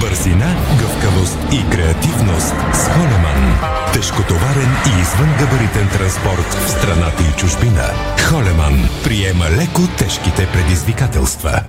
Бързина, 0.00 0.56
гъвкавост 0.78 1.38
и 1.52 1.70
креативност 1.70 2.54
с 2.72 2.88
Холеман. 2.88 3.58
Тежкотоварен 3.92 4.70
и 4.86 5.00
извънгабаритен 5.00 5.88
транспорт 5.88 6.54
в 6.66 6.70
страната 6.70 7.22
и 7.22 7.36
чужбина. 7.36 7.84
Холеман 8.28 8.88
приема 9.04 9.44
леко 9.44 9.82
тежките 9.98 10.46
предизвикателства. 10.52 11.60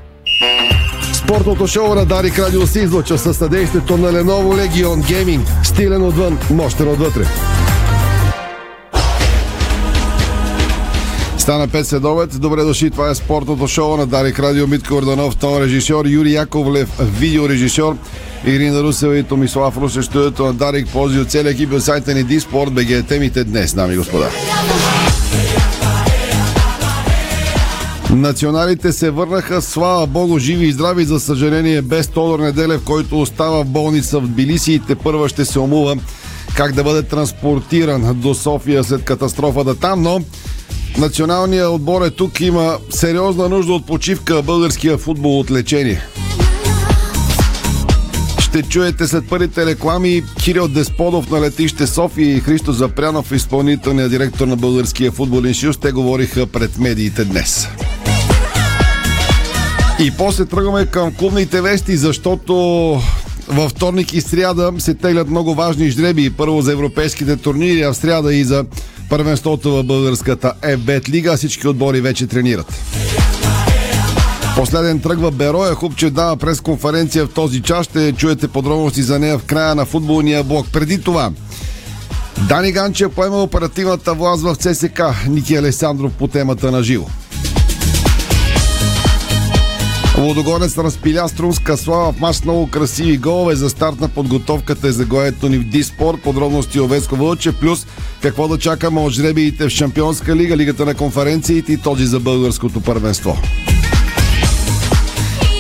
Спортното 1.13 1.67
шоу 1.67 1.95
на 1.95 2.05
Дарик 2.05 2.39
Радио 2.39 2.67
се 2.67 2.79
излъчва 2.79 3.17
със 3.17 3.37
съдействието 3.37 3.97
на 3.97 4.11
Lenovo 4.11 4.67
Legion 4.67 5.03
Gaming. 5.11 5.63
Стилен 5.63 6.03
отвън, 6.03 6.37
мощен 6.49 6.87
отвътре. 6.87 7.25
Стана 11.45 11.67
5 11.67 11.83
следобед. 11.83 12.39
Добре 12.39 12.63
дошли. 12.63 12.91
Това 12.91 13.09
е 13.09 13.15
спортното 13.15 13.67
шоу 13.67 13.97
на 13.97 14.05
Дарик 14.05 14.39
Радио. 14.39 14.67
Митко 14.67 14.93
Орданов, 14.93 15.35
тон 15.35 15.63
режисьор, 15.63 16.05
Юрий 16.05 16.33
Яковлев, 16.33 16.89
видеорежисьор, 16.99 17.97
Ирина 18.45 18.83
Русева 18.83 19.17
и 19.17 19.23
Томислав 19.23 19.77
Русе, 19.77 20.03
студиото 20.03 20.45
на 20.45 20.53
Дарик. 20.53 20.87
Пози 20.87 21.19
от 21.19 21.31
целия 21.31 21.51
екип 21.51 21.73
от 21.73 21.83
сайта 21.83 22.13
ни 22.13 22.23
Диспорт, 22.23 22.73
БГ 22.73 23.07
темите 23.07 23.43
днес, 23.43 23.73
дами 23.73 23.93
и 23.93 23.97
господа. 23.97 24.29
Националите 28.11 28.91
се 28.91 29.09
върнаха, 29.09 29.61
слава 29.61 30.07
Богу, 30.07 30.39
живи 30.39 30.65
и 30.65 30.71
здрави, 30.71 31.05
за 31.05 31.19
съжаление, 31.19 31.81
без 31.81 32.07
Тодор 32.07 32.39
Неделев, 32.39 32.83
който 32.83 33.21
остава 33.21 33.63
в 33.63 33.65
болница 33.65 34.19
в 34.19 34.27
Тбилиси 34.27 34.73
и 34.73 34.79
те 34.79 34.95
първа 34.95 35.29
ще 35.29 35.45
се 35.45 35.59
умува 35.59 35.95
как 36.55 36.73
да 36.73 36.83
бъде 36.83 37.03
транспортиран 37.03 38.19
до 38.19 38.33
София 38.33 38.83
след 38.83 39.03
катастрофата 39.03 39.75
там, 39.75 40.01
но 40.01 40.21
националният 40.97 41.69
отбор 41.69 42.01
е 42.01 42.09
тук, 42.09 42.41
има 42.41 42.77
сериозна 42.89 43.49
нужда 43.49 43.73
от 43.73 43.85
почивка 43.85 44.41
българския 44.41 44.97
футбол 44.97 45.39
от 45.39 45.51
лечение. 45.51 46.01
Ще 48.39 48.63
чуете 48.63 49.07
след 49.07 49.29
първите 49.29 49.65
реклами 49.65 50.23
Кирил 50.43 50.67
Десподов 50.67 51.29
на 51.29 51.41
летище 51.41 51.87
София 51.87 52.35
и 52.35 52.39
Христо 52.39 52.71
Запрянов, 52.71 53.31
изпълнителният 53.31 54.11
директор 54.11 54.47
на 54.47 54.55
Българския 54.55 55.11
футболен 55.11 55.53
съюз. 55.53 55.77
Те 55.77 55.91
говориха 55.91 56.47
пред 56.47 56.77
медиите 56.77 57.25
днес. 57.25 57.67
И 59.99 60.11
после 60.17 60.45
тръгваме 60.45 60.85
към 60.85 61.13
клубните 61.13 61.61
вести, 61.61 61.97
защото 61.97 63.01
във 63.47 63.71
вторник 63.71 64.13
и 64.13 64.21
сряда 64.21 64.71
се 64.77 64.93
теглят 64.93 65.29
много 65.29 65.55
важни 65.55 65.89
жреби. 65.89 66.29
Първо 66.29 66.61
за 66.61 66.71
европейските 66.71 67.37
турнири, 67.37 67.81
а 67.81 67.93
в 67.93 67.97
сряда 67.97 68.33
и 68.33 68.43
за 68.43 68.65
първенството 69.09 69.71
в 69.71 69.83
българската 69.83 70.53
FBET 70.61 71.09
лига. 71.09 71.37
Всички 71.37 71.67
отбори 71.67 72.01
вече 72.01 72.27
тренират. 72.27 72.73
Последен 74.55 74.99
тръгва 74.99 75.31
Бероя. 75.31 75.75
Хубче 75.75 76.09
дава 76.09 76.37
пресконференция 76.37 77.25
в 77.25 77.29
този 77.29 77.61
час. 77.61 77.85
Ще 77.85 78.11
чуете 78.11 78.47
подробности 78.47 79.03
за 79.03 79.19
нея 79.19 79.37
в 79.37 79.43
края 79.43 79.75
на 79.75 79.85
футболния 79.85 80.43
блок. 80.43 80.67
Преди 80.73 81.01
това, 81.01 81.31
Дани 82.49 82.71
Ганчев 82.71 83.11
поема 83.11 83.43
оперативната 83.43 84.13
власт 84.13 84.43
в 84.43 84.55
ЦСК. 84.55 85.01
Ники 85.29 85.55
Алесандров 85.55 86.11
по 86.11 86.27
темата 86.27 86.71
на 86.71 86.83
живо. 86.83 87.05
Лодогорец 90.17 90.77
разпиля 90.77 91.29
струмска 91.29 91.77
слава 91.77 92.11
в 92.13 92.19
мач 92.19 92.41
много 92.43 92.67
красиви 92.67 93.17
голове 93.17 93.55
за 93.55 93.69
старт 93.69 93.99
на 93.99 94.09
подготовката 94.09 94.87
и 94.87 94.91
заглавието 94.91 95.49
ни 95.49 95.57
в 95.57 95.63
Диспорт. 95.63 96.21
Подробности 96.21 96.79
Овеско 96.79 97.15
Вълче, 97.15 97.51
плюс 97.51 97.87
какво 98.21 98.47
да 98.47 98.57
чакаме 98.57 99.01
от 99.01 99.13
жребиите 99.13 99.65
в 99.65 99.69
Шампионска 99.69 100.35
лига, 100.35 100.57
лигата 100.57 100.85
на 100.85 100.95
конференциите 100.95 101.73
и 101.73 101.77
този 101.77 102.05
за 102.05 102.19
българското 102.19 102.81
първенство. 102.81 103.37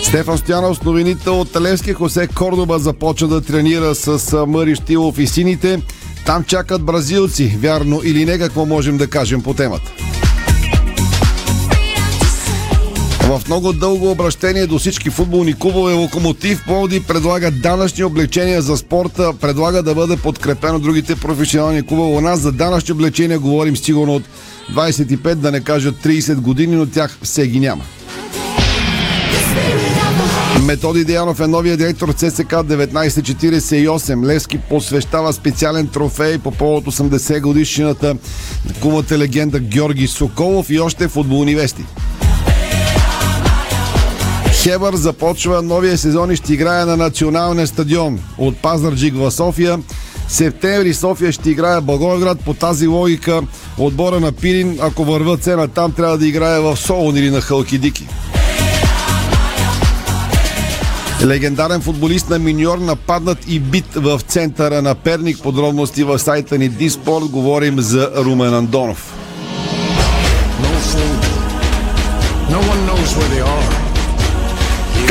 Стефан 0.03 0.37
Стоянов 0.37 0.77
с 0.77 0.83
новините 0.83 1.29
от 1.29 1.61
Левски 1.61 1.93
Хосе 1.93 2.27
Кордоба 2.27 2.79
започва 2.79 3.27
да 3.27 3.41
тренира 3.41 3.95
с 3.95 4.45
Мъри 4.47 4.75
Штилов 4.75 5.19
и 5.19 5.27
сините. 5.27 5.81
Там 6.25 6.43
чакат 6.43 6.83
бразилци, 6.83 7.57
вярно 7.59 8.01
или 8.03 8.25
не, 8.25 8.37
какво 8.37 8.65
можем 8.65 8.97
да 8.97 9.07
кажем 9.07 9.41
по 9.41 9.53
темата. 9.53 9.91
В 13.25 13.41
много 13.47 13.73
дълго 13.73 14.11
обращение 14.11 14.67
до 14.67 14.79
всички 14.79 15.09
футболни 15.09 15.53
клубове 15.53 15.93
Локомотив 15.93 16.63
Пловди 16.65 16.99
предлага 16.99 17.51
данъчни 17.51 18.03
облегчения 18.03 18.61
за 18.61 18.77
спорта, 18.77 19.33
предлага 19.41 19.83
да 19.83 19.95
бъде 19.95 20.17
подкрепено 20.17 20.79
другите 20.79 21.15
професионални 21.15 21.85
клубове. 21.85 22.17
У 22.17 22.21
нас 22.21 22.39
за 22.39 22.51
данъчни 22.51 22.91
облегчения 22.91 23.39
говорим 23.39 23.77
сигурно 23.77 24.15
от 24.15 24.23
25, 24.73 25.35
да 25.35 25.51
не 25.51 25.61
кажа 25.61 25.91
30 25.91 26.35
години, 26.35 26.75
но 26.75 26.85
тях 26.85 27.17
все 27.21 27.47
ги 27.47 27.59
няма. 27.59 27.83
Методи 30.65 31.05
Деянов 31.05 31.39
е 31.39 31.47
новия 31.47 31.77
директор 31.77 32.09
ЦСК 32.09 32.53
1948. 32.53 34.25
Левски 34.25 34.57
посвещава 34.57 35.33
специален 35.33 35.87
трофей 35.87 36.37
по 36.37 36.51
повод 36.51 36.85
80 36.85 37.41
годишнината 37.41 38.07
на 38.65 38.73
кумата 38.81 39.17
легенда 39.17 39.59
Георги 39.59 40.07
Соколов 40.07 40.69
и 40.69 40.79
още 40.79 41.07
футболни 41.07 41.55
вести. 41.55 41.85
Хебър 44.65 44.95
започва 44.95 45.61
новия 45.61 45.97
сезон 45.97 46.31
и 46.31 46.35
ще 46.35 46.53
играе 46.53 46.85
на 46.85 46.97
националния 46.97 47.67
стадион 47.67 48.19
от 48.37 48.57
Пазарджик 48.57 49.15
в 49.15 49.31
София. 49.31 49.79
Септември 50.27 50.93
София 50.93 51.31
ще 51.31 51.49
играе 51.49 51.81
Благоевград. 51.81 52.39
По 52.45 52.53
тази 52.53 52.87
логика 52.87 53.41
отбора 53.77 54.19
на 54.19 54.31
Пирин, 54.31 54.77
ако 54.81 55.05
върват 55.05 55.43
цена 55.43 55.67
там, 55.67 55.91
трябва 55.91 56.17
да 56.17 56.27
играе 56.27 56.59
в 56.59 56.77
Солон 56.77 57.17
или 57.17 57.29
на 57.29 57.41
Халкидики. 57.41 58.07
Легендарен 61.25 61.81
футболист 61.81 62.29
на 62.29 62.39
миньор 62.39 62.77
нападнат 62.77 63.37
и 63.47 63.59
бит 63.59 63.95
в 63.95 64.21
центъра 64.27 64.81
на 64.81 64.95
Перник. 64.95 65.41
Подробности 65.41 66.03
в 66.03 66.19
сайта 66.19 66.57
ни 66.57 66.69
Диспорт. 66.69 67.25
Говорим 67.25 67.79
за 67.79 68.11
Румен 68.15 68.53
Андонов. 68.53 69.13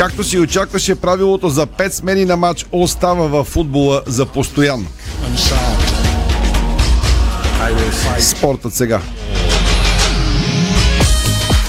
Както 0.05 0.23
си 0.23 0.39
очакваше, 0.39 0.95
правилото 0.95 1.49
за 1.49 1.67
5 1.67 1.89
смени 1.89 2.25
на 2.25 2.37
матч 2.37 2.65
остава 2.71 3.27
в 3.27 3.43
футбола 3.43 4.01
за 4.05 4.25
постоянно. 4.25 4.85
Спортът 8.19 8.73
сега. 8.73 9.01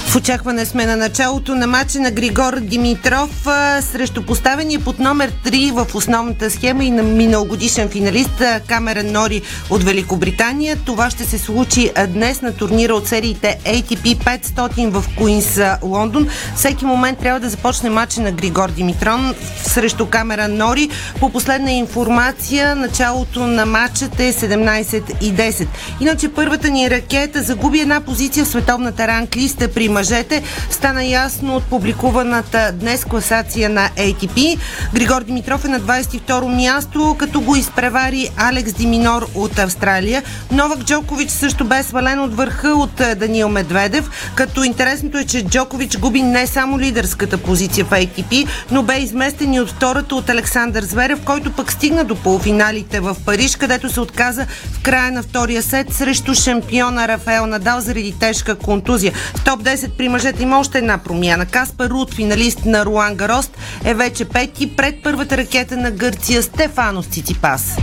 В 0.07 0.15
очакване 0.15 0.65
сме 0.65 0.85
на 0.85 0.95
началото 0.95 1.55
на 1.55 1.67
матча 1.67 1.99
на 1.99 2.11
Григор 2.11 2.59
Димитров 2.59 3.47
а, 3.47 3.81
срещу 3.81 4.25
поставения 4.25 4.79
под 4.79 4.99
номер 4.99 5.31
3 5.45 5.85
в 5.85 5.95
основната 5.95 6.51
схема 6.51 6.83
и 6.83 6.91
на 6.91 7.03
миналогодишен 7.03 7.89
финалист 7.89 8.43
Камерен 8.67 9.11
Нори 9.11 9.41
от 9.69 9.83
Великобритания. 9.83 10.77
Това 10.85 11.09
ще 11.09 11.25
се 11.25 11.37
случи 11.37 11.91
а, 11.95 12.07
днес 12.07 12.41
на 12.41 12.53
турнира 12.53 12.93
от 12.93 13.07
сериите 13.07 13.59
ATP 13.65 14.39
500 14.41 14.89
в 14.89 15.05
Куинс, 15.17 15.59
Лондон. 15.83 16.27
Всеки 16.55 16.85
момент 16.85 17.19
трябва 17.19 17.39
да 17.39 17.49
започне 17.49 17.89
матча 17.89 18.21
на 18.21 18.31
Григор 18.31 18.71
Димитрон 18.71 19.33
срещу 19.63 20.05
Камерен 20.05 20.57
Нори. 20.57 20.89
По 21.19 21.29
последна 21.29 21.71
информация, 21.71 22.75
началото 22.75 23.47
на 23.47 23.65
матчът 23.65 24.19
е 24.19 24.33
17 24.33 25.21
и 25.21 25.33
10. 25.33 25.67
Иначе 25.99 26.33
първата 26.33 26.69
ни 26.69 26.89
ракета 26.89 27.43
загуби 27.43 27.79
една 27.79 28.01
позиция 28.01 28.45
в 28.45 28.47
световната 28.47 29.07
ранглиста 29.07 29.67
при 29.67 29.96
мъжете. 29.97 30.43
Стана 30.69 31.05
ясно 31.05 31.55
от 31.55 31.63
публикуваната 31.63 32.71
днес 32.71 33.05
класация 33.05 33.69
на 33.69 33.89
ATP. 33.89 34.57
Григор 34.93 35.23
Димитров 35.23 35.65
е 35.65 35.67
на 35.67 35.79
22 35.79 36.55
място, 36.55 37.15
като 37.19 37.41
го 37.41 37.55
изпревари 37.55 38.29
Алекс 38.37 38.73
Диминор 38.73 39.27
от 39.35 39.59
Австралия. 39.59 40.23
Новак 40.51 40.79
Джокович 40.79 41.29
също 41.29 41.65
бе 41.65 41.83
свален 41.83 42.19
от 42.19 42.35
върха 42.35 42.69
от 42.69 43.01
Даниил 43.17 43.49
Медведев, 43.49 44.09
като 44.35 44.63
интересното 44.63 45.17
е, 45.17 45.23
че 45.23 45.45
Джокович 45.45 45.97
губи 45.97 46.21
не 46.21 46.47
само 46.47 46.79
лидерската 46.79 47.37
позиция 47.37 47.85
в 47.85 47.89
ATP, 47.89 48.47
но 48.71 48.83
бе 48.83 48.97
изместен 48.97 49.53
и 49.53 49.59
от 49.59 49.69
втората 49.69 50.15
от 50.15 50.29
Александър 50.29 50.83
Зверев, 50.83 51.19
който 51.25 51.51
пък 51.51 51.71
стигна 51.71 52.03
до 52.03 52.15
полуфиналите 52.15 52.99
в 52.99 53.15
Париж, 53.25 53.55
където 53.55 53.89
се 53.89 54.01
отказа 54.01 54.45
в 54.71 54.81
края 54.81 55.11
на 55.11 55.23
втория 55.23 55.63
сет 55.63 55.93
срещу 55.93 56.33
шампиона 56.33 57.07
Рафаел 57.07 57.45
Надал 57.45 57.81
заради 57.81 58.15
тежка 58.19 58.55
контузия. 58.55 59.13
В 59.35 59.43
топ 59.43 59.63
10 59.63 59.86
при 59.89 60.09
мъжете 60.09 60.43
има 60.43 60.59
още 60.59 60.77
една 60.77 60.97
промяна. 60.97 61.45
Каспар 61.45 61.89
Рут, 61.89 62.13
финалист 62.13 62.65
на 62.65 62.85
Руан 62.85 63.15
Гарост, 63.15 63.57
е 63.85 63.93
вече 63.93 64.25
пети 64.25 64.75
пред 64.75 65.03
първата 65.03 65.37
ракета 65.37 65.77
на 65.77 65.91
Гърция 65.91 66.43
Стефанос 66.43 67.05
Циципас. 67.05 67.77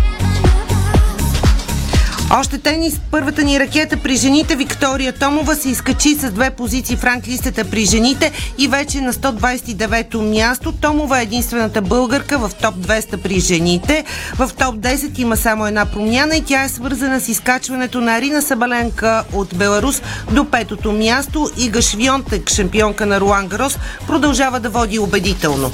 Още 2.33 2.59
тенис, 2.59 3.01
първата 3.11 3.43
ни 3.43 3.61
ракета 3.61 3.97
при 3.97 4.17
жените 4.17 4.57
Виктория 4.57 5.13
Томова 5.13 5.55
се 5.55 5.69
изкачи 5.69 6.15
с 6.15 6.31
две 6.31 6.51
позиции 6.51 6.97
в 6.97 7.05
ранглистата 7.05 7.65
при 7.65 7.85
жените 7.85 8.33
и 8.59 8.69
вече 8.69 9.01
на 9.01 9.13
129-то 9.13 10.23
място. 10.23 10.73
Томова 10.73 11.21
е 11.21 11.23
единствената 11.23 11.83
българка 11.83 12.39
в 12.39 12.51
топ 12.63 12.75
200 12.75 13.17
при 13.17 13.41
жените. 13.41 14.05
В 14.37 14.51
топ 14.59 14.75
10 14.75 15.19
има 15.19 15.37
само 15.37 15.67
една 15.67 15.87
промяна 15.87 16.37
и 16.37 16.45
тя 16.45 16.65
е 16.65 16.69
свързана 16.69 17.21
с 17.21 17.29
изкачването 17.29 18.01
на 18.01 18.17
Арина 18.17 18.43
Сабаленка 18.43 19.25
от 19.33 19.57
Беларус 19.57 20.03
до 20.33 20.45
петото 20.45 20.93
място. 20.93 21.51
Ига 21.59 21.83
Швионтек, 21.83 22.51
шампионка 22.51 23.07
на 23.07 23.21
Руан 23.21 23.47
Гарос, 23.47 23.79
продължава 24.07 24.61
да 24.61 24.71
води 24.71 24.99
убедително. 24.99 25.71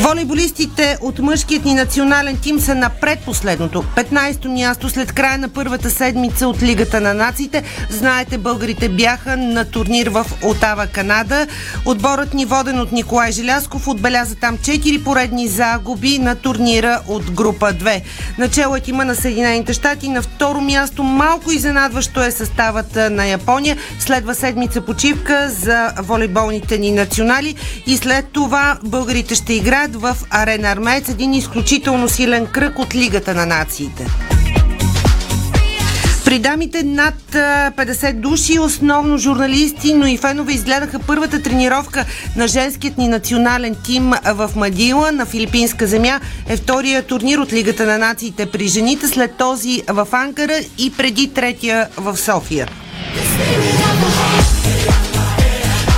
Волейболистите 0.00 0.98
от 1.00 1.18
мъжкият 1.18 1.64
ни 1.64 1.74
национален 1.74 2.38
тим 2.42 2.60
са 2.60 2.74
на 2.74 2.90
предпоследното, 3.00 3.84
15-то 3.96 4.48
място 4.48 4.88
след 4.88 5.12
края 5.12 5.38
на 5.38 5.48
първата 5.48 5.90
седмица 5.90 6.48
от 6.48 6.62
Лигата 6.62 7.00
на 7.00 7.14
нациите. 7.14 7.62
Знаете, 7.90 8.38
българите 8.38 8.88
бяха 8.88 9.36
на 9.36 9.64
турнир 9.64 10.06
в 10.06 10.26
Отава, 10.42 10.86
Канада. 10.86 11.46
Отборът 11.84 12.34
ни, 12.34 12.44
воден 12.44 12.80
от 12.80 12.92
Николай 12.92 13.32
Желясков, 13.32 13.88
отбеляза 13.88 14.34
там 14.34 14.58
4 14.58 15.04
поредни 15.04 15.48
загуби 15.48 16.18
на 16.18 16.34
турнира 16.34 17.00
от 17.08 17.30
група 17.30 17.66
2. 17.72 18.02
Начало 18.38 18.76
е 18.76 18.80
тима 18.80 19.04
на 19.04 19.14
Съединените 19.14 19.72
щати. 19.72 20.08
На 20.08 20.22
второ 20.22 20.60
място 20.60 21.02
малко 21.02 21.52
изненадващо 21.52 22.22
е 22.22 22.30
съставът 22.30 22.96
на 22.96 23.26
Япония. 23.26 23.76
Следва 23.98 24.34
седмица 24.34 24.80
почивка 24.80 25.50
за 25.50 25.92
волейболните 25.98 26.78
ни 26.78 26.92
национали 26.92 27.54
и 27.86 27.96
след 27.96 28.26
това 28.32 28.78
българите 28.84 29.34
ще 29.34 29.52
играят 29.54 29.85
в 29.94 30.16
Арена 30.30 30.68
Армеец, 30.68 31.08
един 31.08 31.34
изключително 31.34 32.08
силен 32.08 32.46
кръг 32.46 32.78
от 32.78 32.94
Лигата 32.94 33.34
на 33.34 33.46
нациите. 33.46 34.06
При 36.26 36.38
дамите 36.38 36.82
над 36.82 37.14
50 37.32 38.12
души, 38.12 38.58
основно 38.58 39.18
журналисти, 39.18 39.94
но 39.94 40.06
и 40.06 40.16
фенове 40.16 40.52
изгледаха 40.52 40.98
първата 40.98 41.42
тренировка 41.42 42.04
на 42.36 42.48
женският 42.48 42.98
ни 42.98 43.08
национален 43.08 43.76
тим 43.84 44.12
в 44.24 44.50
Мадила 44.56 45.12
на 45.12 45.26
филипинска 45.26 45.86
земя. 45.86 46.20
Е 46.48 46.56
втория 46.56 47.02
турнир 47.02 47.38
от 47.38 47.52
Лигата 47.52 47.86
на 47.86 47.98
нациите 47.98 48.46
при 48.46 48.68
жените, 48.68 49.08
след 49.08 49.36
този 49.36 49.82
в 49.88 50.08
Анкара 50.12 50.58
и 50.78 50.92
преди 50.96 51.34
третия 51.34 51.88
в 51.96 52.16
София. 52.16 52.68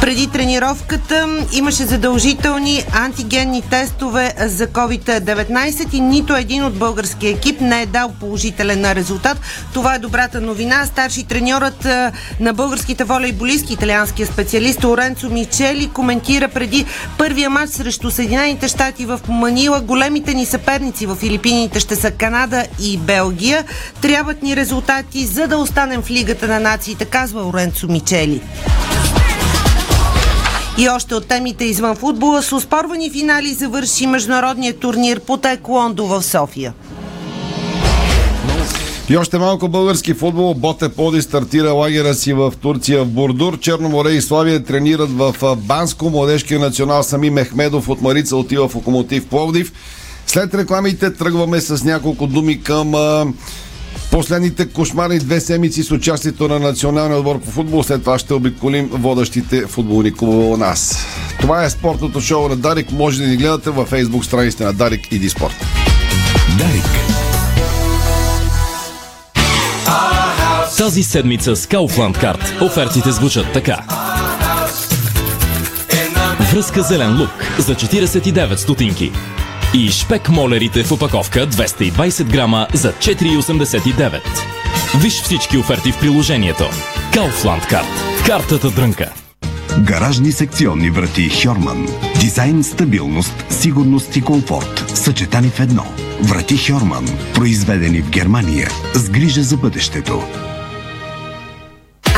Преди 0.09 0.27
тренировката 0.27 1.47
имаше 1.53 1.85
задължителни 1.85 2.85
антигенни 2.93 3.63
тестове 3.63 4.35
за 4.41 4.67
COVID-19 4.67 5.95
и 5.95 6.01
нито 6.01 6.37
един 6.37 6.65
от 6.65 6.75
българския 6.75 7.31
екип 7.31 7.61
не 7.61 7.83
е 7.83 7.87
дал 7.87 8.13
положителен 8.21 8.93
резултат. 8.93 9.41
Това 9.73 9.95
е 9.95 9.99
добрата 9.99 10.41
новина. 10.41 10.87
Старши 10.87 11.25
треньорът 11.25 11.85
на 12.41 12.53
българските 12.55 13.05
волейболистки, 13.05 13.73
италианския 13.73 14.27
специалист 14.27 14.85
Оренцо 14.85 15.31
Мичели, 15.31 15.89
коментира 15.89 16.49
преди 16.49 16.85
първия 17.19 17.51
матч 17.51 17.73
срещу 17.73 18.11
Съединените 18.11 18.69
щати 18.69 19.07
в 19.07 19.21
Манила. 19.29 19.81
Големите 19.81 20.35
ни 20.35 20.47
съперници 20.47 21.07
в 21.07 21.17
Филипините 21.17 21.81
ще 21.81 21.97
са 21.97 22.11
Канада 22.11 22.67
и 22.81 22.99
Белгия. 22.99 23.65
Трябват 24.01 24.43
ни 24.43 24.57
резултати, 24.57 25.27
за 25.27 25.47
да 25.47 25.59
останем 25.59 26.03
в 26.03 26.11
Лигата 26.11 26.49
на 26.49 26.61
нациите, 26.61 27.05
казва 27.05 27.49
Оренцо 27.49 27.87
Мичели. 27.89 28.43
И 30.79 30.89
още 30.89 31.15
от 31.15 31.27
темите 31.27 31.65
извън 31.65 31.97
футбола 31.97 32.43
с 32.43 32.53
успорвани 32.53 33.11
финали 33.11 33.55
завърши 33.55 34.07
международният 34.07 34.79
турнир 34.79 35.21
по 35.21 35.37
Тайкуондо 35.37 36.07
в 36.07 36.23
София. 36.23 36.75
И 39.09 39.17
още 39.17 39.39
малко 39.39 39.69
български 39.69 40.15
футбол. 40.15 40.55
Боте 40.55 40.89
Поди 40.89 41.23
стартира 41.23 41.73
лагера 41.73 42.15
си 42.15 42.33
в 42.33 42.53
Турция 42.61 43.05
в 43.05 43.09
Бурдур. 43.09 43.59
Черноморе 43.59 44.11
и 44.11 44.21
Славия 44.21 44.65
тренират 44.65 45.11
в 45.11 45.57
Банско. 45.57 46.11
Младежкия 46.11 46.61
национал 46.61 47.03
Сами 47.03 47.31
Мехмедов 47.31 47.89
от 47.89 48.03
Марица 48.03 48.37
отива 48.37 48.69
в 48.69 48.75
Локомотив 48.75 49.27
Пловдив. 49.27 49.73
След 50.27 50.55
рекламите 50.55 51.15
тръгваме 51.15 51.61
с 51.61 51.85
няколко 51.85 52.27
думи 52.27 52.63
към 52.63 52.95
Последните 54.11 54.69
кошмарни 54.69 55.19
две 55.19 55.41
седмици 55.41 55.83
с 55.83 55.91
участието 55.91 56.49
на 56.49 56.59
националния 56.59 57.19
отбор 57.19 57.41
по 57.41 57.51
футбол. 57.51 57.83
След 57.83 58.01
това 58.01 58.19
ще 58.19 58.35
обиколим 58.35 58.89
водещите 58.93 59.67
футболни 59.67 60.15
клубове 60.15 60.45
у 60.45 60.57
нас. 60.57 61.07
Това 61.41 61.65
е 61.65 61.71
спортното 61.71 62.21
шоу 62.21 62.49
на 62.49 62.57
Дарик. 62.57 62.93
Може 62.93 63.23
да 63.23 63.29
ни 63.29 63.37
гледате 63.37 63.71
във 63.71 63.89
фейсбук 63.89 64.25
страниците 64.25 64.65
на 64.65 64.73
Дарик 64.73 65.13
и 65.13 65.19
Диспорт. 65.19 65.67
Дарик. 66.59 66.85
Тази 70.79 71.03
седмица 71.03 71.57
с 71.57 71.67
Kaufland 71.67 72.23
Card 72.23 72.63
офертите 72.63 73.13
звучат 73.13 73.47
така. 73.53 73.79
Връзка 76.53 76.83
зелен 76.83 77.21
лук 77.21 77.31
за 77.59 77.75
49 77.75 78.57
стотинки. 78.57 79.13
И 79.75 79.89
шпек 79.89 80.29
молерите 80.29 80.85
в 80.85 80.93
опаковка 80.93 81.47
220 81.47 82.25
грама 82.25 82.67
за 82.75 82.93
4,89. 82.93 84.21
Виж 85.03 85.23
всички 85.23 85.59
оферти 85.59 85.93
в 85.93 86.01
приложението. 86.01 86.65
Kaufland 87.13 87.71
Card. 87.71 88.27
Картата 88.27 88.71
дрънка. 88.71 89.13
Гаражни 89.79 90.33
секционни 90.33 90.91
врати 90.91 91.31
Хьорман. 91.31 91.89
Дизайн, 92.21 92.65
стабилност, 92.65 93.45
сигурност 93.51 94.17
и 94.17 94.23
комфорт. 94.23 94.93
Съчетани 94.95 95.49
в 95.49 95.61
едно. 95.61 95.87
Врати 96.23 96.57
Хьорман. 96.57 97.09
Произведени 97.35 98.03
в 98.03 98.11
Германия. 98.11 98.69
С 98.95 99.11
грижа 99.11 99.43
за 99.43 99.57
бъдещето. 99.57 100.23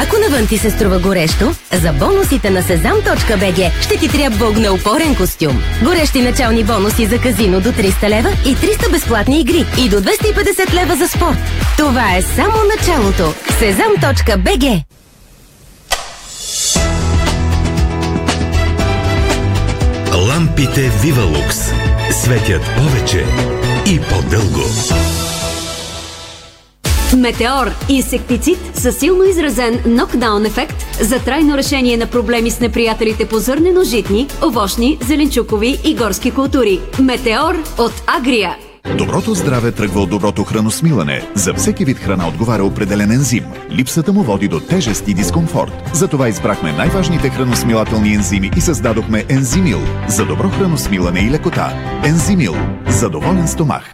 Ако 0.02 0.16
навън 0.18 0.46
ти 0.46 0.58
се 0.58 0.70
струва 0.70 0.98
горещо, 0.98 1.54
за 1.72 1.92
бонусите 1.92 2.50
на 2.50 2.62
sezam.bg 2.62 3.82
ще 3.82 3.96
ти 3.96 4.08
трябва 4.08 4.46
огнеупорен 4.46 5.14
костюм. 5.14 5.62
Горещи 5.82 6.22
начални 6.22 6.64
бонуси 6.64 7.06
за 7.06 7.18
казино 7.18 7.60
до 7.60 7.72
300 7.72 8.08
лева 8.08 8.30
и 8.46 8.56
300 8.56 8.92
безплатни 8.92 9.40
игри 9.40 9.66
и 9.78 9.88
до 9.88 9.96
250 9.96 10.74
лева 10.74 10.96
за 10.96 11.08
спорт. 11.08 11.38
Това 11.76 12.16
е 12.16 12.22
само 12.22 12.56
началото. 12.76 13.34
sezam.bg 13.60 14.84
Лампите 20.28 20.90
Вивалукс 21.02 21.56
светят 22.12 22.62
повече 22.76 23.24
и 23.86 24.00
по-дълго. 24.00 24.64
Метеор– 27.16 27.70
инсектицид 27.88 28.58
със 28.74 28.98
силно 28.98 29.24
изразен 29.24 29.82
нокдаун 29.86 30.46
ефект 30.46 30.74
за 31.00 31.18
трайно 31.18 31.56
решение 31.56 31.96
на 31.96 32.06
проблеми 32.06 32.50
с 32.50 32.60
неприятелите 32.60 33.28
по 33.28 33.38
зърнено-житни, 33.38 34.28
овощни, 34.42 34.98
зеленчукови 35.06 35.78
и 35.84 35.94
горски 35.94 36.30
култури. 36.30 36.80
Метеор 37.02 37.54
от 37.78 37.92
Агрия. 38.06 38.56
Доброто 38.98 39.34
здраве 39.34 39.72
тръгва 39.72 40.00
от 40.00 40.10
доброто 40.10 40.44
храносмилане. 40.44 41.22
За 41.34 41.54
всеки 41.54 41.84
вид 41.84 41.98
храна 41.98 42.28
отговаря 42.28 42.64
определен 42.64 43.10
ензим. 43.10 43.44
Липсата 43.70 44.12
му 44.12 44.22
води 44.22 44.48
до 44.48 44.60
тежест 44.60 45.08
и 45.08 45.14
дискомфорт. 45.14 45.72
Затова 45.92 46.28
избрахме 46.28 46.72
най-важните 46.72 47.28
храносмилателни 47.28 48.14
ензими 48.14 48.50
и 48.56 48.60
създадохме 48.60 49.24
Ензимил 49.28 49.80
за 50.08 50.26
добро 50.26 50.48
храносмилане 50.48 51.20
и 51.20 51.30
лекота. 51.30 51.72
Ензимил 52.04 52.54
за 52.88 53.10
доволен 53.10 53.48
стомах. 53.48 53.92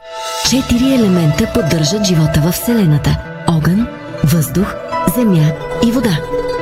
Четири 0.51 0.95
елемента 0.95 1.51
поддържат 1.55 2.05
живота 2.05 2.41
в 2.41 2.53
Вселената. 2.53 3.19
Огън, 3.49 3.87
въздух, 4.25 4.75
земя 5.17 5.53
и 5.87 5.93
вода. 5.93 6.21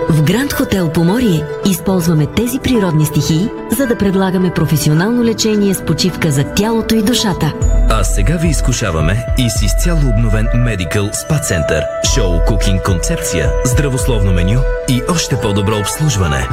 В 0.09 0.23
Гранд 0.23 0.53
Хотел 0.53 0.91
Поморие 0.91 1.45
използваме 1.67 2.27
тези 2.27 2.59
природни 2.59 3.07
стихии, 3.07 3.49
за 3.71 3.87
да 3.87 3.99
предлагаме 3.99 4.51
професионално 4.51 5.25
лечение 5.25 5.75
с 5.75 5.85
почивка 5.85 6.31
за 6.31 6.45
тялото 6.45 6.95
и 6.95 7.03
душата. 7.03 7.53
А 7.91 8.05
сега 8.05 8.37
ви 8.37 8.49
изкушаваме 8.49 9.27
и 9.39 9.51
с 9.51 9.63
изцяло 9.63 10.01
обновен 10.09 10.47
Medical 10.47 11.13
Spa 11.13 11.43
Center, 11.43 11.83
шоу 12.15 12.41
кукинг 12.47 12.83
концепция, 12.83 13.51
здравословно 13.65 14.33
меню 14.33 14.61
и 14.89 15.03
още 15.09 15.37
по-добро 15.37 15.79
обслужване. 15.79 16.49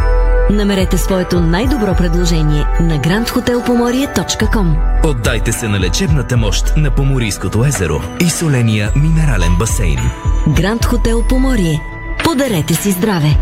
Намерете 0.49 0.97
своето 0.97 1.39
най-добро 1.39 1.95
предложение 1.95 2.65
на 2.79 2.99
grandhotelpomorie.com 2.99 4.75
Отдайте 5.03 5.51
се 5.51 5.67
на 5.67 5.79
лечебната 5.79 6.37
мощ 6.37 6.73
на 6.77 6.91
Поморийското 6.91 7.65
езеро 7.65 8.01
и 8.19 8.29
соления 8.29 8.91
минерален 8.95 9.55
басейн. 9.59 9.99
Гранд 10.47 10.85
Хотел 10.85 11.23
Поморие. 11.29 11.90
Подарете 12.23 12.73
си 12.73 12.91
здраве! 12.91 13.37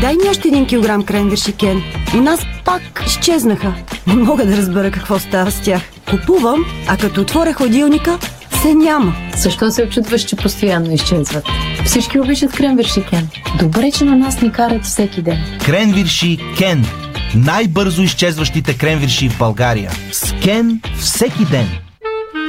Дай 0.00 0.14
ми 0.14 0.30
още 0.30 0.48
един 0.48 0.66
килограм 0.66 1.04
кренвирши, 1.04 1.52
Кен. 1.52 1.82
У 2.14 2.16
нас 2.16 2.40
пак 2.64 2.82
изчезнаха. 3.06 3.74
Не 4.06 4.14
мога 4.14 4.46
да 4.46 4.56
разбера 4.56 4.90
какво 4.90 5.18
става 5.18 5.50
с 5.50 5.60
тях. 5.60 5.82
Купувам, 6.10 6.64
а 6.88 6.96
като 6.96 7.20
отворя 7.20 7.52
хладилника, 7.52 8.18
се 8.62 8.74
няма. 8.74 9.14
Защо 9.36 9.70
се 9.70 9.82
очудваш, 9.82 10.22
че 10.22 10.36
постоянно 10.36 10.92
изчезват? 10.92 11.44
Всички 11.84 12.20
обичат 12.20 12.52
кренвирши 12.52 13.04
Кен. 13.10 13.28
Добре, 13.58 13.90
че 13.92 14.04
на 14.04 14.16
нас 14.16 14.40
ни 14.42 14.52
карат 14.52 14.84
всеки 14.84 15.22
ден. 15.22 15.38
Кренвирши 15.66 16.38
Кен. 16.58 16.86
Най-бързо 17.34 18.02
изчезващите 18.02 18.78
кренвирши 18.78 19.28
в 19.28 19.38
България. 19.38 19.90
С 20.12 20.32
Кен 20.32 20.80
всеки 20.98 21.44
ден. 21.44 21.68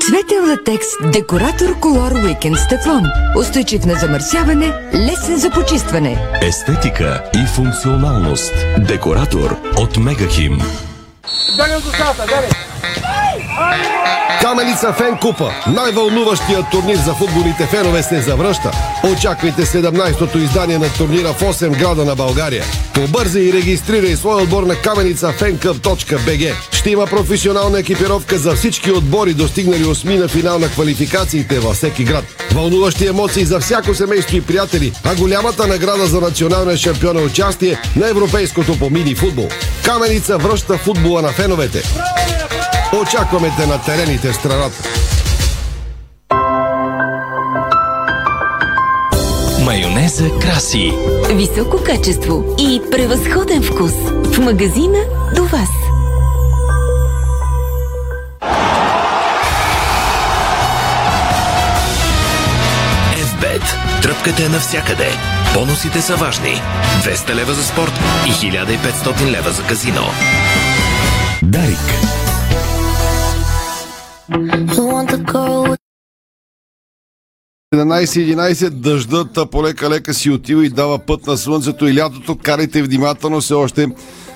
Цветен 0.10 0.50
латекс 0.50 0.88
Декоратор 1.14 1.80
Колор 1.80 2.12
Уикенд 2.12 2.58
с 2.58 2.68
тефлон. 2.68 3.04
Устойчив 3.38 3.86
на 3.86 3.96
замърсяване, 3.96 4.74
лесен 4.94 5.38
за 5.38 5.50
почистване. 5.50 6.18
Естетика 6.42 7.24
и 7.36 7.46
функционалност. 7.56 8.54
Декоратор 8.78 9.56
от 9.78 9.98
Мегахим. 9.98 10.62
Каменица 14.42 14.94
Фен 14.94 15.18
Купа. 15.18 15.52
Най-вълнуващият 15.68 16.66
турнир 16.72 16.96
за 16.96 17.14
футболните 17.14 17.66
фенове 17.66 18.04
се 18.04 18.22
завръща. 18.22 18.72
Очаквайте 19.12 19.66
17-то 19.66 20.38
издание 20.38 20.78
на 20.78 20.90
турнира 20.90 21.34
в 21.34 21.40
8 21.42 21.80
града 21.80 22.06
на 22.06 22.16
България. 22.16 22.64
Побързай 22.94 23.42
и 23.42 23.54
регистрирай 23.54 24.16
свой 24.16 24.42
отбор 24.44 24.64
на 24.64 24.76
каменицафенкъп.бг. 24.76 26.56
Ще 26.72 26.90
има 26.90 27.06
професионална 27.06 27.80
екипировка 27.80 28.38
за 28.38 28.56
всички 28.56 28.92
отбори, 28.92 29.34
достигнали 29.34 29.86
осми 29.86 30.18
на 30.18 30.28
финал 30.28 30.60
на 30.60 30.68
квалификациите 30.68 31.60
във 31.60 31.76
всеки 31.76 32.04
град. 32.04 32.26
Вълнуващи 32.52 33.08
емоции 33.08 33.46
за 33.46 33.60
всяко 33.60 33.96
семейство 33.96 34.38
и 34.38 34.42
приятели, 34.42 34.94
а 35.04 35.16
голямата 35.16 35.68
награда 35.68 36.06
за 36.06 36.22
националния 36.22 36.78
шампион 36.78 37.18
е 37.18 37.22
участие 37.22 37.82
на 37.96 38.10
европейското 38.10 38.80
по 38.80 38.90
мини 38.90 39.16
футбол. 39.16 39.48
Каменица 39.86 40.38
връща 40.38 40.78
футбола 40.78 41.22
на 41.22 41.30
феновете. 41.30 41.84
Очакваме 42.94 43.52
те 43.58 43.68
на 43.68 43.82
терените 43.82 44.32
в 44.32 44.36
страната. 44.36 44.90
Майонеза 49.66 50.30
краси. 50.42 50.94
Високо 51.30 51.84
качество 51.84 52.56
и 52.60 52.82
превъзходен 52.92 53.64
вкус. 53.64 53.92
В 54.34 54.40
магазина 54.40 54.98
до 55.36 55.44
вас. 55.44 55.70
FBET. 63.14 63.64
Тръпката 64.02 64.44
е 64.44 64.50
навсякъде. 64.50 65.12
Бонусите 65.54 66.02
са 66.02 66.16
важни. 66.16 66.62
200 67.04 67.36
лева 67.36 67.54
за 67.54 67.64
спорт 67.64 67.94
и 68.28 68.32
1500 68.32 69.32
лева 69.32 69.52
за 69.52 69.64
казино. 69.64 70.04
Дарик. 71.44 72.09
11.11 77.74 78.70
дъждът 78.70 79.52
полека-лека 79.52 80.14
си 80.14 80.30
отива 80.30 80.66
и 80.66 80.70
дава 80.70 81.00
път 81.00 81.28
на 81.28 81.38
слънцето 81.38 81.88
и 81.88 81.96
лятото. 81.96 82.38
Карайте 82.38 82.84
внимателно 82.84 83.42
се 83.42 83.54
още 83.54 83.88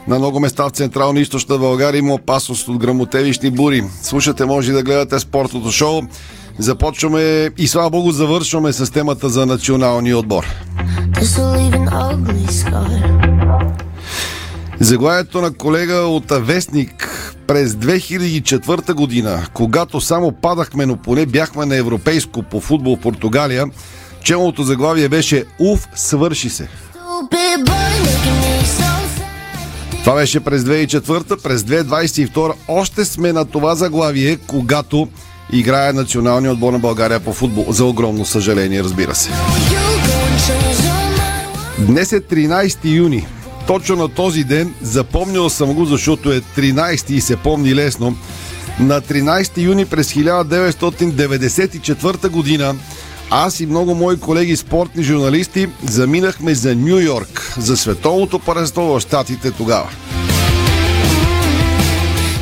на 0.08 0.20
много 0.20 0.40
места 0.40 0.66
в 0.66 0.72
Централна 0.72 1.20
и 1.20 1.22
Източна 1.22 1.58
България 1.58 2.00
има 2.00 2.14
опасност 2.14 2.68
от 2.68 2.78
грамотевищни 2.78 3.52
бури. 3.52 3.84
Слушате, 4.02 4.46
може 4.46 4.72
да 4.72 4.84
гледате 4.84 5.20
спортното 5.20 5.72
шоу. 5.72 6.02
Започваме 6.60 7.50
и 7.58 7.68
слава 7.68 7.90
богу 7.90 8.12
завършваме 8.12 8.74
с 8.74 8.92
темата 8.92 9.30
за 9.30 9.46
националния 9.46 10.18
отбор. 10.18 10.46
Заглавието 14.84 15.42
на 15.42 15.54
колега 15.54 15.96
от 15.96 16.26
Вестник 16.32 17.10
през 17.48 17.74
2004 17.74 18.94
година, 18.94 19.48
когато 19.54 20.02
само 20.02 20.32
падахме, 20.32 20.86
но 20.86 20.98
поне 20.98 21.26
бяхме 21.26 21.66
на 21.66 21.76
европейско 21.76 22.44
по 22.44 22.60
футбол 22.60 22.98
Португалия, 22.98 23.66
челното 24.24 24.64
заглавие 24.64 25.10
беше 25.10 25.46
Уф, 25.60 25.88
свърши 25.96 26.50
се. 26.50 26.68
Това 30.04 30.16
беше 30.16 30.40
през 30.40 30.62
2004, 30.64 31.44
през 31.44 31.62
2022 31.62 32.54
още 32.68 33.06
сме 33.06 33.34
на 33.34 33.46
това 33.46 33.76
заглавие, 33.76 34.38
когато 34.48 35.08
играе 35.52 35.94
националния 35.94 36.52
отбор 36.52 36.74
на 36.74 36.80
България 36.80 37.20
по 37.20 37.34
футбол. 37.34 37.66
За 37.70 37.86
огромно 37.86 38.26
съжаление, 38.26 38.84
разбира 38.84 39.16
се. 39.16 39.30
Днес 41.80 42.12
е 42.12 42.22
13 42.22 42.78
юни. 42.84 43.28
Точно 43.68 43.96
на 43.96 44.10
този 44.10 44.44
ден 44.44 44.74
запомнил 44.82 45.50
съм 45.50 45.74
го, 45.74 45.86
защото 45.86 46.32
е 46.32 46.42
13 46.42 47.12
и 47.12 47.22
се 47.22 47.36
помни 47.36 47.76
лесно. 47.76 48.16
На 48.80 49.02
13 49.02 49.58
юни 49.58 49.86
през 49.86 50.14
1994 50.14 52.30
година 52.30 52.76
аз 53.30 53.60
и 53.60 53.66
много 53.66 53.96
мои 53.96 54.20
колеги 54.20 54.56
спортни 54.56 55.04
журналисти 55.04 55.68
заминахме 55.84 56.56
за 56.56 56.76
Нью 56.76 57.00
Йорк, 57.00 57.54
за 57.58 57.78
световното 57.78 58.40
първенство 58.40 58.82
в 58.82 59.00
Штатите 59.00 59.52
тогава. 59.52 59.90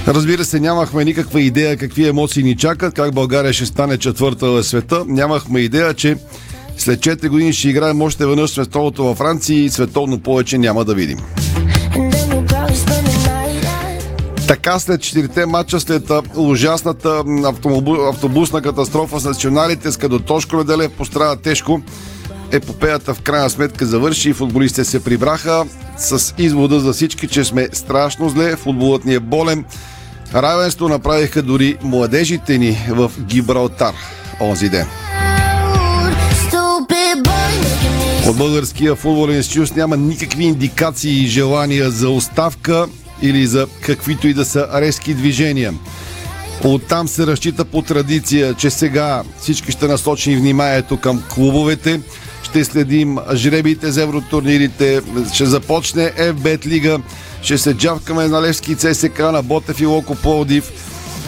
Разбира 0.08 0.46
се, 0.46 0.60
нямахме 0.60 1.06
никаква 1.06 1.42
идея 1.42 1.78
какви 1.78 2.08
емоции 2.08 2.44
ни 2.44 2.58
чакат, 2.58 2.94
как 2.94 3.13
България 3.13 3.54
ще 3.54 3.66
стане 3.66 3.98
четвърта 3.98 4.48
в 4.48 4.63
света. 4.63 5.04
Нямахме 5.08 5.60
идея, 5.60 5.94
че 5.94 6.18
след 6.78 7.00
4 7.00 7.30
години 7.30 7.54
ще 7.54 7.70
играем 7.70 8.01
още 8.01 8.25
веднъж 8.25 8.51
световното 8.51 9.04
във 9.04 9.18
Франция 9.18 9.63
и 9.63 9.70
световно 9.70 10.20
повече 10.20 10.58
няма 10.58 10.86
да 10.86 10.94
видим. 10.94 11.18
Така 14.48 14.80
след 14.80 15.01
4 15.01 15.46
матча, 15.46 15.80
след 15.80 16.12
ужасната 16.36 17.24
автобусна 18.10 18.62
катастрофа 18.62 19.20
с 19.20 19.25
националите, 19.25 19.92
с 19.92 19.98
като 19.98 20.20
Тошко 20.20 20.58
Неделев 20.58 20.92
пострада 20.92 21.42
тежко, 21.42 21.82
епопеята 22.51 23.13
в 23.13 23.22
крайна 23.22 23.50
сметка 23.50 23.86
завърши 23.86 24.30
и 24.30 24.34
футболистите 24.34 24.86
се 24.86 25.04
прибраха 25.04 25.66
с 25.98 26.34
извода 26.38 26.80
за 26.80 26.94
всички, 26.94 27.28
че 27.28 27.44
сме 27.44 27.68
страшно 27.72 28.30
зле, 28.30 28.56
футболът 28.56 29.06
ни 29.06 29.13
е 29.13 29.20
болен. 29.20 29.66
Равенство 30.34 30.90
направиха 30.90 31.42
дори 31.42 31.78
младежите 31.84 32.58
ни 32.58 32.78
в 32.90 33.12
Гибралтар 33.20 33.94
онзи 34.42 34.70
ден. 34.70 34.88
Българския 38.34 38.96
футболен 38.96 39.44
съюз 39.44 39.76
няма 39.76 39.98
никакви 39.98 40.44
индикации 40.44 41.24
и 41.24 41.28
желания 41.28 41.92
за 41.92 42.10
оставка 42.10 42.88
или 43.22 43.48
за 43.48 43.68
каквито 43.82 44.28
и 44.28 44.34
да 44.34 44.46
са 44.46 44.68
резки 44.74 45.14
движения. 45.14 45.74
Оттам 46.64 47.08
се 47.08 47.28
разчита 47.28 47.66
по 47.66 47.82
традиция, 47.82 48.54
че 48.54 48.70
сега 48.70 49.24
всички 49.40 49.72
ще 49.72 49.88
насочим 49.88 50.40
вниманието 50.40 50.98
към 50.98 51.24
клубовете. 51.30 52.02
Ще 52.44 52.66
следим 52.66 53.18
жребите 53.34 53.92
за 53.92 54.04
евротурнирите. 54.04 55.02
Ще 55.34 55.46
започне 55.46 56.12
FBET 56.18 56.66
лига. 56.66 57.00
Ще 57.42 57.58
се 57.58 57.74
джавкаме 57.74 58.28
на 58.28 58.42
Левски 58.42 58.76
ЦСК, 58.76 59.20
на 59.20 59.44
Ботев 59.44 59.82
и 59.82 59.86
Локо 59.86 60.16
Пловдив. 60.16 60.72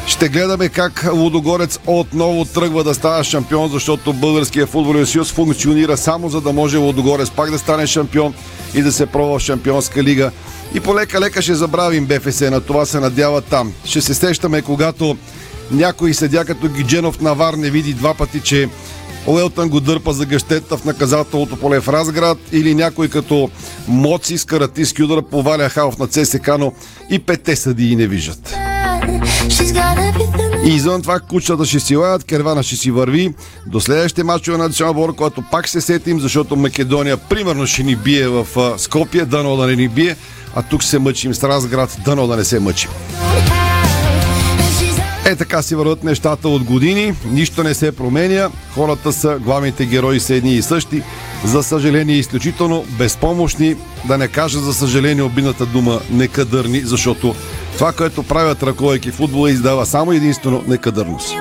Ще 0.07 0.29
гледаме 0.29 0.69
как 0.69 1.09
Лудогорец 1.13 1.79
отново 1.87 2.45
тръгва 2.45 2.83
да 2.83 2.93
става 2.93 3.23
шампион, 3.23 3.69
защото 3.69 4.13
Българския 4.13 4.67
футболен 4.67 5.05
съюз 5.05 5.31
функционира 5.31 5.97
само 5.97 6.29
за 6.29 6.41
да 6.41 6.53
може 6.53 6.77
Лудогорец 6.77 7.31
пак 7.31 7.51
да 7.51 7.59
стане 7.59 7.87
шампион 7.87 8.33
и 8.75 8.81
да 8.81 8.91
се 8.91 9.05
пробва 9.05 9.39
в 9.39 9.41
шампионска 9.41 10.03
лига. 10.03 10.31
И 10.73 10.79
полека-лека 10.79 11.41
ще 11.41 11.55
забравим 11.55 12.05
БФС, 12.05 12.41
на 12.41 12.61
това 12.61 12.85
се 12.85 12.99
надява 12.99 13.41
там. 13.41 13.73
Ще 13.85 14.01
се 14.01 14.13
сещаме, 14.13 14.61
когато 14.61 15.17
някой 15.71 16.13
седя 16.13 16.45
като 16.45 16.69
Гидженов 16.69 17.21
Навар 17.21 17.53
не 17.53 17.69
види 17.69 17.93
два 17.93 18.13
пъти, 18.13 18.39
че 18.39 18.69
Уелтън 19.27 19.69
го 19.69 19.79
дърпа 19.79 20.13
за 20.13 20.25
гъщета 20.25 20.77
в 20.77 20.85
наказателното 20.85 21.55
поле 21.55 21.79
в 21.79 21.89
Разград 21.89 22.37
или 22.51 22.75
някой 22.75 23.07
като 23.07 23.49
Моци 23.87 24.37
с 24.37 24.45
каратистки 24.45 25.03
удар 25.03 25.21
поваля 25.21 25.69
халф 25.69 25.97
на 25.97 26.07
ЦСК, 26.07 26.49
но 26.59 26.73
и 27.09 27.19
пете 27.19 27.55
съдии 27.55 27.95
не 27.95 28.07
виждат. 28.07 28.55
И 30.65 30.75
извън 30.75 31.01
това 31.01 31.19
кучата 31.19 31.65
ще 31.65 31.79
си 31.79 31.95
лаят, 31.95 32.23
кервана 32.23 32.63
ще 32.63 32.75
си 32.75 32.91
върви 32.91 33.33
до 33.67 33.79
следващите 33.79 34.23
матчове 34.23 34.57
на 34.57 34.63
национал 34.63 34.91
отбор, 34.91 35.15
когато 35.15 35.41
пак 35.51 35.69
се 35.69 35.81
сетим, 35.81 36.19
защото 36.19 36.55
Македония 36.55 37.17
примерно 37.17 37.67
ще 37.67 37.83
ни 37.83 37.95
бие 37.95 38.27
в 38.27 38.47
Скопия, 38.77 39.25
дано 39.25 39.57
да 39.57 39.67
не 39.67 39.75
ни 39.75 39.87
бие, 39.87 40.15
а 40.55 40.61
тук 40.61 40.83
се 40.83 40.99
мъчим 40.99 41.33
с 41.33 41.43
Разград, 41.43 41.97
дано 42.05 42.27
да 42.27 42.35
не 42.35 42.43
се 42.43 42.59
мъчим. 42.59 42.89
Е 45.25 45.35
така 45.35 45.61
си 45.61 45.75
върват 45.75 46.03
нещата 46.03 46.49
от 46.49 46.63
години, 46.63 47.13
нищо 47.31 47.63
не 47.63 47.73
се 47.73 47.91
променя, 47.91 48.49
хората 48.73 49.13
са, 49.13 49.39
главните 49.39 49.85
герои 49.85 50.19
са 50.19 50.35
едни 50.35 50.55
и 50.55 50.61
същи, 50.61 51.03
за 51.45 51.63
съжаление 51.63 52.15
изключително 52.15 52.85
безпомощни, 52.97 53.75
да 54.07 54.17
не 54.17 54.27
кажа 54.27 54.59
за 54.59 54.73
съжаление 54.73 55.23
обидната 55.23 55.65
дума 55.65 55.99
некадърни, 56.11 56.79
защото 56.79 57.35
това, 57.77 57.91
което 57.91 58.23
правят 58.23 58.63
ръководейки 58.63 59.11
футбола, 59.11 59.51
издава 59.51 59.85
само 59.85 60.11
единствено 60.11 60.63
некадърност. 60.67 61.35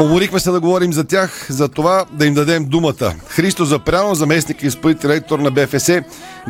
Уморихме 0.00 0.40
се 0.40 0.50
да 0.50 0.60
говорим 0.60 0.92
за 0.92 1.04
тях, 1.04 1.46
за 1.48 1.68
това 1.68 2.04
да 2.12 2.26
им 2.26 2.34
дадем 2.34 2.64
думата. 2.64 3.12
Христо 3.28 3.64
Запрянов, 3.64 4.18
заместник 4.18 4.62
и 4.62 4.66
изпълнител 4.66 5.10
директор 5.10 5.38
на 5.38 5.50
БФС, 5.50 5.90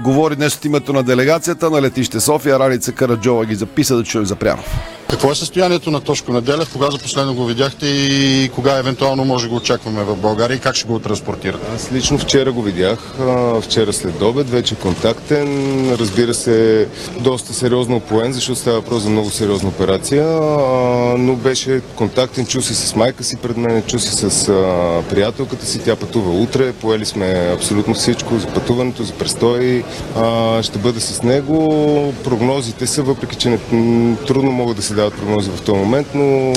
говори 0.04 0.36
днес 0.36 0.54
от 0.56 0.64
името 0.64 0.92
на 0.92 1.02
делегацията 1.02 1.70
на 1.70 1.82
летище 1.82 2.20
София. 2.20 2.58
Ралица 2.58 2.92
Караджова 2.92 3.46
ги 3.46 3.54
записа 3.54 3.96
да 3.96 4.04
чуем 4.04 4.26
Запрянов. 4.26 4.78
Какво 5.12 5.30
е 5.30 5.34
състоянието 5.34 5.90
на 5.90 6.00
Тошко 6.00 6.32
Неделев? 6.32 6.72
Кога 6.72 6.90
за 6.90 6.98
последно 6.98 7.34
го 7.34 7.44
видяхте 7.44 7.86
и 7.86 8.50
кога 8.54 8.78
евентуално 8.78 9.24
може 9.24 9.48
го 9.48 9.56
очакваме 9.56 10.04
в 10.04 10.16
България 10.16 10.54
и 10.56 10.60
как 10.60 10.74
ще 10.74 10.86
го 10.86 10.98
транспортирате? 10.98 11.66
Аз 11.74 11.92
лично 11.92 12.18
вчера 12.18 12.52
го 12.52 12.62
видях, 12.62 12.98
вчера 13.62 13.92
след 13.92 14.22
обед, 14.22 14.50
вече 14.50 14.74
контактен, 14.74 15.94
разбира 15.94 16.34
се, 16.34 16.88
доста 17.20 17.54
сериозно 17.54 17.96
опоен, 17.96 18.32
защото 18.32 18.58
става 18.58 18.80
въпрос 18.80 19.02
за 19.02 19.10
много 19.10 19.30
сериозна 19.30 19.68
операция, 19.68 20.24
но 21.18 21.36
беше 21.36 21.80
контактен, 21.96 22.46
чу 22.46 22.62
се 22.62 22.74
с 22.74 22.96
майка 22.96 23.24
си 23.24 23.36
пред 23.36 23.56
мен, 23.56 23.82
чу 23.82 23.98
се 23.98 24.30
с 24.30 24.46
приятелката 25.10 25.66
си, 25.66 25.78
тя 25.78 25.96
пътува 25.96 26.30
утре, 26.30 26.72
поели 26.72 27.04
сме 27.04 27.50
абсолютно 27.54 27.94
всичко 27.94 28.38
за 28.38 28.46
пътуването, 28.46 29.02
за 29.02 29.12
престой, 29.12 29.84
ще 30.62 30.78
бъда 30.78 31.00
с 31.00 31.22
него. 31.22 32.14
Прогнозите 32.24 32.86
са, 32.86 33.02
въпреки 33.02 33.36
че 33.36 33.48
не, 33.48 33.58
трудно 34.26 34.52
могат 34.52 34.76
да 34.76 34.82
се 34.82 34.94
дават 35.02 35.18
прогнози 35.18 35.50
в 35.50 35.60
този 35.60 35.78
момент, 35.78 36.06
но 36.14 36.52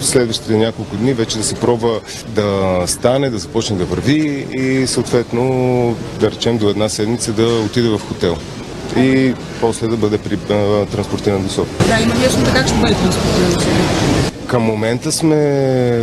следващите 0.00 0.56
няколко 0.56 0.96
дни 0.96 1.12
вече 1.12 1.38
да 1.38 1.44
се 1.44 1.54
пробва 1.54 2.00
да 2.28 2.82
стане, 2.86 3.30
да 3.30 3.38
започне 3.38 3.76
да 3.76 3.84
върви 3.84 4.46
и 4.52 4.86
съответно 4.86 5.96
да 6.20 6.30
речем 6.30 6.58
до 6.58 6.68
една 6.68 6.88
седмица 6.88 7.32
да 7.32 7.46
отиде 7.46 7.88
в 7.88 8.00
хотел 8.08 8.36
и 8.96 9.34
после 9.60 9.88
да 9.88 9.96
бъде 9.96 10.18
при, 10.18 10.38
а, 10.54 10.86
транспортиран 10.86 11.42
до 11.42 11.48
София. 11.48 11.88
Да, 11.88 12.02
има 12.02 12.14
ли 12.14 12.24
яснота 12.24 12.54
как 12.54 12.66
ще 12.66 12.76
бъде 12.76 12.94
транспортиран? 12.94 14.33
Към 14.54 14.62
момента 14.62 15.12
сме 15.12 15.36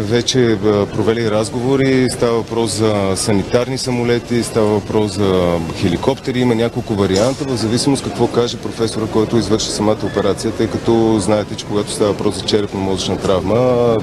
вече 0.02 0.52
а, 0.52 0.86
провели 0.86 1.32
разговори. 1.32 2.10
Става 2.10 2.38
въпрос 2.38 2.72
за 2.72 3.14
санитарни 3.16 3.78
самолети, 3.78 4.44
става 4.44 4.68
въпрос 4.68 5.12
за 5.12 5.60
хеликоптери. 5.76 6.40
Има 6.40 6.56
няколко 6.56 6.94
варианта, 6.94 7.44
в 7.44 7.56
зависимост 7.56 8.04
какво 8.04 8.28
каже 8.28 8.58
професора, 8.58 9.06
който 9.14 9.38
извърши 9.38 9.72
самата 9.72 9.98
операция, 10.04 10.52
тъй 10.52 10.68
като 10.68 11.20
знаете, 11.20 11.56
че 11.56 11.66
когато 11.66 11.92
става 11.92 12.12
въпрос 12.12 12.36
за 12.36 12.42
черепно-мозъчна 12.42 13.22
травма, 13.22 13.98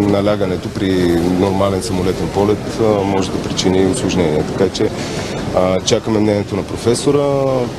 налягането 0.00 0.68
при 0.68 0.92
нормален 1.40 1.82
самолетен 1.82 2.28
полет 2.34 2.78
а, 2.80 3.04
може 3.04 3.30
да 3.30 3.42
причини 3.42 3.86
осложнения. 3.86 4.44
Така 4.46 4.68
че 4.72 4.90
а, 5.56 5.80
чакаме 5.80 6.18
мнението 6.18 6.56
на 6.56 6.62
професора, 6.62 7.26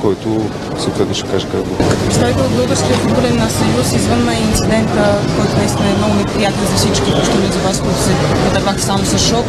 който 0.02 0.28
съответно 0.78 1.14
ще 1.14 1.26
каже 1.28 1.46
как 1.52 1.60
го. 1.60 1.76
Представител 2.04 2.44
от 2.44 2.56
Българския 2.56 2.96
футболен 2.96 3.38
съюз 3.50 3.92
извън 3.92 4.24
на 4.24 4.34
инцидента, 4.34 5.18
който 5.36 5.56
наистина 5.56 5.88
е 5.88 5.96
много 5.98 6.14
неприятен 6.14 6.66
за 6.70 6.76
всички, 6.76 7.10
включително 7.10 7.52
за 7.52 7.58
вас, 7.58 7.80
които 7.80 7.98
се 7.98 8.14
подървахте 8.44 8.82
само 8.82 9.04
с 9.04 9.18
шок. 9.28 9.46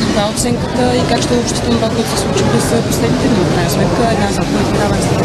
Каква 0.00 0.22
е 0.22 0.30
оценката 0.34 0.96
и 0.96 1.08
как 1.08 1.22
ще 1.22 1.34
общите 1.34 1.70
това, 1.70 1.88
което 1.88 2.10
се 2.10 2.18
случи 2.18 2.44
през 2.52 2.64
последните 2.86 3.28
дни? 3.28 3.44
В 3.44 3.54
крайна 3.54 3.70
сметка 3.70 4.02
една 4.12 4.28
заповед 4.32 4.66
и 4.74 4.78
равенство. 4.82 5.16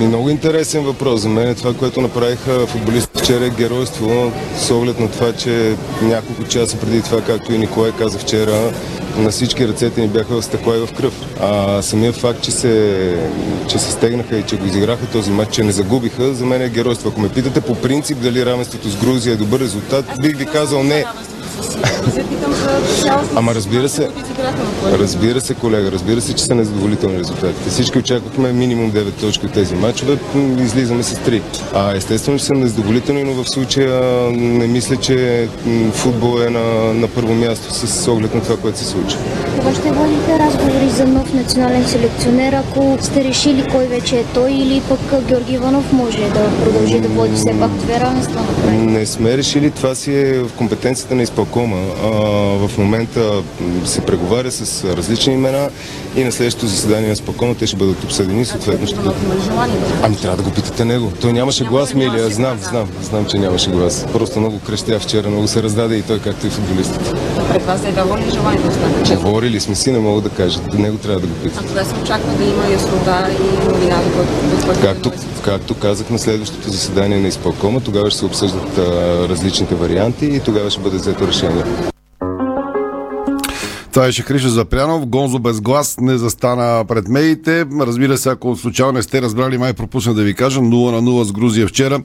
И 0.00 0.06
много 0.06 0.30
интересен 0.30 0.84
въпрос 0.84 1.20
за 1.20 1.28
мен. 1.28 1.54
Това, 1.54 1.74
което 1.74 2.00
направиха 2.00 2.66
футболистите 2.66 3.22
вчера 3.22 3.46
е 3.46 3.50
геройство, 3.50 4.32
с 4.58 4.70
оглед 4.70 5.00
на 5.00 5.10
това, 5.10 5.32
че 5.32 5.76
няколко 6.02 6.44
часа 6.44 6.76
преди 6.76 7.02
това, 7.02 7.20
както 7.20 7.52
и 7.52 7.58
Николай 7.58 7.92
каза 7.98 8.18
вчера, 8.18 8.72
на 9.16 9.30
всички 9.30 9.68
ръцете 9.68 10.00
ни 10.00 10.08
бяха 10.08 10.40
в 10.40 10.44
стъкла 10.44 10.76
и 10.76 10.86
в 10.86 10.92
кръв. 10.92 11.14
А 11.40 11.82
самият 11.82 12.16
факт, 12.16 12.42
че 12.42 12.50
се, 12.50 13.16
че 13.68 13.78
се 13.78 13.90
стегнаха 13.90 14.36
и 14.36 14.42
че 14.42 14.56
го 14.56 14.66
изиграха 14.66 15.06
този 15.06 15.30
матч, 15.30 15.54
че 15.54 15.64
не 15.64 15.72
загубиха, 15.72 16.34
за 16.34 16.46
мен 16.46 16.62
е 16.62 16.68
геройство. 16.68 17.08
Ако 17.08 17.20
ме 17.20 17.28
питате 17.28 17.60
по 17.60 17.74
принцип 17.74 18.18
дали 18.22 18.46
равенството 18.46 18.90
с 18.90 18.96
Грузия 18.96 19.32
е 19.32 19.36
добър 19.36 19.60
резултат, 19.60 20.04
бих 20.20 20.36
ви 20.36 20.46
казал 20.46 20.82
не. 20.82 21.04
Ама 23.36 23.54
разбира 23.54 23.88
се, 23.88 24.08
разбира 24.92 25.40
се, 25.40 25.54
колега, 25.54 25.92
разбира 25.92 26.20
се, 26.20 26.34
че 26.34 26.44
са 26.44 26.54
незадоволителни 26.54 27.18
резултатите. 27.18 27.70
Всички 27.70 27.98
очаквахме 27.98 28.52
минимум 28.52 28.92
9 28.92 29.20
точки 29.20 29.46
от 29.46 29.52
тези 29.52 29.74
матчове, 29.74 30.18
излизаме 30.58 31.02
с 31.02 31.14
3. 31.14 31.42
А 31.74 31.96
естествено, 31.96 32.38
че 32.38 32.44
са 32.44 32.54
незадоволителни, 32.54 33.24
но 33.24 33.42
в 33.42 33.50
случая 33.50 34.02
не 34.32 34.66
мисля, 34.66 34.96
че 34.96 35.48
футбол 35.92 36.40
е 36.40 36.50
на, 36.50 36.94
на 36.94 37.08
първо 37.08 37.34
място 37.34 37.74
с 37.74 38.08
оглед 38.08 38.34
на 38.34 38.42
това, 38.42 38.56
което 38.56 38.78
се 38.78 38.84
случи. 38.84 39.16
Кога 39.58 39.74
ще 39.74 39.92
водите 39.92 40.38
разговори 40.38 40.90
за 40.90 41.06
нов 41.06 41.34
национален 41.34 41.84
селекционер, 41.84 42.52
ако 42.52 42.98
сте 43.00 43.24
решили 43.24 43.64
кой 43.72 43.86
вече 43.86 44.16
е 44.18 44.24
той 44.24 44.52
или 44.52 44.82
пък 44.88 45.24
Георги 45.28 45.54
Иванов 45.54 45.92
може 45.92 46.18
да 46.18 46.50
продължи 46.64 47.00
да 47.00 47.08
води 47.08 47.36
все 47.36 47.60
пак 47.60 47.70
две 47.70 48.00
равенства? 48.00 48.40
Не 48.70 49.06
сме 49.06 49.36
решили, 49.36 49.70
това 49.70 49.94
си 49.94 50.14
е 50.14 50.38
в 50.38 50.50
компетенцията 50.56 51.14
на 51.14 51.22
изпълкома. 51.54 51.76
А, 52.02 52.08
в 52.68 52.78
момента 52.78 53.42
се 53.84 54.00
преговаря 54.00 54.50
с 54.50 54.84
различни 54.84 55.34
имена 55.34 55.70
и 56.16 56.24
на 56.24 56.32
следващото 56.32 56.66
заседание 56.66 57.06
на 57.06 57.12
изпълкома 57.12 57.54
те 57.54 57.66
ще 57.66 57.76
бъдат 57.76 58.04
обсъдени. 58.04 58.44
Съответно 58.44 58.86
ще 58.86 58.96
бъдат... 58.96 59.16
Ами 60.02 60.16
трябва 60.16 60.36
да 60.36 60.42
го 60.42 60.50
питате 60.50 60.84
него. 60.84 61.12
Той 61.20 61.32
нямаше 61.32 61.64
глас, 61.64 61.94
Милия. 61.94 62.28
Знам, 62.30 62.58
знам, 62.62 62.88
знам, 63.02 63.26
че 63.26 63.38
нямаше 63.38 63.70
глас. 63.70 64.06
Просто 64.12 64.40
много 64.40 64.60
крещя 64.66 65.00
вчера, 65.00 65.28
много 65.28 65.48
се 65.48 65.62
раздаде 65.62 65.96
и 65.96 66.02
той, 66.02 66.18
както 66.18 66.46
и 66.46 66.50
футболистите. 66.50 67.10
Пред 67.52 67.62
вас 67.62 67.80
е 67.84 67.88
ли 67.88 68.30
желание 68.30 68.60
да 68.62 68.68
остане? 68.68 69.16
Говорили 69.16 69.60
сме 69.60 69.74
си, 69.74 69.92
не 69.92 69.98
мога 69.98 70.20
да 70.20 70.28
кажа. 70.28 70.60
Него 70.74 70.98
трябва 70.98 71.20
да 71.20 71.26
го 71.26 71.34
питате. 71.34 71.64
А 71.64 71.68
кога 71.68 71.84
се 71.84 71.94
очаква 72.02 72.32
да 72.32 72.44
има 72.44 72.72
яснота 72.72 73.26
и 73.30 73.68
новина 73.68 73.96
потвърдена? 73.96 74.80
Както, 74.82 75.12
както 75.44 75.74
казах 75.74 76.10
на 76.10 76.18
следващото 76.18 76.70
заседание 76.70 77.18
на 77.18 77.28
изпълкома, 77.28 77.80
тогава 77.80 78.10
ще 78.10 78.18
се 78.18 78.24
обсъждат 78.24 78.78
а, 78.78 78.82
различните 79.28 79.74
варианти 79.74 80.26
и 80.26 80.40
тогава 80.40 80.70
ще 80.70 80.80
бъде 80.80 80.96
взето 80.96 81.26
решение. 81.26 81.43
Това 83.92 84.06
беше 84.06 84.22
Хриша 84.22 84.48
Запрянов. 84.48 85.06
Гонзо 85.06 85.38
без 85.38 85.60
глас 85.60 85.96
не 86.00 86.18
застана 86.18 86.84
пред 86.88 87.08
медиите. 87.08 87.66
Разбира 87.80 88.18
се, 88.18 88.28
ако 88.28 88.56
случайно 88.56 88.92
не 88.92 89.02
сте 89.02 89.22
разбрали, 89.22 89.58
май 89.58 89.72
пропусна 89.72 90.14
да 90.14 90.22
ви 90.22 90.34
кажа. 90.34 90.60
0 90.60 90.90
на 90.90 91.02
0 91.02 91.22
с 91.22 91.32
Грузия 91.32 91.66
вчера. 91.66 92.00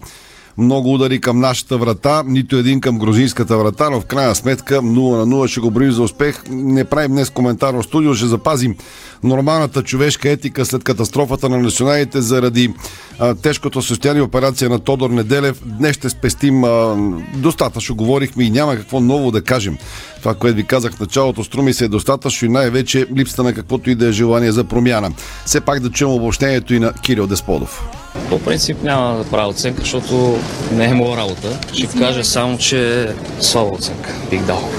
Много 0.59 0.93
удари 0.93 1.21
към 1.21 1.39
нашата 1.39 1.77
врата, 1.77 2.23
нито 2.27 2.55
един 2.55 2.81
към 2.81 2.99
грузинската 2.99 3.57
врата, 3.57 3.89
но 3.89 4.01
в 4.01 4.05
крайна 4.05 4.35
сметка 4.35 4.81
0 4.81 5.17
на 5.17 5.27
0 5.27 5.47
ще 5.47 5.59
го 5.59 5.71
броим 5.71 5.91
за 5.91 6.03
успех. 6.03 6.43
Не 6.49 6.85
правим 6.85 7.11
днес 7.11 7.29
коментар 7.29 7.73
в 7.73 7.83
студио, 7.83 8.13
ще 8.13 8.25
запазим 8.25 8.75
нормалната 9.23 9.83
човешка 9.83 10.29
етика 10.29 10.65
след 10.65 10.83
катастрофата 10.83 11.49
на 11.49 11.57
националите 11.57 12.21
заради 12.21 12.73
а, 13.19 13.35
тежкото 13.35 13.81
състояние 13.81 14.21
операция 14.21 14.69
на 14.69 14.79
Тодор 14.79 15.09
Неделев. 15.09 15.61
Днес 15.65 15.95
ще 15.95 16.09
спестим 16.09 16.63
а, 16.63 16.95
достатъчно, 17.35 17.95
говорихме 17.95 18.43
и 18.43 18.49
няма 18.49 18.75
какво 18.75 18.99
ново 18.99 19.31
да 19.31 19.43
кажем. 19.43 19.77
Това, 20.19 20.35
което 20.35 20.55
ви 20.55 20.63
казах 20.63 20.93
в 20.93 20.99
началото, 20.99 21.43
струми 21.43 21.73
се 21.73 21.85
е 21.85 21.87
достатъчно 21.87 22.45
и 22.45 22.51
най-вече 22.51 23.07
липсата 23.15 23.43
на 23.43 23.53
каквото 23.53 23.89
и 23.89 23.95
да 23.95 24.07
е 24.07 24.11
желание 24.11 24.51
за 24.51 24.63
промяна. 24.63 25.11
Все 25.45 25.61
пак 25.61 25.79
да 25.79 25.89
чуем 25.89 26.11
обобщението 26.11 26.73
и 26.73 26.79
на 26.79 26.93
Кирил 26.93 27.27
Десподов. 27.27 27.89
По 28.29 28.39
принцип 28.39 28.83
няма 28.83 29.17
да 29.17 29.23
правя 29.23 29.49
оценка, 29.49 29.81
защото 29.81 30.37
не 30.71 30.85
е 30.85 30.93
моя 30.93 31.17
работа. 31.17 31.59
Ще 31.73 31.87
кажа 31.87 32.23
само, 32.23 32.57
че 32.57 33.03
е 33.03 33.07
слаба 33.39 33.71
оценка 33.71 34.09
бих 34.29 34.41
дал. 34.41 34.69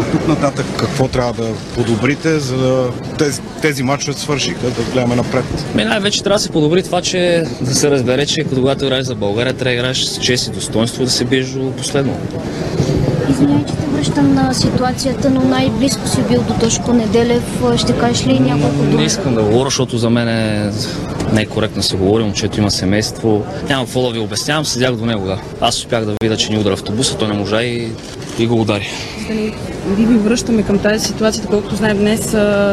От 0.00 0.10
тук 0.12 0.28
нататък 0.28 0.66
какво 0.76 1.08
трябва 1.08 1.32
да 1.32 1.54
подобрите, 1.74 2.38
за 2.38 2.56
да 2.56 2.90
тези, 3.18 3.40
тези 3.62 3.82
матчове 3.82 4.18
свършиха, 4.18 4.70
да 4.70 4.82
гледаме 4.92 5.16
напред? 5.16 5.44
Ми 5.74 5.84
най-вече 5.84 6.22
трябва 6.22 6.36
да 6.36 6.42
се 6.42 6.50
подобри 6.50 6.82
това, 6.82 7.02
че 7.02 7.44
да 7.60 7.74
се 7.74 7.90
разбере, 7.90 8.26
че 8.26 8.44
когато 8.44 8.84
играеш 8.84 9.06
за 9.06 9.14
България, 9.14 9.52
трябва 9.52 9.70
да 9.70 9.74
играеш 9.74 10.04
с 10.04 10.20
чест 10.20 10.46
и 10.46 10.50
достоинство, 10.50 11.04
да 11.04 11.10
се 11.10 11.24
биеш 11.24 11.46
до 11.46 11.72
последно. 11.72 12.16
Извинявай, 13.30 13.64
че 13.64 13.72
те 13.72 13.86
връщам 13.86 14.34
на 14.34 14.54
ситуацията, 14.54 15.30
но 15.30 15.40
най-близко 15.40 16.08
си 16.08 16.22
бил 16.30 16.42
до 16.42 16.54
Тошко 16.54 16.92
Неделев. 16.92 17.62
Ще 17.76 17.92
кажеш 17.98 18.26
ли 18.26 18.40
няколко 18.40 18.76
думи? 18.76 18.94
Не 18.94 19.04
искам 19.04 19.34
да 19.34 19.42
говоря, 19.42 19.64
защото 19.64 19.98
за 19.98 20.10
мен 20.10 20.28
е... 20.28 20.72
не 21.32 21.40
е 21.40 21.46
коректно 21.46 21.76
да 21.76 21.82
се 21.82 21.96
говори, 21.96 22.22
момчето 22.22 22.60
има 22.60 22.70
семейство. 22.70 23.44
Няма 23.68 23.84
какво 23.84 24.02
да 24.02 24.10
ви 24.10 24.18
обяснявам, 24.18 24.64
седях 24.64 24.96
до 24.96 25.06
него. 25.06 25.26
Да. 25.26 25.38
Аз 25.60 25.76
успях 25.78 26.04
да 26.04 26.12
видя, 26.22 26.36
че 26.36 26.52
ни 26.52 26.58
удара 26.58 26.74
автобуса, 26.74 27.16
той 27.16 27.28
не 27.28 27.34
можа 27.34 27.62
и, 27.62 27.88
и 28.38 28.46
го 28.46 28.60
удари. 28.60 28.88
Да 29.28 29.34
ни 29.34 29.52
ви 29.96 30.06
ви 30.06 30.18
връщаме 30.18 30.62
към 30.62 30.78
тази 30.78 31.06
ситуация, 31.06 31.44
колкото 31.50 31.76
знаем 31.76 31.98
днес 31.98 32.30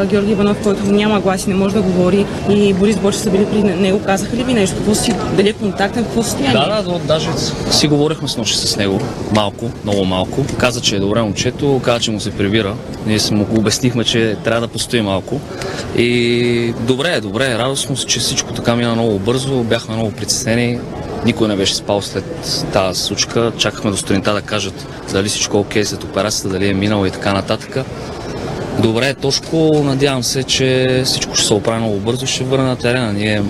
Георги 0.10 0.32
Иванов, 0.32 0.58
който 0.64 0.86
няма 0.86 1.20
глас 1.20 1.46
и 1.46 1.50
не 1.50 1.56
може 1.56 1.76
да 1.76 1.82
говори 1.82 2.26
и 2.50 2.74
Борис 2.74 2.98
Бочев 2.98 3.22
са 3.22 3.30
били 3.30 3.46
при 3.46 3.64
него. 3.64 4.02
Казаха 4.06 4.38
ли 4.38 4.44
ви 4.44 4.54
нещо? 4.54 4.76
Какво 4.76 4.96
си, 4.96 5.16
дали 5.38 5.50
е 5.50 5.54
контактен, 5.54 6.04
какво 6.04 6.24
състояние? 6.24 6.54
Да, 6.54 6.82
да, 6.82 6.92
да, 6.92 7.00
даже 7.00 7.30
си 7.72 7.88
говорихме 7.88 8.28
с 8.28 8.38
нощи 8.38 8.68
с 8.68 8.78
него. 8.78 9.00
Малко, 9.36 9.70
много 9.84 10.06
малко. 10.06 10.43
Каза, 10.58 10.82
че 10.82 10.96
е 10.96 11.00
добре 11.00 11.22
момчето, 11.22 11.82
каза, 11.84 12.00
че 12.00 12.12
му 12.12 12.20
се 12.20 12.32
прибира. 12.32 12.76
Ние 13.06 13.20
му 13.32 13.48
обяснихме, 13.58 14.04
че 14.04 14.38
трябва 14.44 14.62
да 14.62 14.68
постои 14.68 15.02
малко. 15.02 15.42
И 15.98 16.74
добре 16.80 17.14
е, 17.14 17.22
добре 17.22 17.52
е. 17.52 17.58
Радостно 17.58 17.98
се, 17.98 18.06
че 18.06 18.20
всичко 18.20 18.54
така 18.54 18.76
мина 18.76 18.96
много 18.96 19.20
бързо. 19.20 19.64
Бяхме 19.64 19.96
много 19.96 20.12
притеснени. 20.12 20.80
Никой 21.26 21.48
не 21.48 21.56
беше 21.56 21.76
спал 21.76 22.02
след 22.02 22.26
тази 22.74 23.02
случка. 23.02 23.52
Чакахме 23.58 23.92
до 23.92 23.98
сутринта 23.98 24.34
да 24.34 24.42
кажат 24.42 24.88
дали 25.12 25.30
всичко 25.30 25.58
е 25.58 25.60
окей 25.60 25.86
след 25.86 26.04
операцията, 26.04 26.50
дали 26.50 26.68
е 26.68 26.74
минало 26.74 27.06
и 27.06 27.12
така 27.12 27.34
нататък. 27.34 27.78
Добре 28.80 29.14
Тошко. 29.14 29.82
Надявам 29.86 30.24
се, 30.24 30.44
че 30.44 31.02
всичко 31.06 31.36
ще 31.36 31.48
се 31.48 31.54
оправи 31.54 31.80
много 31.80 31.98
бързо 32.00 32.26
и 32.26 32.28
ще 32.28 32.44
върне 32.44 32.64
на 32.64 32.76
терена. 32.76 33.14
Ние, 33.14 33.42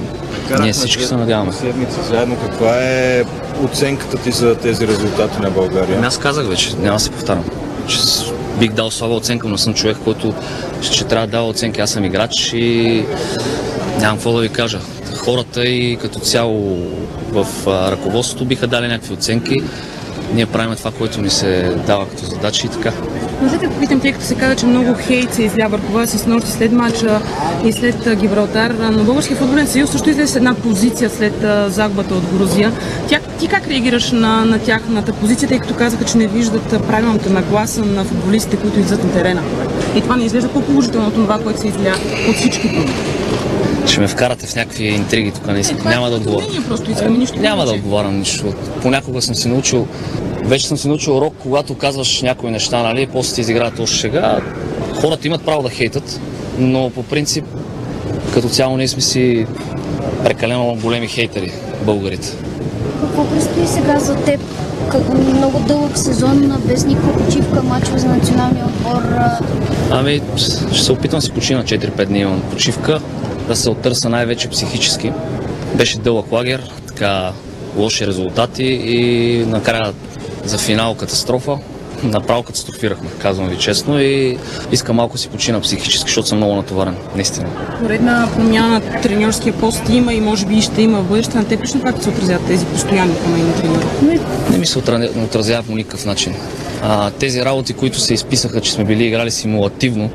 ние 0.62 0.74
всички 0.74 1.04
се 1.04 1.16
надяваме. 1.16 1.52
Седмица 1.52 2.04
заедно. 2.04 2.38
Каква 2.46 2.84
е 2.84 3.24
оценката 3.64 4.18
ти 4.18 4.32
за 4.32 4.56
тези 4.56 4.88
резултати 4.88 5.40
на 5.42 5.50
България? 5.50 5.96
Ами 5.98 6.08
Аз 6.08 6.18
казах 6.18 6.48
вече, 6.48 6.76
няма 6.76 6.96
да 6.96 7.00
се 7.00 7.10
повтарям. 7.10 7.44
Че 7.88 7.98
бих 8.60 8.72
дал 8.72 8.92
слаба 8.92 9.14
оценка, 9.16 9.48
но 9.48 9.58
съм 9.58 9.74
човек, 9.74 9.98
който 10.04 10.34
ще 10.82 11.04
трябва 11.04 11.28
да 11.28 11.32
дава 11.32 11.48
оценки. 11.48 11.82
Аз 11.82 11.92
съм 11.92 12.06
играч 12.06 12.54
и 12.54 13.06
нямам 14.00 14.18
какво 14.18 14.34
да 14.34 14.42
ви 14.42 14.50
кажа. 14.50 14.80
хората 15.18 15.66
и 15.66 15.98
като 16.02 16.20
цяло 16.20 16.78
в 17.32 17.48
ръководството 17.68 18.46
биха 18.46 18.68
дали 18.68 18.88
някакви 18.88 19.14
оценки. 19.14 19.64
Ние 20.34 20.46
правим 20.46 20.76
това, 20.76 20.92
което 20.92 21.22
ни 21.22 21.30
се 21.30 21.76
дава 21.88 22.10
като 22.10 22.26
задачи 22.26 22.66
и 22.68 22.70
така. 22.70 22.92
Може 23.42 23.58
да 23.58 23.70
попитам, 23.70 24.00
тъй 24.00 24.12
като 24.12 24.26
се 24.26 24.36
каза, 24.36 24.56
че 24.56 24.66
много 24.66 24.94
хейт 25.00 25.34
се 25.34 25.44
изля 25.44 25.68
върху 25.70 25.92
вас 25.92 26.10
с 26.10 26.28
нощи 26.28 26.52
след 26.52 26.72
мача 26.72 27.22
и 27.66 27.72
след 27.74 28.20
Гибралтар, 28.20 28.72
но 28.92 29.04
Българския 29.04 29.38
футболен 29.38 29.68
съюз 29.68 29.92
също 29.92 30.10
излезе 30.10 30.34
с 30.34 30.36
една 30.36 30.54
позиция 30.54 31.10
след 31.10 31.34
загубата 31.74 32.16
от 32.16 32.24
Грузия. 32.38 32.72
Тя, 33.08 33.20
ти 33.40 33.48
как 33.48 33.68
реагираш 33.68 34.12
на, 34.12 34.46
на 34.46 34.60
тяхната 34.60 35.14
позиция, 35.14 35.50
тъй 35.50 35.60
като 35.60 35.74
казаха, 35.74 36.06
че 36.06 36.18
не 36.18 36.28
виждат 36.28 36.88
правилната 36.88 37.30
нагласа 37.30 37.86
на 37.86 38.04
футболистите, 38.04 38.58
които 38.58 38.80
излизат 38.80 39.04
на 39.04 39.12
терена? 39.12 39.42
И 39.96 40.02
това 40.02 40.16
не 40.16 40.26
изглежда 40.26 40.50
по-положително 40.50 41.08
от 41.08 41.14
това, 41.14 41.40
което 41.40 41.60
се 41.60 41.68
изля 41.68 41.96
от 42.30 42.36
всички 42.36 42.70
други. 42.70 42.94
Ще 43.88 44.00
ме 44.02 44.08
вкарате 44.08 44.48
в 44.48 44.56
някакви 44.56 44.86
интриги 44.86 45.32
тук, 45.32 45.48
не 45.48 45.60
искам. 45.60 45.78
Няма 45.86 46.10
да 46.10 46.16
отговоря. 46.16 46.46
Просто 46.68 47.10
нищо 47.10 47.40
Няма 47.40 47.66
да 47.66 47.72
отговарям 47.72 48.20
нищо. 48.20 48.54
Понякога 48.82 49.22
съм 49.22 49.36
се 49.36 49.48
научил, 49.48 49.88
вече 50.44 50.68
съм 50.68 50.78
се 50.78 50.88
научил 50.88 51.18
урок, 51.18 51.34
когато 51.40 51.76
казваш 51.76 52.22
някои 52.22 52.52
неща, 52.52 52.84
нали, 52.84 53.08
после 53.08 53.36
ти 53.36 53.42
изиграят 53.42 53.80
още 53.80 53.96
шега. 53.96 54.40
Хората 55.02 55.28
имат 55.28 55.46
право 55.46 55.64
да 55.64 55.70
хейтат, 55.70 56.20
но 56.58 56.90
по 56.90 57.04
принцип, 57.04 57.46
като 58.34 58.50
цяло 58.50 58.78
ние 58.78 58.88
сме 58.88 59.02
си 59.02 59.46
прекалено 60.24 60.78
големи 60.82 61.08
хейтери, 61.08 61.52
българите. 61.82 62.28
Какво 63.02 63.26
предстои 63.30 63.68
сега 63.68 64.00
за 64.00 64.16
теб? 64.16 64.42
Как- 64.92 65.14
Много 65.14 65.60
дълъг 65.60 65.98
сезон, 65.98 66.62
без 66.66 66.86
никаква 66.86 67.26
почивка, 67.26 67.64
мачове 67.64 68.00
за 68.00 68.08
националния 68.08 68.66
отбор. 68.66 69.02
Ами, 69.92 70.22
ще 70.72 70.84
се 70.84 70.92
опитам 70.92 71.18
да 71.20 71.26
си 71.26 71.32
почина 71.32 71.64
4-5 71.64 72.06
дни 72.06 72.20
имам 72.20 72.42
почивка, 72.52 73.00
да 73.48 73.56
се 73.56 73.70
оттърса 73.70 74.10
най-вече 74.10 74.50
психически. 74.50 75.12
Беше 75.76 75.98
дълъг 75.98 76.32
лагер, 76.32 76.72
така 76.88 77.32
лоши 77.78 78.08
резултати 78.08 78.64
и 78.64 79.46
накрая 79.48 79.94
за 80.46 80.58
финал 80.58 80.96
катастрофа. 80.96 81.58
Направо 82.04 82.44
катастрофирахме, 82.44 83.10
казвам 83.20 83.50
ви 83.50 83.58
честно 83.58 84.02
и 84.02 84.38
искам 84.72 84.96
малко 84.96 85.18
си 85.18 85.28
почина 85.28 85.62
психически, 85.62 86.08
защото 86.08 86.28
съм 86.28 86.38
много 86.38 86.56
натоварен, 86.56 86.96
наистина. 87.16 87.50
Поредна 87.82 88.30
промяна 88.36 88.70
на 88.70 89.02
треньорския 89.02 89.54
пост 89.54 89.82
има 89.90 90.14
и 90.14 90.22
може 90.22 90.46
би 90.46 90.62
ще 90.62 90.82
има 90.82 91.02
в 91.02 91.10
бъдеще. 91.10 91.38
На 91.38 91.46
теб 91.46 91.62
лично 91.62 91.82
как 91.82 92.04
се 92.04 92.10
отразяват 92.10 92.48
тези 92.48 92.66
постоянни 92.66 93.16
промени 93.16 93.44
на 93.44 93.54
треньора? 93.54 93.86
Не 94.52 94.58
ми 94.58 94.66
се 94.66 94.80
отразява 95.24 95.64
по 95.64 95.76
никакъв 95.76 96.06
начин. 96.06 96.36
А, 96.84 97.12
тези 97.12 97.46
работи, 97.46 97.74
които 97.74 98.00
се 98.00 98.14
изписаха, 98.14 98.62
че 98.62 98.72
сме 98.72 98.84
били 98.84 99.04
играли 99.04 99.32
симулативно, 99.32 100.10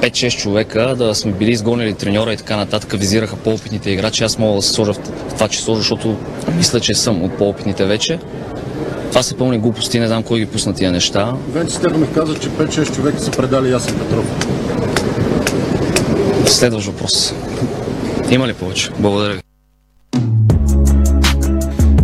5-6 0.00 0.38
човека, 0.38 0.94
да 0.98 1.14
сме 1.14 1.32
били 1.32 1.50
изгонили 1.50 1.94
треньора 1.94 2.32
и 2.32 2.36
така 2.36 2.56
нататък, 2.56 2.92
визираха 2.98 3.36
по-опитните 3.36 3.90
играчи. 3.90 4.24
Аз 4.24 4.38
мога 4.38 4.56
да 4.56 4.62
се 4.62 4.72
сложа 4.72 4.92
в 4.92 4.98
това 5.34 5.48
число, 5.48 5.74
защото 5.74 6.16
мисля, 6.56 6.80
че 6.80 6.94
съм 6.94 7.22
от 7.22 7.38
по-опитните 7.38 7.84
вече. 7.84 8.18
Това 9.08 9.22
са 9.22 9.36
пълни 9.36 9.58
глупости, 9.58 10.00
не 10.00 10.06
знам 10.06 10.22
кой 10.22 10.38
ги 10.38 10.46
пусна 10.46 10.74
тия 10.74 10.92
неща. 10.92 11.34
Венци 11.52 11.74
Стефанов 11.76 12.14
каза, 12.14 12.38
че 12.38 12.48
5-6 12.48 12.94
човека 12.94 13.20
са 13.20 13.30
предали 13.30 13.70
Ясен 13.70 13.98
Петров. 13.98 14.26
Следващ 16.46 16.86
въпрос. 16.86 17.34
Има 18.30 18.48
ли 18.48 18.54
повече? 18.54 18.90
Благодаря 18.98 19.34
ви. 19.34 19.49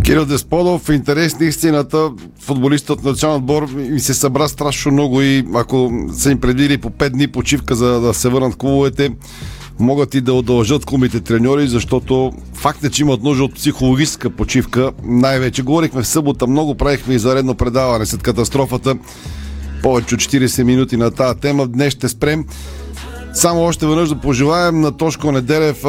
Кирил 0.07 0.25
Десподов, 0.25 0.81
в 0.81 0.93
интерес 0.93 1.39
на 1.39 1.45
истината, 1.45 2.11
футболистът 2.39 2.99
от 2.99 3.05
националния 3.05 3.37
отбор 3.37 3.67
ми 3.75 3.99
се 3.99 4.13
събра 4.13 4.47
страшно 4.47 4.91
много 4.91 5.21
и 5.21 5.45
ако 5.55 5.91
са 6.13 6.31
им 6.31 6.39
предвидили 6.39 6.77
по 6.77 6.89
5 6.89 7.09
дни 7.09 7.27
почивка 7.27 7.75
за 7.75 8.01
да 8.01 8.13
се 8.13 8.29
върнат 8.29 8.55
клубовете, 8.55 9.11
могат 9.79 10.13
и 10.13 10.21
да 10.21 10.33
удължат 10.33 10.85
клубите 10.85 11.19
треньори, 11.19 11.67
защото 11.67 12.33
факт 12.53 12.83
е, 12.83 12.89
че 12.89 13.01
имат 13.01 13.23
нужда 13.23 13.43
от 13.43 13.55
психологическа 13.55 14.29
почивка. 14.29 14.91
Най-вече 15.03 15.61
говорихме 15.61 16.01
в 16.01 16.07
събота, 16.07 16.47
много 16.47 16.75
правихме 16.75 17.15
изваредно 17.15 17.55
предаване 17.55 18.05
след 18.05 18.23
катастрофата. 18.23 18.95
Повече 19.83 20.15
от 20.15 20.21
40 20.21 20.63
минути 20.63 20.97
на 20.97 21.11
тази 21.11 21.39
тема. 21.39 21.67
Днес 21.67 21.93
ще 21.93 22.09
спрем. 22.09 22.45
Само 23.37 23.61
още 23.61 23.87
веднъж 23.87 24.09
да 24.09 24.15
пожелаем 24.15 24.81
на 24.81 24.91
Тошко 24.91 25.31
Неделев 25.31 25.83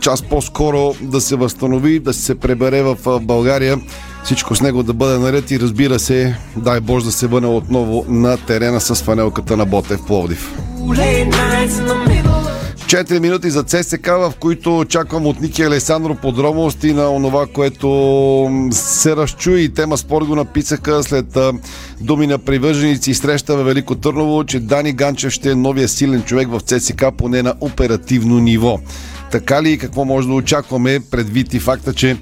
час 0.00 0.22
по-скоро 0.22 0.94
да 1.00 1.20
се 1.20 1.36
възстанови, 1.36 1.98
да 1.98 2.12
се 2.12 2.34
пребере 2.34 2.82
в 2.82 3.20
България. 3.20 3.78
Всичко 4.24 4.54
с 4.54 4.60
него 4.60 4.82
да 4.82 4.92
бъде 4.92 5.18
наред 5.18 5.50
и 5.50 5.60
разбира 5.60 5.98
се, 5.98 6.36
дай 6.56 6.80
Боже 6.80 7.04
да 7.04 7.12
се 7.12 7.26
върне 7.26 7.48
отново 7.48 8.04
на 8.08 8.36
терена 8.36 8.80
с 8.80 8.94
фанелката 8.94 9.56
на 9.56 9.66
Ботев 9.66 10.06
Пловдив. 10.06 10.54
4 12.88 13.18
минути 13.18 13.50
за 13.50 13.62
ЦСК, 13.62 14.06
в 14.06 14.32
които 14.40 14.78
очаквам 14.78 15.26
от 15.26 15.40
Ники 15.40 15.62
Алесандро 15.62 16.14
подробности 16.14 16.92
на 16.92 17.10
онова, 17.10 17.46
което 17.46 17.88
се 18.72 19.16
разчу 19.16 19.50
и 19.50 19.74
тема 19.74 19.98
спорт 19.98 20.26
го 20.26 20.34
написаха 20.34 21.02
след 21.02 21.38
думи 22.00 22.26
на 22.26 22.38
привърженици 22.38 23.10
и 23.10 23.14
среща 23.14 23.56
във 23.56 23.66
Велико 23.66 23.94
Търново, 23.94 24.44
че 24.44 24.60
Дани 24.60 24.92
Ганчев 24.92 25.32
ще 25.32 25.50
е 25.50 25.54
новия 25.54 25.88
силен 25.88 26.22
човек 26.22 26.48
в 26.50 26.60
ЦСК, 26.60 27.04
поне 27.18 27.42
на 27.42 27.54
оперативно 27.60 28.38
ниво. 28.38 28.78
Така 29.30 29.62
ли 29.62 29.72
и 29.72 29.78
какво 29.78 30.04
може 30.04 30.28
да 30.28 30.34
очакваме 30.34 31.00
предвид 31.10 31.54
и 31.54 31.60
факта, 31.60 31.94
че 31.94 32.16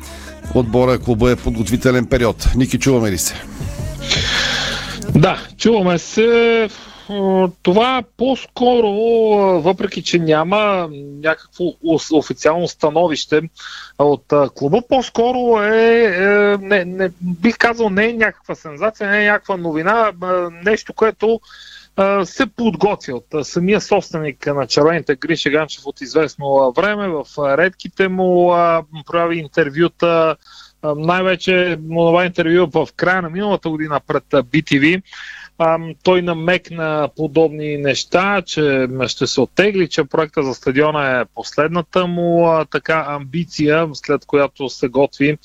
отбора 0.55 0.99
клуба 0.99 1.31
е 1.31 1.37
подготвителен 1.37 2.07
период? 2.07 2.49
Ники, 2.57 2.79
чуваме 2.79 3.11
ли 3.11 3.19
се? 3.19 3.35
Да, 5.15 5.39
чуваме 5.59 5.99
се. 5.99 6.69
Това 7.63 8.03
по-скоро, 8.17 8.91
въпреки 9.61 10.03
че 10.03 10.19
няма 10.19 10.89
някакво 11.23 11.65
официално 12.13 12.69
становище 12.69 13.43
от 13.99 14.33
клуба, 14.55 14.83
по-скоро 14.89 15.63
е, 15.63 16.05
е 16.05 16.57
не, 16.61 16.85
не, 16.85 17.11
бих 17.21 17.59
казал, 17.59 17.91
не 17.91 18.09
е 18.09 18.13
някаква 18.13 18.55
сензация, 18.55 19.11
не 19.11 19.23
е 19.23 19.31
някаква 19.31 19.57
новина, 19.57 20.13
нещо, 20.65 20.95
което 20.95 21.41
се 22.25 22.47
подготвя 22.47 23.15
от 23.15 23.47
самия 23.47 23.81
собственик 23.81 24.47
на 24.47 24.67
червените 24.67 25.17
Гриша 25.17 25.51
Ганчев 25.51 25.87
от 25.87 26.01
известно 26.01 26.73
време. 26.77 27.09
В 27.09 27.27
редките 27.39 28.09
му 28.09 28.51
прави 29.07 29.39
интервюта, 29.39 30.37
най-вече 30.97 31.79
това 31.95 32.25
интервю 32.25 32.67
в 32.75 32.89
края 32.97 33.23
на 33.23 33.31
миналата 33.31 33.69
година 33.69 34.01
пред 34.07 34.25
BTV. 34.25 35.03
Той 36.03 36.23
намекна 36.23 37.09
подобни 37.17 37.77
неща, 37.77 38.43
че 38.47 38.89
ще 39.07 39.27
се 39.27 39.41
оттегли, 39.41 39.89
че 39.89 40.05
проекта 40.05 40.43
за 40.43 40.55
стадиона 40.55 41.21
е 41.21 41.25
последната 41.35 42.07
му 42.07 42.47
а, 42.49 42.65
така 42.65 43.05
амбиция, 43.09 43.89
след 43.93 44.27
която 44.27 44.69
се 44.69 44.89
готви 44.89 45.39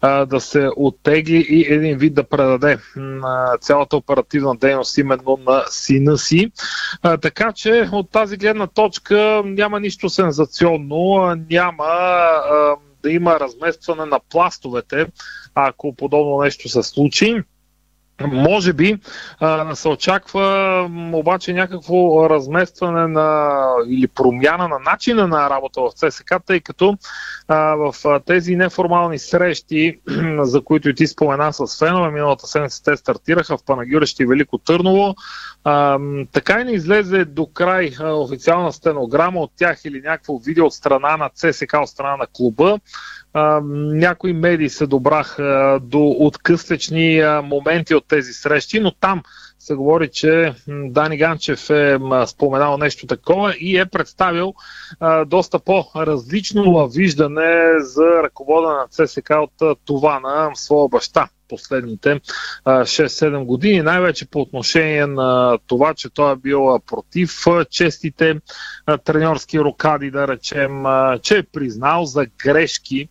а, 0.00 0.26
да 0.26 0.40
се 0.40 0.68
оттегли 0.76 1.46
и 1.48 1.72
един 1.72 1.98
вид 1.98 2.14
да 2.14 2.24
предаде 2.24 2.78
м, 2.96 3.46
цялата 3.60 3.96
оперативна 3.96 4.56
дейност 4.56 4.98
именно 4.98 5.38
на 5.46 5.64
сина 5.68 6.18
си. 6.18 6.50
А, 7.02 7.16
така 7.16 7.52
че 7.52 7.88
от 7.92 8.10
тази 8.10 8.36
гледна 8.36 8.66
точка 8.66 9.42
няма 9.44 9.80
нищо 9.80 10.08
сензационно, 10.08 11.14
а, 11.16 11.36
няма 11.50 11.84
а, 11.84 12.76
да 13.02 13.10
има 13.10 13.40
разместване 13.40 14.04
на 14.04 14.20
пластовете, 14.30 15.06
ако 15.54 15.94
подобно 15.96 16.38
нещо 16.38 16.68
се 16.68 16.82
случи. 16.82 17.42
Може 18.22 18.72
би 18.72 18.98
а, 19.40 19.74
се 19.74 19.88
очаква 19.88 20.90
обаче 21.12 21.52
някакво 21.52 22.30
разместване 22.30 23.06
на 23.06 23.60
или 23.88 24.08
промяна 24.08 24.68
на 24.68 24.78
начина 24.78 25.26
на 25.26 25.50
работа 25.50 25.80
в 25.80 25.90
ЦСК, 25.94 26.34
тъй 26.46 26.60
като 26.60 26.96
а, 27.48 27.74
в 27.74 28.20
тези 28.26 28.56
неформални 28.56 29.18
срещи, 29.18 30.00
за 30.38 30.60
които 30.60 30.94
ти 30.94 31.06
спомена 31.06 31.52
с 31.52 31.78
фенове, 31.78 32.10
миналата 32.10 32.46
седмица 32.46 32.82
те 32.84 32.96
стартираха 32.96 33.58
в 33.58 33.64
Панагюрещи 33.64 34.22
и 34.22 34.26
Велико 34.26 34.58
Търново. 34.58 35.14
А, 35.64 35.98
така 36.32 36.60
и 36.60 36.64
не 36.64 36.72
излезе 36.72 37.24
до 37.24 37.46
край 37.46 37.92
а, 38.00 38.12
официална 38.12 38.72
стенограма 38.72 39.40
от 39.40 39.50
тях 39.56 39.84
или 39.84 40.00
някакво 40.00 40.38
видео 40.38 40.66
от 40.66 40.74
страна 40.74 41.16
на 41.16 41.30
ЦСК, 41.34 41.74
от 41.82 41.88
страна 41.88 42.16
на 42.16 42.26
клуба. 42.32 42.78
Някои 43.34 44.32
медии 44.32 44.68
се 44.68 44.86
добраха 44.86 45.80
до 45.82 46.16
откъслечни 46.18 47.20
а, 47.20 47.42
моменти 47.42 47.94
от 47.94 48.08
тези 48.08 48.32
срещи, 48.32 48.80
но 48.80 48.90
там 48.90 49.22
се 49.64 49.74
говори, 49.74 50.08
че 50.08 50.54
Дани 50.68 51.16
Ганчев 51.16 51.70
е 51.70 51.98
споменал 52.26 52.76
нещо 52.76 53.06
такова 53.06 53.54
и 53.60 53.78
е 53.78 53.86
представил 53.86 54.54
а, 55.00 55.24
доста 55.24 55.58
по-различно 55.58 56.88
виждане 56.88 57.72
за 57.78 58.22
ръковода 58.22 58.68
на 58.68 58.86
ЦСК 58.88 59.30
от 59.30 59.78
това 59.84 60.20
на 60.20 60.50
своя 60.54 60.88
баща 60.88 61.28
последните 61.48 62.20
а, 62.64 62.80
6-7 62.80 63.44
години, 63.44 63.82
най-вече 63.82 64.30
по 64.30 64.40
отношение 64.40 65.06
на 65.06 65.58
това, 65.66 65.94
че 65.94 66.10
той 66.10 66.32
е 66.32 66.36
бил 66.36 66.78
против 66.86 67.44
честите 67.70 68.40
треньорски 69.04 69.60
рокади, 69.60 70.10
да 70.10 70.28
речем, 70.28 70.84
че 71.22 71.38
е 71.38 71.42
признал 71.42 72.04
за 72.04 72.26
грешки 72.44 73.08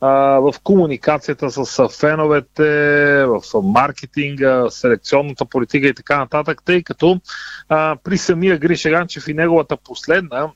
в 0.00 0.54
комуникацията 0.64 1.50
с 1.50 1.88
феновете, 1.88 3.24
в 3.24 3.42
маркетинга, 3.62 4.70
селекционната 4.70 5.44
политика 5.44 5.86
и 5.86 5.94
така 5.94 6.18
нататък, 6.18 6.62
тъй 6.64 6.82
като 6.82 7.20
а, 7.68 7.96
при 8.04 8.18
самия 8.18 8.58
Гриша 8.58 8.90
Ганчев 8.90 9.28
и 9.28 9.34
неговата 9.34 9.76
последна 9.76 10.50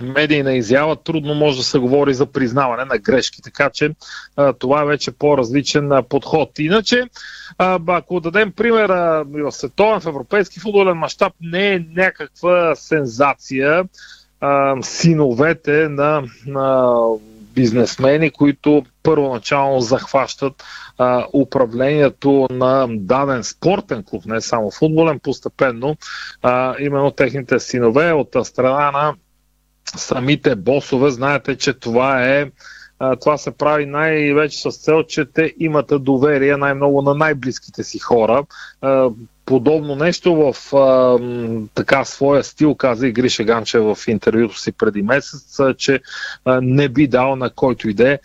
медийна 0.00 0.52
изява, 0.52 0.96
трудно 0.96 1.34
може 1.34 1.58
да 1.58 1.64
се 1.64 1.78
говори 1.78 2.14
за 2.14 2.26
признаване 2.26 2.84
на 2.84 2.98
грешки, 2.98 3.42
така 3.42 3.70
че 3.70 3.90
а, 4.36 4.52
това 4.52 4.82
е 4.82 4.86
вече 4.86 5.10
по-различен 5.10 5.92
а, 5.92 6.02
подход. 6.02 6.58
Иначе, 6.58 7.04
а, 7.58 7.78
ако 7.86 8.20
дадем 8.20 8.52
пример 8.52 8.88
в 9.24 9.52
световен, 9.52 10.00
в 10.00 10.06
европейски 10.06 10.60
футболен 10.60 10.96
мащаб, 10.96 11.32
не 11.40 11.74
е 11.74 11.84
някаква 11.96 12.74
сензация 12.74 13.84
а, 14.40 14.76
синовете 14.82 15.88
на, 15.88 16.22
на 16.46 16.96
бизнесмени, 17.54 18.30
които 18.30 18.82
първоначално 19.02 19.80
захващат 19.80 20.64
а, 20.98 21.26
управлението 21.32 22.48
на 22.50 22.86
даден 22.90 23.44
спортен 23.44 24.02
клуб, 24.02 24.24
не 24.26 24.40
само 24.40 24.70
футболен, 24.70 25.18
постепенно 25.18 25.96
а, 26.42 26.74
именно 26.78 27.10
техните 27.10 27.60
синове 27.60 28.12
от 28.12 28.36
страна 28.42 28.90
на 28.90 29.14
самите 29.96 30.56
босове. 30.56 31.10
Знаете, 31.10 31.56
че 31.56 31.72
това 31.72 32.24
е 32.24 32.50
това 33.20 33.38
се 33.38 33.50
прави 33.50 33.86
най-вече 33.86 34.60
с 34.60 34.76
цел, 34.76 35.02
че 35.02 35.24
те 35.24 35.54
имат 35.58 35.92
доверие 36.00 36.56
най-много 36.56 37.02
на 37.02 37.14
най-близките 37.14 37.84
си 37.84 37.98
хора 37.98 38.44
подобно 39.50 39.94
нещо 39.94 40.34
в 40.34 40.76
а, 40.76 41.18
така 41.74 42.04
своя 42.04 42.44
стил 42.44 42.74
каза 42.74 43.08
и 43.08 43.12
Гриша 43.12 43.44
Ганче 43.44 43.78
в 43.78 43.98
интервюто 44.08 44.58
си 44.58 44.72
преди 44.72 45.02
месец, 45.02 45.58
че 45.76 46.00
а, 46.44 46.60
не 46.62 46.88
би 46.88 47.06
дал 47.06 47.36
на 47.36 47.50
който 47.50 47.88
иде 47.88 48.18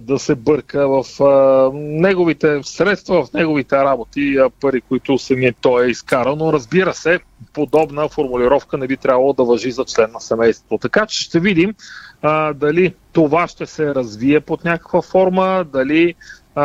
да 0.00 0.18
се 0.18 0.34
бърка 0.34 0.88
в 0.88 1.22
а, 1.22 1.70
неговите 1.74 2.60
средства, 2.62 3.24
в 3.24 3.32
неговите 3.32 3.76
работи, 3.76 4.36
а, 4.36 4.50
пари, 4.50 4.80
които 4.80 5.18
самият 5.18 5.56
той 5.60 5.86
е 5.86 5.90
изкарал. 5.90 6.36
Но 6.36 6.52
разбира 6.52 6.94
се, 6.94 7.20
подобна 7.52 8.08
формулировка 8.08 8.78
не 8.78 8.86
би 8.86 8.96
трябвало 8.96 9.32
да 9.32 9.44
въжи 9.44 9.70
за 9.70 9.84
член 9.84 10.12
на 10.12 10.20
семейството. 10.20 10.78
Така 10.78 11.06
че 11.06 11.22
ще 11.22 11.40
видим 11.40 11.74
а, 12.22 12.52
дали 12.52 12.94
това 13.12 13.48
ще 13.48 13.66
се 13.66 13.94
развие 13.94 14.40
под 14.40 14.64
някаква 14.64 15.02
форма, 15.02 15.64
дали 15.72 16.14
а, 16.54 16.64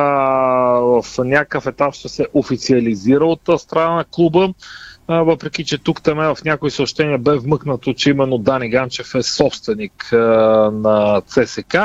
в 0.80 1.06
някакъв 1.18 1.68
етап 1.68 1.94
ще 1.94 2.10
се 2.10 2.28
официализира 2.34 3.26
от 3.26 3.42
страна 3.58 3.96
на 3.96 4.06
клуба. 4.12 4.54
А, 5.08 5.22
въпреки, 5.24 5.66
че 5.66 5.78
тук 5.78 6.02
там 6.02 6.18
в 6.18 6.44
някои 6.46 6.72
съобщения 6.72 7.18
бе 7.18 7.38
вмъкнато, 7.38 7.94
че 7.94 8.10
именно 8.10 8.38
Дани 8.38 8.70
Ганчев 8.70 9.16
е 9.16 9.24
собственик 9.24 10.14
а, 10.14 10.18
на 10.74 11.22
ЦСК. 11.22 11.76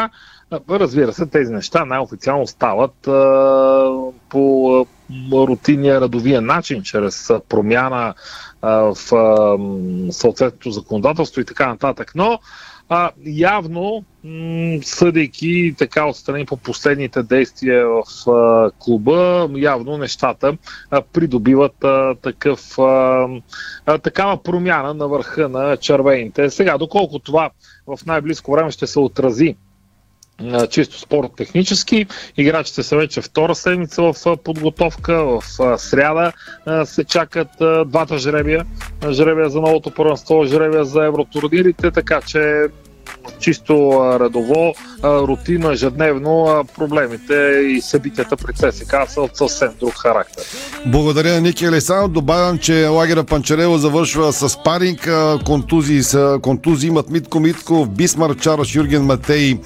Разбира 0.71 1.13
се, 1.13 1.27
тези 1.27 1.53
неща 1.53 1.85
най-официално 1.85 2.47
стават 2.47 3.09
а, 3.09 3.91
по 4.29 4.87
рутинния 5.33 6.01
радовия 6.01 6.41
начин, 6.41 6.83
чрез 6.83 7.33
промяна 7.49 8.15
а, 8.63 8.71
в 8.71 9.13
а, 9.13 9.59
съответното 10.13 10.71
законодателство 10.71 11.41
и 11.41 11.45
така 11.45 11.69
нататък. 11.69 12.13
Но 12.15 12.39
а, 12.89 13.11
явно, 13.27 14.05
м- 14.25 14.79
съдейки 14.83 15.75
така 15.79 16.07
отстрани 16.07 16.47
по 16.47 16.57
последните 16.57 17.23
действия 17.23 17.87
в 17.87 18.31
а, 18.31 18.71
клуба, 18.79 19.49
явно 19.57 19.99
нещата 19.99 20.57
а, 20.91 21.03
придобиват 21.03 21.85
а, 21.85 22.15
такъв, 22.15 22.79
а, 22.79 23.27
а, 23.87 23.99
такава 23.99 24.43
промяна 24.43 24.95
на 24.95 25.09
върха 25.09 25.49
на 25.49 25.77
червените. 25.77 26.51
Сега, 26.51 26.79
доколко 26.79 27.19
това 27.19 27.51
в 27.87 27.99
най-близко 28.07 28.53
време 28.53 28.71
ще 28.71 28.87
се 28.87 28.99
отрази 28.99 29.57
чисто 30.71 30.99
спорт 30.99 31.31
технически. 31.37 32.07
Играчите 32.37 32.83
са 32.83 32.97
вече 32.97 33.21
втора 33.21 33.55
седмица 33.55 34.03
в 34.03 34.37
подготовка. 34.37 35.25
В 35.25 35.43
сряда 35.79 36.33
се 36.85 37.05
чакат 37.05 37.49
двата 37.87 38.19
жребия. 38.19 38.65
Жребия 39.11 39.49
за 39.51 39.61
новото 39.61 39.91
първенство, 39.91 40.45
жребия 40.45 40.85
за 40.85 41.05
евротурнирите, 41.05 41.91
така 41.91 42.21
че 42.21 42.67
чисто 43.41 44.03
редово, 44.21 44.75
рутина, 45.05 45.73
ежедневно, 45.73 46.65
проблемите 46.79 47.35
и 47.67 47.81
събитията 47.81 48.37
при 48.37 48.53
ЦСК 48.53 48.95
са 49.09 49.21
от 49.21 49.37
съвсем 49.37 49.69
друг 49.81 49.95
характер. 49.95 50.45
Благодаря 50.87 51.35
на 51.35 51.41
Ники 51.41 51.67
Алесанов. 51.67 52.11
Добавям, 52.11 52.59
че 52.59 52.87
лагера 52.87 53.25
Панчарево 53.25 53.79
завършва 53.79 54.33
с 54.33 54.63
паринг. 54.63 55.09
Контузии, 55.47 56.03
са, 56.03 56.39
контузии 56.43 56.89
имат 56.89 57.11
Митко 57.11 57.41
Митков, 57.41 57.89
Бисмар 57.89 58.37
Чараш, 58.37 58.75
Юрген 58.75 59.03
Матей, 59.03 59.59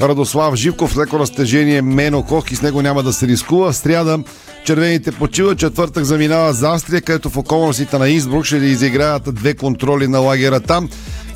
Радослав 0.00 0.54
Живков, 0.54 0.96
леко 0.96 1.18
разтежение 1.18 1.82
Мено 1.82 2.22
Кох 2.22 2.50
и 2.50 2.56
с 2.56 2.62
него 2.62 2.82
няма 2.82 3.02
да 3.02 3.12
се 3.12 3.26
рискува. 3.26 3.72
Сряда 3.72 4.18
Червените 4.64 5.12
почиват, 5.12 5.58
четвъртък 5.58 6.04
заминава 6.04 6.52
за 6.52 6.70
Австрия, 6.72 7.02
където 7.02 7.30
в 7.30 7.36
околностите 7.36 7.98
на 7.98 8.08
Инсбрук 8.08 8.44
ще 8.44 8.56
изиграят 8.56 9.34
две 9.34 9.54
контроли 9.54 10.08
на 10.08 10.18
лагера 10.18 10.60
там 10.60 10.88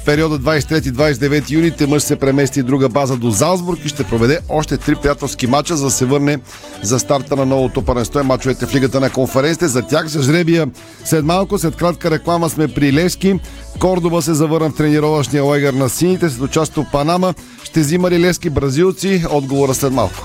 периода 0.04 0.38
23-29 0.38 1.50
юни 1.50 1.72
мъж 1.88 2.02
се 2.02 2.16
премести 2.16 2.62
друга 2.62 2.88
база 2.88 3.16
до 3.16 3.30
Залсбург 3.30 3.84
и 3.84 3.88
ще 3.88 4.04
проведе 4.04 4.38
още 4.48 4.76
три 4.76 4.94
приятелски 4.94 5.46
мача, 5.46 5.76
за 5.76 5.84
да 5.84 5.90
се 5.90 6.04
върне 6.04 6.38
за 6.82 6.98
старта 6.98 7.36
на 7.36 7.46
новото 7.46 7.82
първенство 7.82 8.20
и 8.20 8.22
мачовете 8.22 8.66
в 8.66 8.74
лигата 8.74 9.00
на 9.00 9.10
конференците. 9.10 9.68
За 9.68 9.82
тях 9.82 10.06
за 10.06 10.22
жребия 10.22 10.68
след 11.04 11.24
малко, 11.24 11.58
след 11.58 11.76
кратка 11.76 12.10
реклама 12.10 12.50
сме 12.50 12.68
при 12.68 12.92
Лески. 12.92 13.40
Кордоба 13.78 14.22
се 14.22 14.34
завърна 14.34 14.70
в 14.70 14.74
тренировъчния 14.74 15.44
лагер 15.44 15.72
на 15.72 15.88
сините, 15.88 16.30
след 16.30 16.40
участие 16.40 16.82
в 16.82 16.90
Панама. 16.92 17.34
Ще 17.64 17.80
взима 17.80 18.10
ли 18.10 18.20
Лески 18.20 18.50
бразилци? 18.50 19.24
Отговора 19.30 19.74
след 19.74 19.92
малко. 19.92 20.24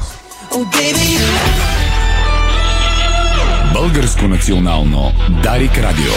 Българско 3.74 4.28
национално 4.28 5.12
Дарик 5.44 5.78
Радио. 5.78 6.14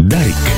Дарик. 0.00 0.53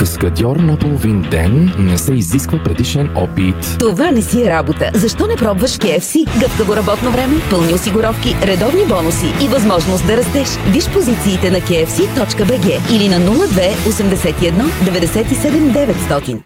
Каскадьор 0.00 0.56
на 0.56 0.78
половин 0.78 1.22
ден 1.30 1.72
не 1.78 1.98
се 1.98 2.12
изисква 2.12 2.62
предишен 2.62 3.10
опит. 3.16 3.76
Това 3.78 4.10
не 4.10 4.22
си 4.22 4.42
е 4.42 4.46
работа. 4.46 4.90
Защо 4.94 5.26
не 5.26 5.36
пробваш 5.36 5.70
KFC? 5.70 6.40
Гъвкаво 6.40 6.76
работно 6.76 7.10
време, 7.10 7.34
пълни 7.50 7.74
осигуровки, 7.74 8.36
редовни 8.42 8.84
бонуси 8.86 9.26
и 9.44 9.48
възможност 9.48 10.06
да 10.06 10.16
растеш. 10.16 10.48
Виж 10.68 10.90
позициите 10.90 11.50
на 11.50 11.60
kfc.bg 11.60 12.92
или 12.94 13.08
на 13.08 13.20
02 13.20 13.74
81 13.74 14.52
97 14.84 15.94
900. 16.10 16.42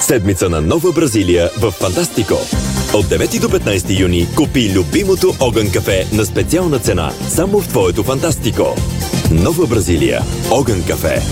Седмица 0.00 0.48
на 0.48 0.60
Нова 0.60 0.92
Бразилия 0.92 1.50
в 1.60 1.70
Фантастико. 1.70 2.34
От 2.94 3.04
9 3.04 3.40
до 3.40 3.48
15 3.48 4.00
юни 4.00 4.26
купи 4.36 4.72
любимото 4.74 5.34
огън 5.40 5.70
кафе 5.72 6.06
на 6.12 6.24
специална 6.24 6.78
цена 6.78 7.10
само 7.28 7.60
в 7.60 7.68
твоето 7.68 8.02
Фантастико. 8.02 8.76
Нова 9.30 9.66
Бразилия. 9.66 10.20
Огън 10.50 10.82
кафе. 10.86 11.22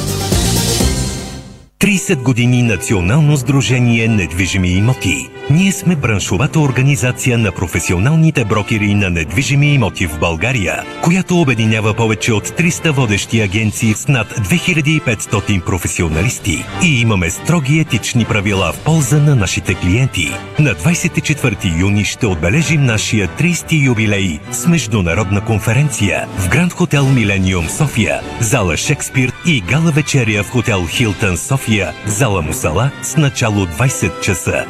30 1.83 2.23
години 2.23 2.63
Национално 2.63 3.37
сдружение 3.37 4.09
недвижими 4.09 4.69
имоти. 4.69 5.29
Ние 5.51 5.73
сме 5.73 5.97
браншовата 5.97 6.61
организация 6.61 7.39
на 7.39 7.53
професионалните 7.53 8.45
брокери 8.45 8.95
на 8.95 9.11
недвижими 9.11 9.75
имоти 9.75 10.07
в 10.07 10.19
България, 10.19 10.83
която 11.03 11.41
обединява 11.41 11.95
повече 11.95 12.33
от 12.33 12.49
300 12.49 12.91
водещи 12.91 13.41
агенции 13.41 13.95
с 13.95 14.09
над 14.09 14.29
2500 14.29 15.65
професионалисти 15.65 16.65
и 16.83 17.01
имаме 17.01 17.31
строги 17.31 17.79
етични 17.81 18.25
правила 18.25 18.73
в 18.73 18.85
полза 18.85 19.19
на 19.19 19.37
нашите 19.37 19.75
клиенти. 19.75 20.31
На 20.59 20.75
24 20.75 21.81
юни 21.81 22.05
ще 22.05 22.27
отбележим 22.27 22.85
нашия 22.85 23.29
30 23.29 23.85
юбилей 23.85 24.41
с 24.53 24.67
международна 24.67 25.41
конференция 25.41 26.27
в 26.39 26.49
Гранд 26.49 26.73
Хотел 26.73 27.09
Милениум 27.09 27.69
София, 27.69 28.21
зала 28.41 28.77
Шекспир 28.77 29.33
и 29.47 29.61
гала 29.61 29.91
вечеря 29.91 30.43
в 30.43 30.51
хотел 30.51 30.87
Хилтън 30.87 31.37
София, 31.37 31.72
зала 32.07 32.43
Мусала 32.43 32.91
с 33.03 33.17
начало 33.17 33.67
20 33.67 34.21
часа. 34.21 34.65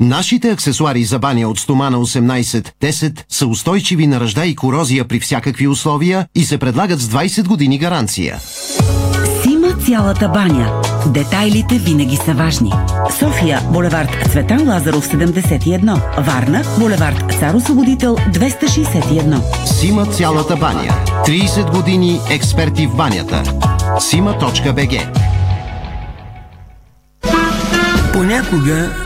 Нашите 0.00 0.50
аксесуари 0.50 1.04
за 1.04 1.18
баня 1.18 1.48
от 1.48 1.58
стомана 1.58 1.98
18-10 1.98 3.24
са 3.28 3.46
устойчиви 3.46 4.06
на 4.06 4.20
ръжда 4.20 4.44
и 4.44 4.56
корозия 4.56 5.04
при 5.04 5.20
всякакви 5.20 5.68
условия 5.68 6.26
и 6.34 6.44
се 6.44 6.58
предлагат 6.58 7.00
с 7.00 7.08
20 7.08 7.46
години 7.46 7.78
гаранция. 7.78 8.38
Цялата 9.86 10.28
баня. 10.28 10.82
Детайлите 11.06 11.78
винаги 11.78 12.16
са 12.16 12.34
важни. 12.34 12.72
София, 13.18 13.60
булевард 13.72 14.08
Цветан 14.30 14.68
Лазаров 14.68 15.08
71. 15.08 16.22
Варна, 16.26 16.62
булевард 16.78 17.32
Цар 17.38 17.54
Освободител 17.54 18.16
261. 18.16 19.66
Сима 19.66 20.06
цялата 20.06 20.56
баня. 20.56 20.94
30 21.26 21.70
години 21.70 22.20
експерти 22.30 22.86
в 22.86 22.96
банята. 22.96 23.42
Сима.бг 24.00 25.12
Понякога 28.12 29.05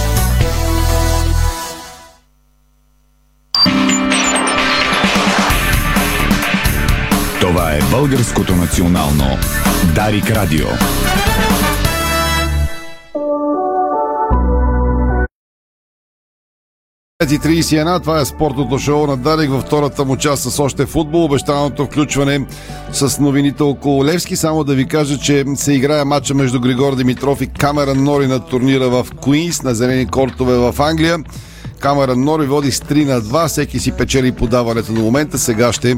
Българското 7.91 8.55
национално 8.55 9.25
Дарик 9.95 10.31
Радио. 10.31 10.65
и 17.23 17.39
31, 17.39 18.01
това 18.01 18.21
е 18.21 18.25
спортното 18.25 18.79
шоу 18.79 19.07
на 19.07 19.17
Дарик 19.17 19.49
във 19.49 19.63
втората 19.63 20.05
му 20.05 20.17
част 20.17 20.51
с 20.51 20.59
още 20.59 20.85
футбол. 20.85 21.23
Обещаното 21.23 21.85
включване 21.85 22.47
с 22.91 23.19
новините 23.19 23.63
около 23.63 24.05
Левски. 24.05 24.35
Само 24.35 24.63
да 24.63 24.75
ви 24.75 24.87
кажа, 24.87 25.17
че 25.17 25.45
се 25.55 25.73
играе 25.73 26.03
матча 26.03 26.33
между 26.33 26.59
Григор 26.59 26.95
Димитров 26.95 27.41
и 27.41 27.47
Камеран 27.47 28.03
Нори 28.03 28.27
на 28.27 28.39
турнира 28.39 28.89
в 28.89 29.07
Куинс 29.21 29.63
на 29.63 29.75
зелени 29.75 30.07
кортове 30.07 30.57
в 30.57 30.75
Англия. 30.79 31.17
Камеран 31.81 32.23
Нори 32.23 32.47
води 32.47 32.71
с 32.71 32.79
3 32.79 33.05
на 33.05 33.21
2. 33.21 33.47
Всеки 33.47 33.79
си 33.79 33.91
печели 33.91 34.31
подаването 34.31 34.91
на 34.91 34.99
момента. 34.99 35.37
Сега 35.37 35.73
ще 35.73 35.97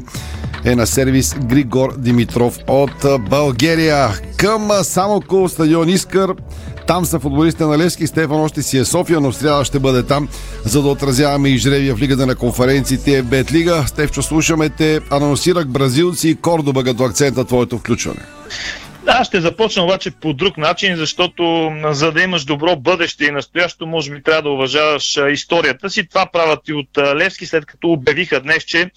е 0.66 0.76
на 0.76 0.88
сервис 0.88 1.36
Григор 1.46 1.94
Димитров 1.98 2.60
от 2.68 3.06
България. 3.30 4.10
Към 4.38 4.70
Самокол 4.84 5.50
стадион 5.50 5.90
Искър. 5.90 6.34
Там 6.88 7.06
са 7.06 7.20
футболистите 7.20 7.66
на 7.66 7.78
Левски. 7.78 8.08
Стефан 8.08 8.42
още 8.42 8.62
си 8.62 8.78
е 8.78 8.86
София, 8.86 9.22
но 9.22 9.32
в 9.32 9.36
сряда 9.36 9.66
ще 9.66 9.80
бъде 9.80 10.04
там, 10.04 10.28
за 10.66 10.82
да 10.82 10.90
отразяваме 10.90 11.50
и 11.50 11.58
жребия 11.58 11.96
в 11.96 12.00
Лигата 12.00 12.26
на 12.26 12.36
конференциите 12.36 13.22
Бет 13.22 13.52
Лига. 13.54 13.84
Стефчо, 13.88 14.22
слушаме 14.22 14.70
те. 14.70 15.00
Анонсирах 15.10 15.68
бразилци 15.68 16.30
и 16.30 16.36
Кордоба 16.36 16.84
като 16.84 17.04
акцента 17.04 17.46
твоето 17.46 17.78
включване. 17.78 18.22
Да, 19.04 19.24
ще 19.24 19.42
започна 19.42 19.84
обаче 19.84 20.12
по 20.12 20.34
друг 20.34 20.58
начин, 20.58 20.96
защото 20.96 21.72
за 21.92 22.12
да 22.12 22.22
имаш 22.22 22.46
добро 22.46 22.76
бъдеще 22.76 23.26
и 23.26 23.32
настоящо, 23.32 23.86
може 23.86 24.12
би 24.12 24.24
трябва 24.24 24.42
да 24.42 24.50
уважаваш 24.50 25.20
историята 25.32 25.90
си. 25.90 26.08
Това 26.08 26.26
правят 26.26 26.68
и 26.68 26.74
от 26.74 26.98
Левски, 26.98 27.46
след 27.46 27.66
като 27.66 27.92
обявиха 27.92 28.42
днес, 28.42 28.64
че 28.64 28.92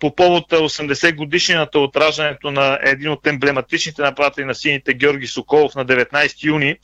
по 0.00 0.14
повод 0.14 0.50
80 0.50 1.14
годишнината 1.14 1.78
от 1.78 1.96
раждането 1.96 2.50
на 2.50 2.78
един 2.82 3.10
от 3.10 3.26
емблематичните 3.26 4.02
нападатели 4.02 4.44
на 4.44 4.54
сините 4.54 4.94
Георги 4.94 5.26
Соколов 5.26 5.74
на 5.74 5.86
19 5.86 6.44
юни 6.44 6.76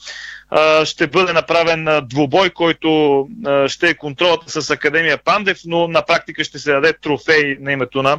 ще 0.84 1.06
бъде 1.06 1.32
направен 1.32 1.88
двубой, 2.08 2.50
който 2.50 3.28
ще 3.66 3.88
е 3.88 3.94
контролата 3.94 4.62
с 4.62 4.70
Академия 4.70 5.18
Пандев, 5.18 5.58
но 5.66 5.88
на 5.88 6.02
практика 6.02 6.44
ще 6.44 6.58
се 6.58 6.72
даде 6.72 6.92
трофей 6.92 7.56
на 7.60 7.72
името 7.72 8.02
на 8.02 8.18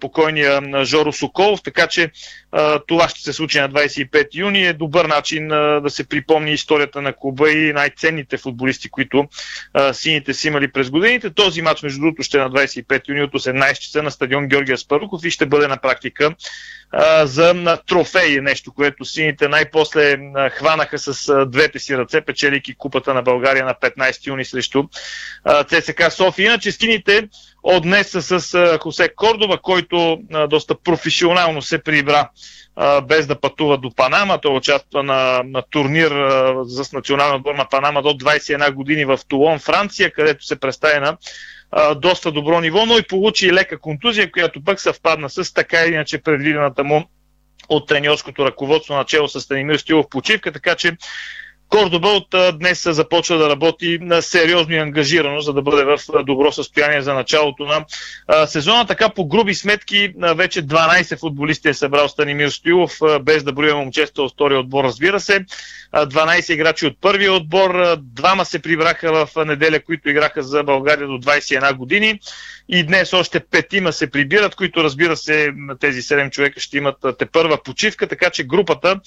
покойния 0.00 0.84
Жоро 0.84 1.12
Соколов, 1.12 1.62
така 1.62 1.86
че 1.86 2.10
това 2.88 3.08
ще 3.08 3.20
се 3.20 3.32
случи 3.32 3.60
на 3.60 3.70
25 3.70 4.34
юни. 4.34 4.66
Е 4.66 4.72
добър 4.72 5.04
начин 5.04 5.48
да 5.48 5.88
се 5.88 6.08
припомни 6.08 6.52
историята 6.52 7.02
на 7.02 7.12
клуба 7.12 7.50
и 7.50 7.72
най-ценните 7.72 8.36
футболисти, 8.36 8.90
които 8.90 9.28
сините 9.92 10.34
си 10.34 10.48
имали 10.48 10.72
през 10.72 10.90
годините. 10.90 11.30
Този 11.30 11.62
матч, 11.62 11.82
между 11.82 12.00
другото, 12.00 12.22
ще 12.22 12.38
е 12.38 12.40
на 12.40 12.50
25 12.50 13.08
юни 13.08 13.22
от 13.22 13.32
18 13.32 13.78
часа 13.78 14.02
на 14.02 14.10
стадион 14.10 14.48
Георгия 14.48 14.78
Спаруков 14.78 15.24
и 15.24 15.30
ще 15.30 15.46
бъде 15.46 15.68
на 15.68 15.76
практика 15.76 16.34
за 17.24 17.54
на 17.54 17.76
трофеи, 17.76 18.40
нещо, 18.40 18.72
което 18.72 19.04
сините 19.04 19.48
най-после 19.48 20.18
хванаха 20.50 20.98
с 20.98 21.46
двете 21.46 21.78
си 21.78 21.98
ръце, 21.98 22.20
печелики 22.20 22.74
купата 22.74 23.14
на 23.14 23.22
България 23.22 23.64
на 23.64 23.74
15 23.74 24.26
юни 24.26 24.44
срещу 24.44 24.84
ЦСК 25.68 26.12
София. 26.12 26.46
Иначе 26.46 26.72
сините 26.72 27.28
днес 27.82 28.10
с 28.10 28.78
Хосе 28.82 29.08
Кордова, 29.16 29.58
който 29.58 30.18
доста 30.48 30.74
професионално 30.74 31.62
се 31.62 31.82
прибра 31.82 32.28
без 33.02 33.26
да 33.26 33.40
пътува 33.40 33.78
до 33.78 33.90
Панама. 33.94 34.38
Той 34.40 34.56
участва 34.56 35.02
на, 35.02 35.42
на 35.44 35.62
турнир 35.70 36.10
с 36.64 36.92
национална 36.92 37.34
отбор 37.34 37.54
на 37.54 37.68
Панама 37.68 38.02
до 38.02 38.08
21 38.08 38.72
години 38.72 39.04
в 39.04 39.18
Тулон, 39.28 39.58
Франция, 39.58 40.12
където 40.12 40.44
се 40.44 40.60
представя 40.60 41.00
на 41.00 41.16
доста 41.94 42.32
добро 42.32 42.60
ниво, 42.60 42.86
но 42.86 42.98
и 42.98 43.02
получи 43.02 43.52
лека 43.52 43.78
контузия, 43.78 44.32
която 44.32 44.64
пък 44.64 44.80
съвпадна 44.80 45.30
с 45.30 45.54
така 45.54 45.84
или 45.84 45.94
иначе 45.94 46.22
предвидената 46.22 46.84
му 46.84 47.04
от 47.68 47.88
треньорското 47.88 48.46
ръководство 48.46 48.94
начало 48.94 49.28
с 49.28 49.40
Станимир 49.40 49.76
Стилов 49.76 50.06
почивка, 50.10 50.52
така 50.52 50.74
че 50.74 50.96
Кордоба 51.70 52.08
от 52.08 52.58
днес 52.58 52.82
започва 52.90 53.38
да 53.38 53.50
работи 53.50 53.98
на 54.00 54.22
сериозно 54.22 54.74
и 54.74 54.78
ангажирано, 54.78 55.40
за 55.40 55.52
да 55.52 55.62
бъде 55.62 55.84
в 55.84 55.98
добро 56.24 56.52
състояние 56.52 57.02
за 57.02 57.14
началото 57.14 57.64
на 57.64 57.84
сезона. 58.46 58.86
Така 58.86 59.08
по 59.08 59.28
груби 59.28 59.54
сметки 59.54 60.12
вече 60.34 60.66
12 60.66 61.18
футболисти 61.18 61.68
е 61.68 61.74
събрал 61.74 62.08
Станимир 62.08 62.48
Стоилов, 62.48 62.92
без 63.22 63.44
да 63.44 63.52
броя 63.52 63.76
момчета 63.76 64.22
от 64.22 64.32
втория 64.32 64.60
отбор, 64.60 64.84
разбира 64.84 65.20
се. 65.20 65.44
12 65.94 66.52
играчи 66.52 66.86
от 66.86 67.00
първия 67.00 67.32
отбор, 67.32 67.96
двама 67.98 68.44
се 68.44 68.62
прибраха 68.62 69.26
в 69.26 69.44
неделя, 69.44 69.80
които 69.80 70.10
играха 70.10 70.42
за 70.42 70.62
България 70.62 71.06
до 71.06 71.18
21 71.18 71.74
години 71.74 72.20
и 72.68 72.84
днес 72.84 73.12
още 73.12 73.40
петима 73.40 73.92
се 73.92 74.10
прибират, 74.10 74.54
които 74.54 74.84
разбира 74.84 75.16
се 75.16 75.52
тези 75.80 76.02
7 76.02 76.30
човека 76.30 76.60
ще 76.60 76.78
имат 76.78 76.96
те 77.18 77.26
първа 77.26 77.62
почивка, 77.62 78.06
така 78.06 78.30
че 78.30 78.44
групата 78.44 79.00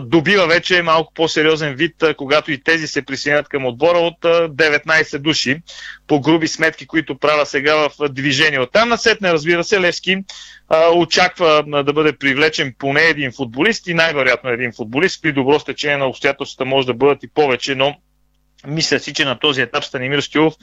добива 0.00 0.46
вече 0.46 0.82
малко 0.82 1.12
по-сериозен 1.14 1.74
вид, 1.76 2.04
когато 2.16 2.52
и 2.52 2.62
тези 2.62 2.86
се 2.86 3.02
присъединят 3.02 3.48
към 3.48 3.66
отбора 3.66 3.98
от 3.98 4.24
а, 4.24 4.48
19 4.48 5.18
души 5.18 5.62
по 6.06 6.20
груби 6.20 6.48
сметки, 6.48 6.86
които 6.86 7.18
правя 7.18 7.46
сега 7.46 7.76
в 7.76 8.08
движение. 8.08 8.60
От 8.60 8.72
там 8.72 8.88
насетне, 8.88 9.32
разбира 9.32 9.64
се, 9.64 9.80
Левски 9.80 10.16
очаква 10.94 11.64
да 11.84 11.92
бъде 11.92 12.12
привлечен 12.12 12.74
поне 12.78 13.02
един 13.02 13.32
футболист 13.32 13.86
и 13.86 13.94
най-вероятно 13.94 14.50
един 14.50 14.72
футболист. 14.72 15.22
При 15.22 15.32
добро 15.32 15.60
стечение 15.60 15.96
на 15.96 16.06
обстоятелствата 16.06 16.64
може 16.64 16.86
да 16.86 16.94
бъдат 16.94 17.22
и 17.22 17.28
повече, 17.28 17.74
но 17.74 17.96
мисля 18.66 19.00
си, 19.00 19.14
че 19.14 19.24
на 19.24 19.38
този 19.38 19.60
етап 19.60 19.84
Станимир 19.84 20.20
Стюлов 20.20 20.54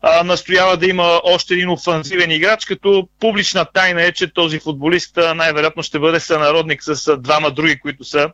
а, 0.00 0.24
настоява 0.24 0.76
да 0.76 0.86
има 0.86 1.20
още 1.24 1.54
един 1.54 1.68
офанзивен 1.68 2.30
играч, 2.30 2.64
като 2.64 3.08
публична 3.20 3.64
тайна 3.74 4.02
е, 4.02 4.12
че 4.12 4.32
този 4.32 4.58
футболист 4.58 5.16
най-вероятно 5.16 5.82
ще 5.82 5.98
бъде 5.98 6.20
сънародник 6.20 6.82
с 6.82 7.16
двама 7.16 7.50
други, 7.50 7.78
които 7.78 8.04
са 8.04 8.28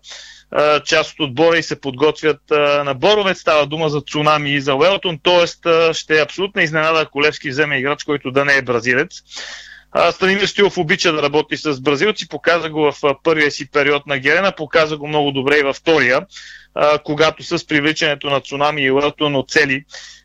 а, 0.55 0.81
част 0.81 1.13
от 1.13 1.21
отбора 1.21 1.59
и 1.59 1.63
се 1.63 1.81
подготвят 1.81 2.51
а, 2.51 2.85
на 2.85 2.95
Боровец. 2.95 3.39
Става 3.39 3.67
дума 3.67 3.89
за 3.89 4.01
Цунами 4.01 4.51
и 4.51 4.61
за 4.61 4.75
Уелтон, 4.75 5.19
т.е. 5.23 5.47
ще 5.95 6.19
е 6.19 6.23
абсолютна 6.23 6.63
изненада, 6.63 7.01
ако 7.01 7.23
Левски 7.23 7.49
вземе 7.51 7.79
играч, 7.79 8.05
който 8.05 8.31
да 8.31 8.45
не 8.45 8.57
е 8.57 8.63
бразилец. 8.63 9.23
Станимир 10.13 10.47
Стилов 10.47 10.79
обича 10.79 11.13
да 11.13 11.23
работи 11.23 11.57
с 11.57 11.81
бразилци, 11.81 12.29
показа 12.29 12.71
го 12.71 12.93
в 12.93 13.15
първия 13.23 13.51
си 13.51 13.71
период 13.71 14.07
на 14.07 14.19
Герена, 14.19 14.53
показа 14.53 14.97
го 14.97 15.09
много 15.09 15.33
добре 15.33 15.59
и 15.59 15.63
във 15.63 15.77
втория, 15.77 16.27
когато 17.05 17.43
с 17.43 17.67
привличането 17.67 18.31
на 18.31 18.41
Цунами 18.41 18.83
и 18.83 18.91
Уелтон 18.91 19.37
оцели 19.37 19.85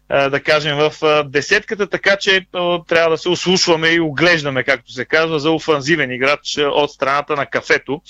да 0.10 0.40
кажем, 0.40 0.78
в 0.78 0.94
десетката, 1.26 1.88
така 1.88 2.16
че 2.16 2.46
трябва 2.88 3.10
да 3.10 3.18
се 3.18 3.30
ослушваме 3.30 3.88
и 3.88 4.00
оглеждаме, 4.00 4.64
както 4.64 4.92
се 4.92 5.06
казва, 5.06 5.40
за 5.40 5.52
офанзивен 5.52 6.12
играч 6.12 6.58
от 6.58 6.92
страната 6.92 7.36
на 7.36 7.46
кафето, 7.46 8.02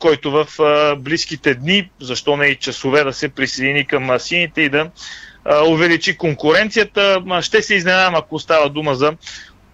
който 0.00 0.30
в 0.30 0.46
близките 0.98 1.54
дни, 1.54 1.90
защо 2.00 2.36
не 2.36 2.46
и 2.46 2.56
часове, 2.56 3.04
да 3.04 3.12
се 3.12 3.28
присъедини 3.28 3.86
към 3.86 4.18
сините 4.18 4.60
и 4.62 4.68
да 4.68 4.90
увеличи 5.66 6.16
конкуренцията. 6.16 7.22
Ще 7.40 7.62
се 7.62 7.74
изненадам, 7.74 8.14
ако 8.14 8.38
става 8.38 8.70
дума 8.70 8.94
за 8.94 9.12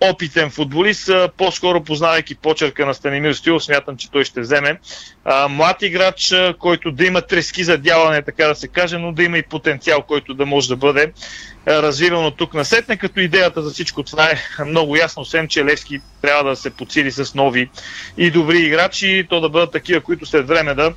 опитен 0.01 0.51
футболист, 0.51 1.11
по-скоро 1.37 1.85
познавайки 1.85 2.35
почерка 2.35 2.87
на 2.87 2.95
Станимир 2.95 3.33
Стил, 3.33 3.61
смятам, 3.61 3.97
че 3.97 4.11
той 4.11 4.25
ще 4.25 4.41
вземе 4.41 4.79
млад 5.49 5.83
играч, 5.83 6.35
който 6.59 6.93
да 6.93 7.07
има 7.07 7.23
трески 7.23 7.65
за 7.65 7.79
дяване, 7.79 8.23
така 8.23 8.47
да 8.47 8.55
се 8.55 8.69
каже, 8.69 8.99
но 8.99 9.13
да 9.13 9.23
има 9.23 9.39
и 9.39 9.43
потенциал, 9.43 10.03
който 10.03 10.35
да 10.35 10.47
може 10.47 10.69
да 10.69 10.77
бъде 10.77 11.13
развиван 11.67 12.25
от 12.25 12.37
тук 12.37 12.55
на 12.55 12.65
сетне, 12.65 12.97
като 12.97 13.21
идеята 13.21 13.63
за 13.63 13.71
всичко 13.71 14.03
това 14.03 14.31
е 14.31 14.65
много 14.65 14.97
ясно, 14.97 15.23
освен 15.23 15.49
че 15.49 15.65
Левски 15.65 16.01
трябва 16.23 16.51
да 16.51 16.57
се 16.57 16.71
подсили 16.71 17.13
с 17.13 17.35
нови 17.35 17.71
и 18.17 18.31
добри 18.31 18.59
играчи, 18.59 19.27
то 19.31 19.41
да 19.41 19.49
бъдат 19.49 19.73
такива, 19.73 20.01
които 20.01 20.27
след 20.27 20.49
време 20.49 20.75
да 20.75 20.93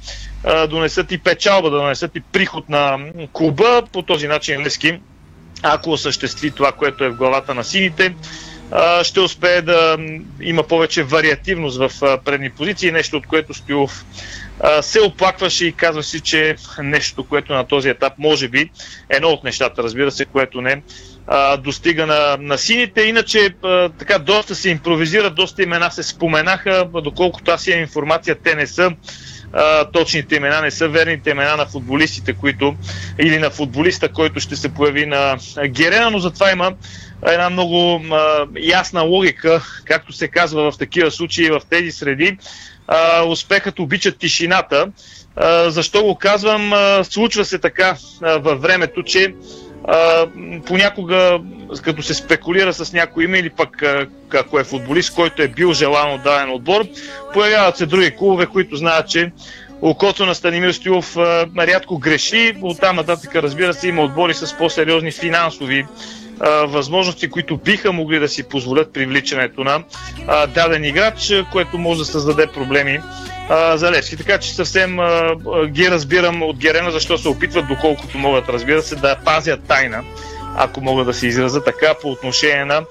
донесат 0.67 1.11
и 1.11 1.17
печалба, 1.17 1.69
да 1.69 1.77
донесат 1.77 2.15
и 2.15 2.19
приход 2.19 2.69
на 2.69 2.99
клуба. 3.33 3.83
По 3.91 4.01
този 4.01 4.27
начин 4.27 4.61
Левски, 4.61 4.99
ако 5.63 5.91
осъществи 5.91 6.51
това, 6.51 6.71
което 6.71 7.03
е 7.03 7.09
в 7.09 7.15
главата 7.15 7.53
на 7.53 7.63
сините, 7.63 8.15
ще 9.03 9.19
успее 9.19 9.61
да 9.61 9.97
има 10.41 10.63
повече 10.63 11.03
вариативност 11.03 11.77
в 11.77 12.17
предни 12.25 12.49
позиции, 12.49 12.91
нещо 12.91 13.17
от 13.17 13.27
което 13.27 13.53
Стоилов 13.53 14.05
се 14.81 15.01
оплакваше 15.01 15.65
и 15.65 15.71
казваше, 15.71 16.19
че 16.19 16.55
нещо, 16.83 17.23
което 17.23 17.53
на 17.53 17.67
този 17.67 17.89
етап 17.89 18.13
може 18.17 18.47
би 18.47 18.69
едно 19.09 19.29
от 19.29 19.43
нещата, 19.43 19.83
разбира 19.83 20.11
се, 20.11 20.25
което 20.25 20.61
не 20.61 20.81
достига 21.59 22.05
на, 22.05 22.37
на 22.39 22.57
сините. 22.57 23.01
Иначе 23.01 23.49
така 23.99 24.19
доста 24.19 24.55
се 24.55 24.69
импровизира, 24.69 25.29
доста 25.29 25.63
имена 25.63 25.91
се 25.91 26.03
споменаха, 26.03 26.89
доколкото 27.03 27.51
аз 27.51 27.67
имам 27.67 27.81
информация, 27.81 28.35
те 28.43 28.55
не 28.55 28.67
са 28.67 28.91
точните 29.93 30.35
имена, 30.35 30.61
не 30.61 30.71
са 30.71 30.87
верните 30.87 31.29
имена 31.29 31.57
на 31.57 31.65
футболистите, 31.65 32.33
които 32.33 32.75
или 33.19 33.37
на 33.37 33.49
футболиста, 33.49 34.09
който 34.09 34.39
ще 34.39 34.55
се 34.55 34.73
появи 34.73 35.05
на 35.05 35.37
Герена, 35.67 36.11
но 36.11 36.19
затова 36.19 36.51
има 36.51 36.73
една 37.27 37.49
много 37.49 38.01
а, 38.11 38.47
ясна 38.59 39.01
логика, 39.01 39.61
както 39.85 40.13
се 40.13 40.27
казва 40.27 40.71
в 40.71 40.77
такива 40.77 41.11
случаи 41.11 41.49
в 41.49 41.61
тези 41.69 41.91
среди. 41.91 42.37
А, 42.87 43.23
успехът 43.23 43.79
обича 43.79 44.11
тишината. 44.11 44.87
А, 45.35 45.69
защо 45.69 46.03
го 46.03 46.15
казвам? 46.15 46.73
А, 46.73 47.03
случва 47.03 47.45
се 47.45 47.59
така 47.59 47.95
а, 48.21 48.37
във 48.37 48.61
времето, 48.61 49.03
че 49.03 49.33
а, 49.87 50.27
понякога, 50.65 51.39
като 51.81 52.03
се 52.03 52.13
спекулира 52.13 52.73
с 52.73 52.93
някой 52.93 53.23
име 53.23 53.37
или 53.37 53.49
пък 53.49 53.81
а, 53.83 54.07
ако 54.33 54.59
е 54.59 54.63
футболист, 54.63 55.15
който 55.15 55.41
е 55.41 55.47
бил 55.47 55.73
желан 55.73 56.13
от 56.13 56.23
даден 56.23 56.51
отбор, 56.51 56.85
появяват 57.33 57.77
се 57.77 57.85
други 57.85 58.15
клубове, 58.17 58.45
които 58.45 58.75
знаят, 58.75 59.09
че 59.09 59.31
окото 59.81 60.25
на 60.25 60.35
Станимир 60.35 60.71
Стоилов 60.71 61.17
рядко 61.57 61.99
греши. 61.99 62.57
Оттам 62.61 62.95
нататък, 62.95 63.35
разбира 63.35 63.73
се, 63.73 63.87
има 63.87 64.01
отбори 64.01 64.33
с 64.33 64.57
по-сериозни 64.57 65.11
финансови 65.11 65.85
възможности, 66.49 67.29
които 67.29 67.57
биха 67.57 67.91
могли 67.91 68.19
да 68.19 68.27
си 68.27 68.43
позволят 68.43 68.93
привличането 68.93 69.63
на 69.63 69.83
а, 70.27 70.47
даден 70.47 70.83
играч, 70.83 71.33
което 71.51 71.77
може 71.77 71.99
да 71.99 72.05
създаде 72.05 72.47
проблеми 72.47 72.99
а, 73.49 73.77
за 73.77 73.91
Левски. 73.91 74.17
Така 74.17 74.37
че 74.37 74.55
съвсем 74.55 74.99
а, 74.99 75.35
ги 75.67 75.91
разбирам 75.91 76.43
от 76.43 76.57
Герена, 76.57 76.91
защо 76.91 77.17
се 77.17 77.27
опитват, 77.27 77.67
доколкото 77.67 78.17
могат, 78.17 78.49
разбира 78.49 78.81
се, 78.81 78.95
да 78.95 79.15
пазят 79.25 79.63
тайна, 79.67 80.03
ако 80.57 80.81
мога 80.81 81.05
да 81.05 81.13
се 81.13 81.27
израза 81.27 81.63
така, 81.63 81.93
по 82.01 82.11
отношение 82.11 82.65
на 82.65 82.81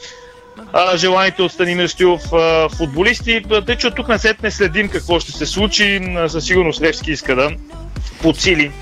а, 0.72 0.96
желаните 0.96 1.42
от 1.42 1.52
Станимир 1.52 1.86
Стилов 1.86 2.32
а, 2.32 2.68
футболисти. 2.68 3.42
Тъй, 3.66 3.76
че 3.76 3.86
от 3.86 3.94
тук 3.94 4.08
не 4.42 4.50
следим 4.50 4.88
какво 4.88 5.20
ще 5.20 5.32
се 5.32 5.46
случи. 5.46 6.00
Със 6.28 6.44
сигурност 6.44 6.82
Левски 6.82 7.10
иска 7.10 7.36
да 7.36 7.50
подсили 8.22 8.72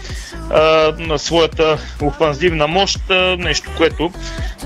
на 0.98 1.18
своята 1.18 1.78
офанзивна 2.02 2.66
мощ, 2.66 3.00
нещо, 3.38 3.70
което 3.76 4.12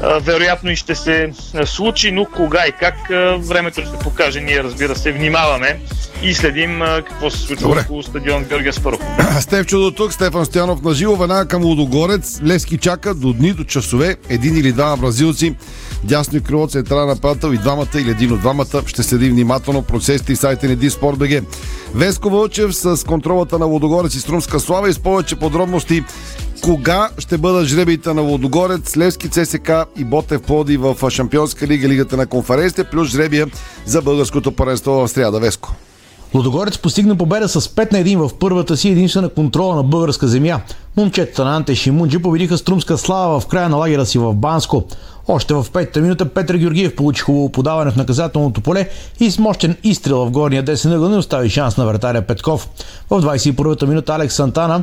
а, 0.03 0.19
вероятно 0.19 0.71
и 0.71 0.77
ще 0.77 0.95
се 0.95 1.33
случи, 1.65 2.13
но 2.13 2.25
кога 2.25 2.67
и 2.67 2.73
как 2.73 3.11
а, 3.11 3.37
времето 3.41 3.81
ще 3.81 3.99
покаже. 4.05 4.41
Ние, 4.41 4.63
разбира 4.63 4.97
се, 4.97 5.13
внимаваме 5.13 5.81
и 6.23 6.35
следим 6.35 6.83
а, 6.83 7.03
какво 7.03 7.31
се 7.31 7.39
случва 7.39 7.69
Добре. 7.69 7.81
около 7.81 8.03
стадион 8.03 8.45
Георгия 8.45 8.73
Спаров. 8.73 9.01
Стефчо 9.41 9.79
до 9.79 9.91
тук, 9.91 10.13
Стефан 10.13 10.47
Стоянов 10.47 10.83
на 10.83 10.95
живо, 10.95 11.17
веднага 11.17 11.49
към 11.49 11.65
Лудогорец. 11.65 12.41
Лески 12.43 12.79
чака 12.79 13.15
до 13.15 13.33
дни, 13.33 13.53
до 13.53 13.65
часове, 13.65 14.17
един 14.29 14.57
или 14.57 14.73
двама 14.73 14.97
бразилци 14.97 15.55
дясно 16.05 16.39
и 16.39 16.41
крило, 16.41 16.67
централен 16.67 17.09
нападател 17.09 17.53
и 17.53 17.59
двамата 17.59 17.87
или 17.95 18.11
един 18.11 18.33
от 18.33 18.41
двамата. 18.41 18.83
Ще 18.87 19.03
следи 19.03 19.31
внимателно 19.31 19.83
процесите 19.83 20.33
и 20.33 20.37
сайта 20.37 20.69
ни 20.69 20.77
Диспорт.бг. 20.77 21.45
Веско 21.95 22.31
Вълчев 22.31 22.75
с 22.75 23.07
контролата 23.07 23.59
на 23.59 23.67
Лодогорец 23.67 24.15
и 24.15 24.21
Струмска 24.21 24.61
слава 24.61 24.91
и 24.91 24.93
с 24.93 24.99
повече 24.99 25.37
подробности 25.37 26.05
кога 26.63 27.11
ще 27.19 27.39
бъдат 27.39 27.67
жребиите 27.67 28.15
на 28.15 28.21
Лодогорец, 28.21 28.97
Левски, 28.97 29.29
ЦСК 29.29 29.71
и 29.99 30.05
Ботев 30.05 30.43
Плоди 30.43 30.77
в 30.77 31.11
Шампионска 31.11 31.67
лига, 31.67 31.89
лигата 31.89 32.17
на 32.17 32.27
конференците, 32.27 32.85
плюс 32.85 33.09
жребия 33.09 33.47
за 33.87 34.03
българското 34.03 34.53
паренство 34.53 34.93
в 34.93 35.09
сряда. 35.09 35.41
Веско. 35.41 35.75
Лодогорец 36.35 36.79
постигна 36.79 37.17
победа 37.17 37.49
с 37.49 37.61
5 37.61 37.93
на 37.93 37.99
1 37.99 38.29
в 38.29 38.35
първата 38.39 38.77
си 38.77 38.89
единствена 38.89 39.29
контрола 39.29 39.77
на 39.77 39.83
българска 39.83 40.29
земя. 40.29 40.61
Момчетата 40.97 41.45
на 41.45 41.57
Анте 41.57 41.75
Шимунджи 41.75 42.19
победиха 42.19 42.59
Струмска 42.59 42.99
слава 42.99 43.41
в 43.41 43.47
края 43.47 43.69
на 43.69 43.77
лагера 43.77 44.07
си 44.07 44.19
в 44.19 44.35
Банско. 44.35 44.85
Още 45.29 45.55
в 45.55 45.67
петата 45.73 46.01
минута 46.01 46.29
Петър 46.29 46.57
Георгиев 46.57 46.97
получи 46.97 47.23
хубаво 47.23 47.53
подаване 47.53 47.91
в 47.91 47.97
наказателното 47.97 48.61
поле 48.61 48.89
и 49.21 49.31
с 49.31 49.39
мощен 49.39 49.77
изстрел 49.85 50.27
в 50.27 50.31
горния 50.31 50.63
десен 50.63 50.93
ъгъл 50.93 51.09
не 51.09 51.17
остави 51.17 51.51
шанс 51.51 51.77
на 51.77 51.87
вратаря 51.87 52.23
Петков. 52.23 52.69
В 53.11 53.23
21-та 53.23 53.87
минута 53.87 54.15
Алекс 54.15 54.35
Сантана 54.35 54.83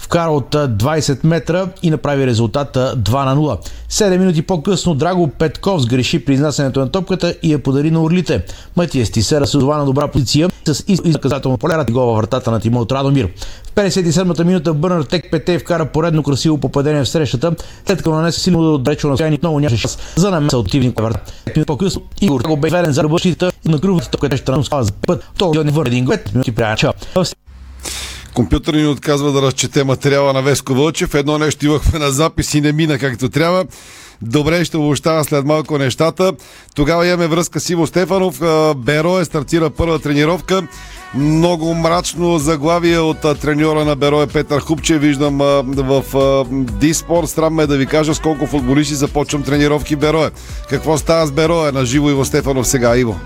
вкара 0.00 0.30
от 0.30 0.54
20 0.54 1.26
метра 1.26 1.68
и 1.82 1.90
направи 1.90 2.26
резултата 2.26 2.94
2 2.96 3.24
на 3.24 3.36
0. 3.36 3.58
7 3.90 4.16
минути 4.16 4.42
по-късно 4.42 4.94
Драго 4.94 5.28
Петков 5.28 5.82
сгреши 5.82 6.24
при 6.24 6.34
изнасянето 6.34 6.80
на 6.80 6.90
топката 6.90 7.34
и 7.42 7.52
я 7.52 7.62
подари 7.62 7.90
на 7.90 8.02
Орлите. 8.02 8.44
Матия 8.76 9.06
Стисера 9.06 9.46
се 9.46 9.56
на 9.58 9.84
добра 9.84 10.08
позиция 10.08 10.48
с 10.66 10.84
изнаказателно 10.88 11.58
поле 11.58 11.74
рати 11.74 11.92
гол 11.92 12.06
във 12.06 12.16
вратата 12.16 12.50
на 12.50 12.60
Тимо 12.60 12.80
от 12.80 12.92
Радомир. 12.92 13.28
В 13.64 13.74
57-та 13.74 14.44
минута 14.44 14.74
Бърнар 14.74 15.02
Тек 15.02 15.30
Пете 15.30 15.58
вкара 15.58 15.86
поредно 15.86 16.22
красиво 16.22 16.58
попадение 16.58 17.04
в 17.04 17.08
срещата, 17.08 17.54
след 17.86 17.98
като 17.98 18.14
нанесе 18.14 18.40
силно 18.40 18.74
отдалечо 18.74 19.08
на 19.08 19.14
състояние, 19.14 19.38
много 19.42 19.60
нямаше 19.60 19.76
шанс 19.76 19.98
за 20.16 20.30
намеса 20.30 20.58
от 20.58 20.64
противник 20.64 21.00
врата. 21.00 21.20
По-късно 21.66 22.02
Игор 22.20 22.40
го 22.40 22.56
бе 22.56 22.70
верен 22.70 22.92
за 22.92 23.02
ръбъщите 23.02 23.50
на 23.64 23.80
кръвната 23.80 24.10
топката 24.10 24.36
ще 24.36 24.46
трансфала 24.46 24.84
за 24.84 24.92
път. 24.92 25.24
То 25.38 25.64
не 25.64 25.70
върне 25.70 25.90
един 25.90 26.04
гол, 26.04 26.14
минути 26.34 26.52
пряча. 26.52 26.92
Компютър 28.40 28.74
ни 28.74 28.86
отказва 28.86 29.32
да 29.32 29.42
разчете 29.42 29.84
материала 29.84 30.32
на 30.32 30.42
Веско 30.42 30.74
Вълчев. 30.74 31.14
Едно 31.14 31.38
нещо 31.38 31.66
имахме 31.66 31.98
на 31.98 32.10
запис 32.10 32.54
и 32.54 32.60
не 32.60 32.72
мина 32.72 32.98
както 32.98 33.28
трябва. 33.28 33.64
Добре, 34.22 34.64
ще 34.64 34.76
обощава 34.76 35.24
след 35.24 35.44
малко 35.44 35.78
нещата. 35.78 36.32
Тогава 36.74 37.06
имаме 37.06 37.26
връзка 37.26 37.60
с 37.60 37.70
Иво 37.70 37.86
Стефанов. 37.86 38.40
Беро 38.76 39.18
е 39.18 39.24
стартира 39.24 39.70
първа 39.70 39.98
тренировка. 39.98 40.62
Много 41.14 41.74
мрачно 41.74 42.38
заглавие 42.38 42.98
от 42.98 43.40
треньора 43.40 43.84
на 43.84 43.96
Беро 43.96 44.22
е 44.22 44.26
Петър 44.26 44.60
Хупче. 44.60 44.98
Виждам 44.98 45.38
в 45.64 46.04
Диспорт. 46.80 47.28
Странно 47.28 47.56
ме 47.56 47.66
да 47.66 47.76
ви 47.76 47.86
кажа 47.86 48.14
с 48.14 48.20
колко 48.20 48.46
футболисти 48.46 48.94
започвам 48.94 49.42
тренировки 49.42 49.96
Берое. 49.96 50.30
Какво 50.70 50.98
става 50.98 51.26
с 51.26 51.32
Берое? 51.32 51.72
На 51.72 51.84
живо 51.84 52.10
Иво 52.10 52.24
Стефанов 52.24 52.66
сега, 52.66 52.96
Иво. 52.96 53.20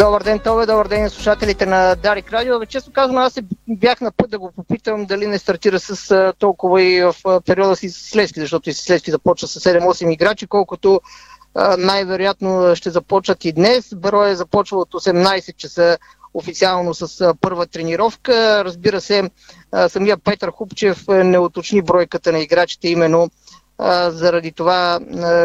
Добър 0.00 0.22
ден, 0.22 0.38
Това 0.38 0.66
добър 0.66 0.88
ден 0.88 1.10
слушателите 1.10 1.66
на 1.66 1.94
Дарик 1.94 2.32
Радио. 2.32 2.66
Често 2.66 2.92
казвам, 2.92 3.18
аз 3.18 3.38
бях 3.68 4.00
на 4.00 4.12
път 4.12 4.30
да 4.30 4.38
го 4.38 4.52
попитам 4.52 5.06
дали 5.06 5.26
не 5.26 5.38
стартира 5.38 5.80
с 5.80 6.32
толкова 6.38 6.82
и 6.82 7.02
в 7.02 7.14
периода 7.46 7.76
си 7.76 7.90
следствие, 7.90 8.44
защото 8.44 8.70
и 8.70 8.72
следствие 8.72 9.12
започва 9.12 9.48
с 9.48 9.60
7-8 9.60 10.12
играчи, 10.12 10.46
колкото 10.46 11.00
най-вероятно 11.78 12.76
ще 12.76 12.90
започнат 12.90 13.44
и 13.44 13.52
днес. 13.52 13.94
Бро 13.94 14.24
е 14.24 14.34
започва 14.34 14.78
от 14.78 14.92
18 14.92 15.56
часа 15.56 15.98
официално 16.34 16.94
с 16.94 17.34
първа 17.40 17.66
тренировка. 17.66 18.64
Разбира 18.64 19.00
се, 19.00 19.30
самия 19.88 20.18
Петър 20.18 20.50
Хупчев 20.50 21.04
не 21.08 21.38
уточни 21.38 21.82
бройката 21.82 22.32
на 22.32 22.38
играчите 22.38 22.88
именно 22.88 23.30
заради 24.08 24.52
това, 24.52 25.00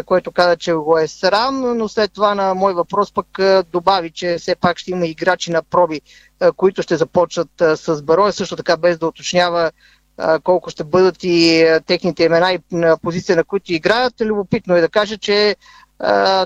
което 0.05 0.31
каза, 0.31 0.57
че 0.57 0.73
го 0.73 0.97
е 0.97 1.07
срам, 1.07 1.77
но 1.77 1.87
след 1.87 2.13
това 2.13 2.35
на 2.35 2.53
мой 2.53 2.73
въпрос 2.73 3.11
пък 3.13 3.27
добави, 3.71 4.11
че 4.11 4.37
все 4.37 4.55
пак 4.55 4.77
ще 4.77 4.91
има 4.91 5.05
играчи 5.07 5.51
на 5.51 5.63
проби, 5.63 6.01
които 6.55 6.81
ще 6.81 6.95
започнат 6.95 7.61
а, 7.61 7.77
с 7.77 8.01
Бароя, 8.03 8.33
също 8.33 8.55
така 8.55 8.77
без 8.77 8.97
да 8.97 9.07
уточнява 9.07 9.71
колко 10.43 10.69
ще 10.69 10.83
бъдат 10.83 11.15
и 11.23 11.65
техните 11.85 12.23
имена 12.23 12.53
и 12.53 12.59
позиция, 13.01 13.35
на 13.35 13.43
които 13.43 13.73
играят. 13.73 14.21
Любопитно 14.21 14.75
е 14.75 14.81
да 14.81 14.89
кажа, 14.89 15.17
че 15.17 15.55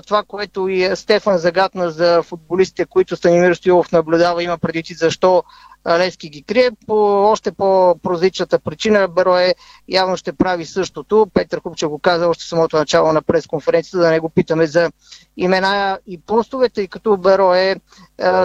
това, 0.06 0.22
което 0.28 0.68
и 0.68 0.96
Стефан 0.96 1.38
загадна 1.38 1.90
за 1.90 2.22
футболистите, 2.22 2.84
които 2.84 3.16
Станимир 3.16 3.54
Стоилов 3.54 3.92
наблюдава, 3.92 4.42
има 4.42 4.58
преди 4.58 4.94
защо 4.94 5.44
Левски 5.88 6.28
ги 6.28 6.42
крие. 6.42 6.70
По 6.86 6.94
още 7.30 7.52
по-прозичната 7.52 8.58
причина 8.58 9.08
Берое 9.08 9.54
явно 9.88 10.16
ще 10.16 10.32
прави 10.32 10.66
същото. 10.66 11.26
Петър 11.34 11.60
Хупчев 11.60 11.88
го 11.88 11.98
каза 11.98 12.28
още 12.28 12.44
самото 12.44 12.76
начало 12.76 13.12
на 13.12 13.22
пресконференцията, 13.22 13.98
да 13.98 14.10
не 14.10 14.20
го 14.20 14.28
питаме 14.28 14.66
за 14.66 14.90
имена 15.36 15.98
и 16.06 16.20
постове, 16.20 16.68
тъй 16.68 16.88
като 16.88 17.16
Берое 17.16 17.76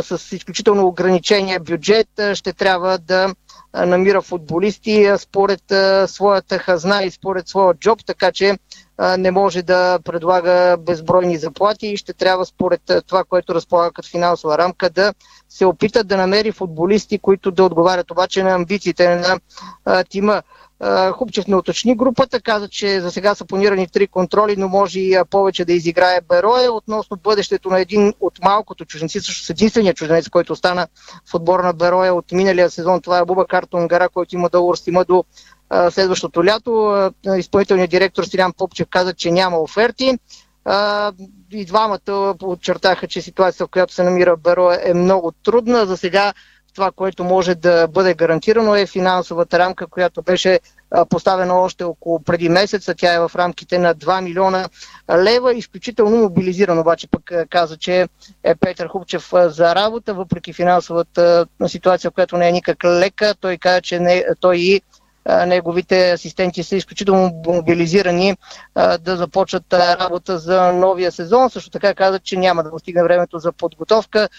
с 0.01 0.35
изключително 0.35 0.87
ограничения 0.87 1.59
бюджет 1.59 2.07
ще 2.33 2.53
трябва 2.53 2.97
да 2.97 3.33
намира 3.77 4.21
футболисти 4.21 5.11
според 5.17 5.61
своята 6.07 6.57
хазна 6.57 7.03
и 7.03 7.11
според 7.11 7.47
своя 7.47 7.73
джоб, 7.73 7.99
така 8.05 8.31
че 8.31 8.57
не 9.17 9.31
може 9.31 9.61
да 9.61 9.99
предлага 9.99 10.77
безбройни 10.79 11.37
заплати 11.37 11.87
и 11.87 11.97
ще 11.97 12.13
трябва 12.13 12.45
според 12.45 12.81
това, 13.07 13.23
което 13.23 13.55
разполага 13.55 13.91
като 13.91 14.09
финансова 14.09 14.57
рамка 14.57 14.89
да 14.89 15.13
се 15.49 15.65
опита 15.65 16.03
да 16.03 16.17
намери 16.17 16.51
футболисти, 16.51 17.19
които 17.19 17.51
да 17.51 17.63
отговарят 17.63 18.11
обаче 18.11 18.43
на 18.43 18.51
амбициите 18.51 19.15
на 19.15 19.39
тима. 20.03 20.41
Хубчев 21.13 21.47
не 21.47 21.55
уточни 21.55 21.95
групата, 21.95 22.41
каза, 22.41 22.69
че 22.69 23.01
за 23.01 23.11
сега 23.11 23.35
са 23.35 23.45
планирани 23.45 23.87
три 23.87 24.07
контроли, 24.07 24.55
но 24.57 24.67
може 24.67 24.99
и 24.99 25.17
повече 25.29 25.65
да 25.65 25.73
изиграе 25.73 26.21
Берое. 26.21 26.69
Относно 26.69 27.17
бъдещето 27.23 27.69
на 27.69 27.79
един 27.79 28.13
от 28.19 28.39
малкото 28.43 28.85
чужденци, 28.85 29.19
също 29.19 29.45
с 29.45 29.49
единствения 29.49 29.93
чужденец, 29.93 30.29
който 30.29 30.53
остана 30.53 30.87
в 31.25 31.33
отбора 31.33 31.63
на 31.63 31.73
Берое 31.73 32.11
от 32.11 32.31
миналия 32.31 32.69
сезон, 32.69 33.01
това 33.01 33.17
е 33.17 33.25
Буба 33.25 33.47
Картонгара, 33.47 34.09
който 34.09 34.35
има 34.35 34.49
договор 34.49 34.75
с 34.75 34.87
има 34.87 35.05
до 35.05 35.23
следващото 35.89 36.45
лято. 36.45 37.11
Изпълнителният 37.37 37.89
директор 37.91 38.23
Стилян 38.23 38.53
Попчев 38.53 38.87
каза, 38.89 39.13
че 39.13 39.31
няма 39.31 39.57
оферти. 39.57 40.17
И 41.51 41.65
двамата 41.65 42.35
подчертаха, 42.39 43.07
че 43.07 43.21
ситуацията, 43.21 43.67
в 43.67 43.69
която 43.69 43.93
се 43.93 44.03
намира 44.03 44.37
Беро 44.37 44.71
е 44.71 44.93
много 44.93 45.31
трудна. 45.31 45.85
За 45.85 45.97
сега 45.97 46.33
това, 46.75 46.91
което 46.91 47.23
може 47.23 47.55
да 47.55 47.87
бъде 47.87 48.13
гарантирано 48.13 48.75
е 48.75 48.85
финансовата 48.85 49.59
рамка, 49.59 49.87
която 49.87 50.21
беше 50.21 50.59
поставена 51.09 51.53
още 51.53 51.83
около 51.83 52.19
преди 52.19 52.49
месеца. 52.49 52.95
Тя 52.97 53.13
е 53.13 53.19
в 53.19 53.31
рамките 53.35 53.79
на 53.79 53.95
2 53.95 54.21
милиона 54.21 54.69
лева. 55.11 55.53
Изключително 55.53 56.17
мобилизиран 56.17 56.79
обаче 56.79 57.07
пък 57.07 57.31
каза, 57.49 57.77
че 57.77 58.07
е 58.43 58.55
Петър 58.55 58.87
Хубчев 58.87 59.29
за 59.33 59.75
работа, 59.75 60.13
въпреки 60.13 60.53
финансовата 60.53 61.45
ситуация, 61.67 62.11
която 62.11 62.37
не 62.37 62.49
е 62.49 62.51
никак 62.51 62.83
лека. 62.83 63.35
Той 63.39 63.57
каза, 63.57 63.81
че 63.81 63.99
не, 63.99 64.25
той 64.39 64.57
и 64.57 64.81
неговите 65.47 66.11
асистенти 66.11 66.63
са 66.63 66.75
изключително 66.75 67.41
мобилизирани 67.47 68.37
да 68.99 69.17
започнат 69.17 69.73
работа 69.73 70.37
за 70.39 70.73
новия 70.73 71.11
сезон. 71.11 71.49
Също 71.49 71.69
така 71.69 71.93
казат, 71.93 72.23
че 72.23 72.37
няма 72.37 72.63
да 72.63 72.69
достигне 72.71 73.03
времето 73.03 73.39
за 73.39 73.51
подготовка, 73.51 74.29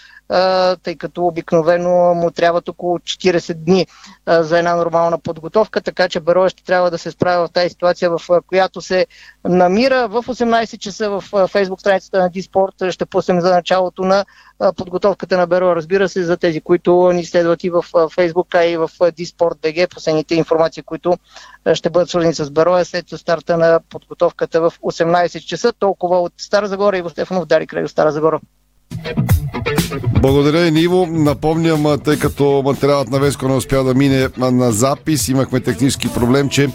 тъй 0.83 0.95
като 0.97 1.25
обикновено 1.25 2.13
му 2.13 2.31
трябват 2.31 2.69
около 2.69 2.97
40 2.97 3.53
дни 3.53 3.87
за 4.27 4.59
една 4.59 4.75
нормална 4.75 5.17
подготовка, 5.19 5.81
така 5.81 6.09
че 6.09 6.19
Бероя 6.19 6.49
ще 6.49 6.63
трябва 6.63 6.91
да 6.91 6.97
се 6.97 7.11
справя 7.11 7.47
в 7.47 7.51
тази 7.51 7.69
ситуация, 7.69 8.09
в 8.09 8.21
която 8.47 8.81
се 8.81 9.05
намира. 9.49 10.07
В 10.07 10.23
18 10.23 10.77
часа 10.77 11.09
в 11.09 11.47
фейсбук 11.47 11.79
страницата 11.79 12.19
на 12.19 12.29
Диспорт 12.29 12.73
ще 12.89 13.05
пуснем 13.05 13.41
за 13.41 13.51
началото 13.51 14.01
на 14.03 14.25
подготовката 14.75 15.37
на 15.37 15.47
Беро, 15.47 15.75
разбира 15.75 16.09
се, 16.09 16.23
за 16.23 16.37
тези, 16.37 16.61
които 16.61 17.11
ни 17.11 17.25
следват 17.25 17.63
и 17.63 17.69
в 17.69 17.83
Фейсбук, 18.15 18.55
а 18.55 18.65
и 18.65 18.77
в 18.77 18.89
Диспорт 19.17 19.57
БГ, 19.61 19.89
последните 19.89 20.35
информации, 20.35 20.83
които 20.83 21.17
ще 21.73 21.89
бъдат 21.89 22.09
свързани 22.09 22.33
с 22.33 22.51
Бероя 22.51 22.85
след 22.85 23.05
старта 23.09 23.57
на 23.57 23.79
подготовката 23.89 24.61
в 24.61 24.73
18 24.83 25.45
часа. 25.45 25.73
Толкова 25.79 26.19
от 26.19 26.33
Стара 26.37 26.67
Загора 26.67 26.97
и 26.97 27.01
в 27.01 27.09
Стефанов 27.09 27.45
Дари 27.45 27.67
край 27.67 27.87
Стара 27.87 28.11
Загора. 28.11 28.39
Благодаря 30.21 30.67
и 30.67 30.71
Ниво. 30.71 31.05
Напомням, 31.05 31.99
тъй 32.03 32.19
като 32.19 32.61
материалът 32.65 33.09
на 33.09 33.19
Веско 33.19 33.47
не 33.47 33.55
успя 33.55 33.83
да 33.83 33.93
мине 33.93 34.29
на 34.37 34.71
запис, 34.71 35.27
имахме 35.27 35.59
технически 35.59 36.13
проблем, 36.13 36.49
че 36.49 36.69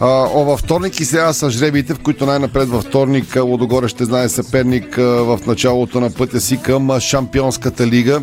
а, 0.00 0.06
във 0.44 0.60
вторник 0.60 1.00
и 1.00 1.04
сега 1.04 1.32
са 1.32 1.50
жребиите, 1.50 1.94
в 1.94 1.98
които 1.98 2.26
най-напред 2.26 2.68
във 2.68 2.84
вторник 2.84 3.36
Лодогоре 3.36 3.88
ще 3.88 4.04
знае 4.04 4.28
съперник 4.28 4.96
в 4.96 5.40
началото 5.46 6.00
на 6.00 6.10
пътя 6.10 6.40
си 6.40 6.62
към 6.62 7.00
Шампионската 7.00 7.86
лига 7.86 8.20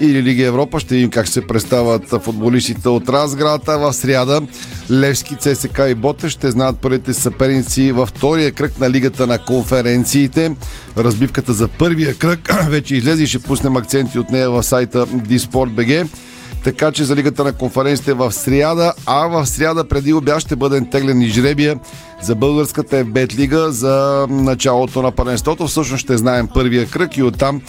или 0.00 0.22
Лига 0.22 0.46
Европа. 0.46 0.80
Ще 0.80 0.94
видим 0.94 1.10
как 1.10 1.28
се 1.28 1.46
представят 1.46 2.22
футболистите 2.22 2.88
от 2.88 3.08
Разграда. 3.08 3.78
В 3.78 3.92
сряда 3.92 4.42
Левски, 4.90 5.36
ЦСК 5.36 5.80
и 5.88 5.94
Боте 5.94 6.28
ще 6.28 6.50
знаят 6.50 6.78
първите 6.78 7.14
съперници 7.14 7.92
във 7.92 8.08
втория 8.08 8.52
кръг 8.52 8.80
на 8.80 8.90
Лигата 8.90 9.26
на 9.26 9.38
конференциите. 9.38 10.56
Разбивката 10.98 11.52
за 11.52 11.68
първия 11.68 12.14
кръг 12.14 12.54
вече 12.68 12.94
излезе 12.96 13.22
и 13.22 13.26
ще 13.26 13.38
пуснем 13.38 13.76
акценти 13.76 14.18
от 14.18 14.30
нея 14.30 14.50
в 14.50 14.62
сайта 14.62 15.06
Disport.bg. 15.06 16.06
Така 16.66 16.92
че 16.92 17.04
за 17.04 17.16
Лигата 17.16 17.44
на 17.44 17.52
конференциите 17.52 18.12
в 18.12 18.32
сряда, 18.32 18.92
а 19.06 19.26
в 19.26 19.46
сряда 19.46 19.88
преди 19.88 20.12
обяд 20.12 20.40
ще 20.40 20.56
бъде 20.56 20.80
теглен 20.90 21.22
и 21.22 21.28
жребия 21.28 21.78
за 22.22 22.34
българската 22.34 22.96
ебет 22.96 23.34
лига 23.34 23.72
за 23.72 24.26
началото 24.30 25.02
на 25.02 25.12
първенството. 25.12 25.66
Всъщност 25.66 26.02
ще 26.02 26.16
знаем 26.16 26.48
първия 26.54 26.86
кръг 26.86 27.16
и 27.16 27.22
оттам 27.22 27.62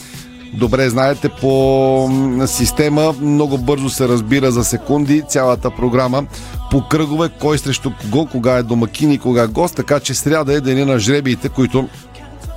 Добре 0.53 0.89
знаете, 0.89 1.29
по 1.41 2.09
система 2.47 3.13
много 3.21 3.57
бързо 3.57 3.89
се 3.89 4.07
разбира 4.07 4.51
за 4.51 4.63
секунди 4.63 5.23
цялата 5.29 5.71
програма 5.71 6.25
по 6.71 6.87
кръгове, 6.87 7.29
кой 7.39 7.57
срещу 7.57 7.91
кого, 8.01 8.25
кога 8.25 8.57
е 8.57 8.63
домакин 8.63 9.11
и 9.11 9.17
кога 9.17 9.47
гост, 9.47 9.75
така 9.75 9.99
че 9.99 10.13
сряда 10.13 10.53
е 10.53 10.61
деня 10.61 10.85
на 10.85 10.99
жребиите, 10.99 11.49
които 11.49 11.89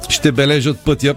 ще 0.08 0.32
бележат 0.32 0.80
пътя 0.84 1.14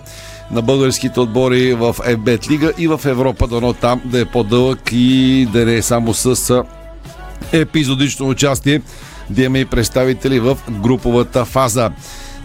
на 0.51 0.61
българските 0.61 1.19
отбори 1.19 1.73
в 1.73 1.93
FBET 1.93 2.49
лига 2.49 2.73
и 2.77 2.87
в 2.87 3.01
Европа, 3.05 3.47
дано 3.47 3.73
там 3.73 4.01
да 4.05 4.19
е 4.19 4.25
по-дълъг 4.25 4.79
и 4.91 5.47
да 5.53 5.65
не 5.65 5.75
е 5.75 5.81
само 5.81 6.13
с 6.13 6.63
епизодично 7.51 8.29
участие, 8.29 8.81
да 9.29 9.43
имаме 9.43 9.59
и 9.59 9.65
представители 9.65 10.39
в 10.39 10.57
груповата 10.69 11.45
фаза. 11.45 11.91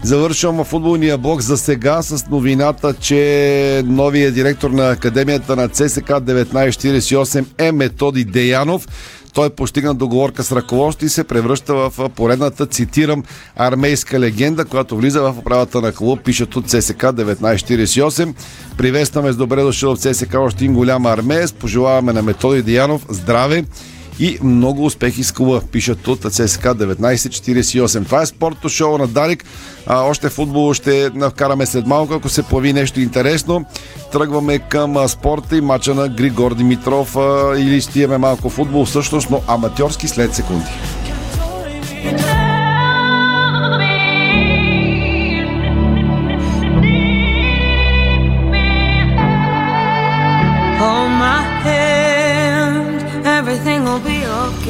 Завършвам 0.03 0.63
футболния 0.63 1.17
блок 1.17 1.41
за 1.41 1.57
сега 1.57 2.01
с 2.01 2.27
новината, 2.27 2.93
че 2.93 3.81
новият 3.85 4.33
директор 4.33 4.69
на 4.69 4.89
Академията 4.89 5.55
на 5.55 5.69
ЦСК 5.69 6.09
1948 6.09 7.45
е 7.57 7.71
Методи 7.71 8.25
Деянов. 8.25 8.87
Той 9.33 9.49
постигна 9.49 9.93
договорка 9.93 10.43
с 10.43 10.51
ръководство 10.51 11.05
и 11.05 11.09
се 11.09 11.23
превръща 11.23 11.73
в 11.75 12.09
поредната, 12.09 12.65
цитирам, 12.65 13.23
армейска 13.55 14.19
легенда, 14.19 14.65
която 14.65 14.97
влиза 14.97 15.21
в 15.21 15.35
управата 15.39 15.81
на 15.81 15.91
клуб, 15.91 16.19
пишат 16.25 16.55
от 16.55 16.69
ЦСК 16.69 17.03
1948. 17.03 18.33
Приветстваме 18.77 19.31
с 19.31 19.35
добре 19.35 19.61
дошъл 19.61 19.95
в 19.95 19.99
ЦСК 19.99 20.35
още 20.37 20.63
един 20.63 20.73
голям 20.73 21.05
армеец. 21.05 21.53
Пожелаваме 21.53 22.13
на 22.13 22.21
Методи 22.21 22.61
Деянов 22.61 23.05
здраве 23.09 23.63
и 24.19 24.37
много 24.43 24.85
успехи 24.85 25.23
с 25.23 25.31
клуба, 25.31 25.61
пишат 25.71 26.07
от 26.07 26.19
ЦСК 26.19 26.63
1948. 26.63 28.05
Това 28.05 28.21
е 28.21 28.25
спортното 28.25 28.69
шоу 28.69 28.97
на 28.97 29.07
Дарик. 29.07 29.45
А, 29.85 30.01
още 30.01 30.29
футбол 30.29 30.73
ще 30.73 31.11
вкараме 31.29 31.65
след 31.65 31.87
малко, 31.87 32.13
ако 32.13 32.29
се 32.29 32.43
появи 32.43 32.73
нещо 32.73 33.01
интересно. 33.01 33.65
Тръгваме 34.11 34.59
към 34.59 35.07
спорта 35.07 35.57
и 35.57 35.61
мача 35.61 35.95
на 35.95 36.09
Григор 36.09 36.55
Димитров 36.55 37.15
а, 37.15 37.53
или 37.57 37.81
ще 37.81 37.99
имаме 37.99 38.17
малко 38.17 38.49
футбол 38.49 38.85
всъщност, 38.85 39.29
но 39.29 39.41
аматьорски 39.47 40.07
след 40.07 40.35
секунди. 40.35 40.65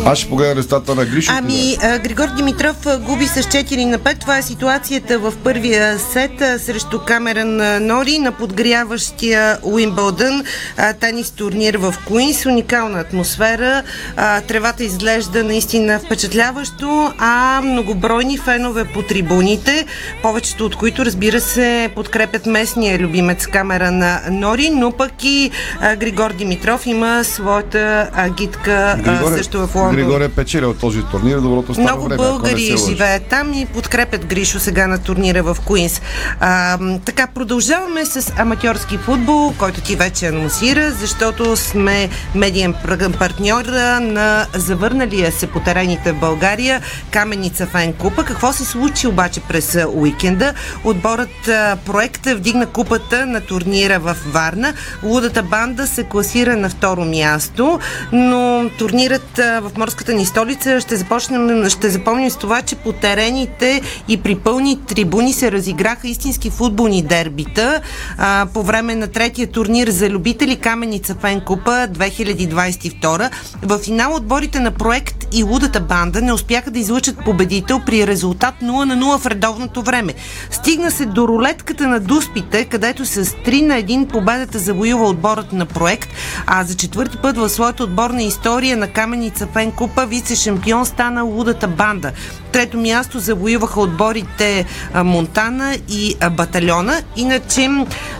Аз 0.05 0.17
ще 0.17 0.29
погледна 0.29 0.55
резултата 0.55 0.95
на 0.95 1.05
Гришо. 1.05 1.31
Ами, 1.35 1.77
а, 1.81 1.99
Григор 1.99 2.27
Димитров 2.37 2.75
губи 2.99 3.27
с 3.27 3.43
4 3.43 3.85
на 3.85 3.99
5. 3.99 4.19
Това 4.19 4.37
е 4.37 4.41
ситуацията 4.41 5.19
в 5.19 5.33
първия 5.43 5.99
сет 5.99 6.41
а, 6.41 6.59
срещу 6.59 6.99
Камеран 6.99 7.85
Нори 7.87 8.19
на 8.19 8.31
подгряващия 8.31 9.57
Уимбълдън 9.63 10.43
а, 10.77 10.93
тенис 10.93 11.31
турнир 11.31 11.75
в 11.75 11.95
Куинс. 12.07 12.45
Уникална 12.45 12.99
атмосфера. 12.99 13.83
А, 14.17 14.41
тревата 14.41 14.83
изглежда 14.83 15.43
наистина 15.43 15.99
впечатляващо, 15.99 17.13
а 17.17 17.61
многобройни 17.63 18.37
фенове 18.37 18.85
по 18.85 19.01
трибуните, 19.01 19.85
повечето 20.21 20.65
от 20.65 20.75
които, 20.75 21.05
разбира 21.05 21.41
се, 21.41 21.89
подкрепят 21.95 22.45
местния 22.45 22.99
любимец 22.99 23.47
Камеран 23.47 24.03
Нори, 24.31 24.69
но 24.69 24.91
пък 24.91 25.23
и 25.23 25.51
а, 25.81 25.95
Григор 25.95 26.33
Димитров 26.33 26.85
има 26.85 27.23
своята 27.23 28.09
агитка 28.15 28.97
а, 29.05 29.37
също 29.37 29.67
в 29.67 29.75
Григор 29.91 30.21
е 30.21 30.29
печелил 30.29 30.73
този 30.73 31.03
турнир, 31.03 31.37
доброто 31.37 31.73
старо 31.73 31.87
Много 31.87 32.03
време. 32.03 32.17
българи 32.17 32.77
живеят 32.89 33.23
там 33.23 33.53
и 33.53 33.65
подкрепят 33.65 34.25
Гришо 34.25 34.59
сега 34.59 34.87
на 34.87 34.97
турнира 34.97 35.43
в 35.43 35.57
Куинс. 35.65 36.01
А, 36.39 36.77
така, 37.05 37.27
продължаваме 37.27 38.05
с 38.05 38.33
аматьорски 38.37 38.97
футбол, 38.97 39.53
който 39.57 39.81
ти 39.81 39.95
вече 39.95 40.27
анонсира, 40.27 40.91
защото 40.91 41.55
сме 41.55 42.09
медиен 42.35 42.73
партньор 43.19 43.65
на 44.01 44.45
завърналия 44.55 45.31
се 45.31 45.47
по 45.47 45.59
терените 45.59 46.11
в 46.11 46.19
България 46.19 46.81
Каменица 47.11 47.65
Фен 47.65 47.93
Купа. 47.93 48.23
Какво 48.23 48.53
се 48.53 48.65
случи 48.65 49.07
обаче 49.07 49.41
през 49.41 49.77
уикенда? 49.93 50.53
Отборът 50.83 51.49
проекта 51.85 52.35
вдигна 52.35 52.65
купата 52.65 53.25
на 53.25 53.41
турнира 53.41 53.99
в 53.99 54.15
Варна. 54.25 54.73
Лудата 55.03 55.43
банда 55.43 55.87
се 55.87 56.03
класира 56.03 56.57
на 56.57 56.69
второ 56.69 57.05
място, 57.05 57.79
но 58.11 58.69
турнирът 58.77 59.37
в 59.37 59.71
морската 59.79 60.13
ни 60.13 60.25
столица 60.25 60.81
ще 60.81 60.95
започнем, 60.95 61.69
ще 61.69 61.89
запомним 61.89 62.29
с 62.29 62.35
това, 62.35 62.61
че 62.61 62.75
по 62.75 62.93
терените 62.93 63.81
и 64.07 64.17
при 64.17 64.35
пълни 64.35 64.79
трибуни 64.87 65.33
се 65.33 65.51
разиграха 65.51 66.07
истински 66.07 66.49
футболни 66.49 67.01
дербита. 67.01 67.81
А, 68.17 68.47
по 68.53 68.63
време 68.63 68.95
на 68.95 69.07
третия 69.07 69.47
турнир 69.47 69.87
за 69.87 70.09
любители 70.09 70.55
Каменица 70.55 71.15
Фен 71.21 71.41
Купа 71.41 71.71
2022 71.71 73.29
в 73.63 73.79
финал 73.79 74.15
отборите 74.15 74.59
на 74.59 74.71
проект 74.71 75.19
и 75.33 75.43
Лудата 75.43 75.79
банда 75.79 76.21
не 76.21 76.33
успяха 76.33 76.71
да 76.71 76.79
излъчат 76.79 77.17
победител 77.25 77.81
при 77.85 78.07
резултат 78.07 78.55
0 78.63 78.85
на 78.85 78.97
0 78.97 79.17
в 79.17 79.25
редовното 79.25 79.81
време. 79.81 80.13
Стигна 80.51 80.91
се 80.91 81.05
до 81.05 81.27
рулетката 81.27 81.87
на 81.87 81.99
дуспите, 81.99 82.65
където 82.65 83.05
с 83.05 83.25
3 83.25 83.65
на 83.65 83.73
1 83.73 84.07
победата 84.07 84.59
завоюва 84.59 85.05
отборът 85.09 85.53
на 85.53 85.65
проект, 85.65 86.09
а 86.47 86.63
за 86.63 86.75
четвърти 86.75 87.17
път 87.17 87.37
в 87.37 87.49
своята 87.49 87.83
отборна 87.83 88.23
история 88.23 88.77
на 88.77 88.87
Каменица 88.87 89.47
Фен 89.53 89.68
Купа 89.71 90.05
вице-шампион 90.05 90.85
стана 90.85 91.23
Лудата 91.23 91.67
банда. 91.67 92.13
Трето 92.51 92.77
място 92.77 93.19
завоюваха 93.19 93.81
отборите 93.81 94.65
Монтана 94.95 95.77
и 95.89 96.15
Батальона. 96.31 97.01
Иначе 97.15 97.69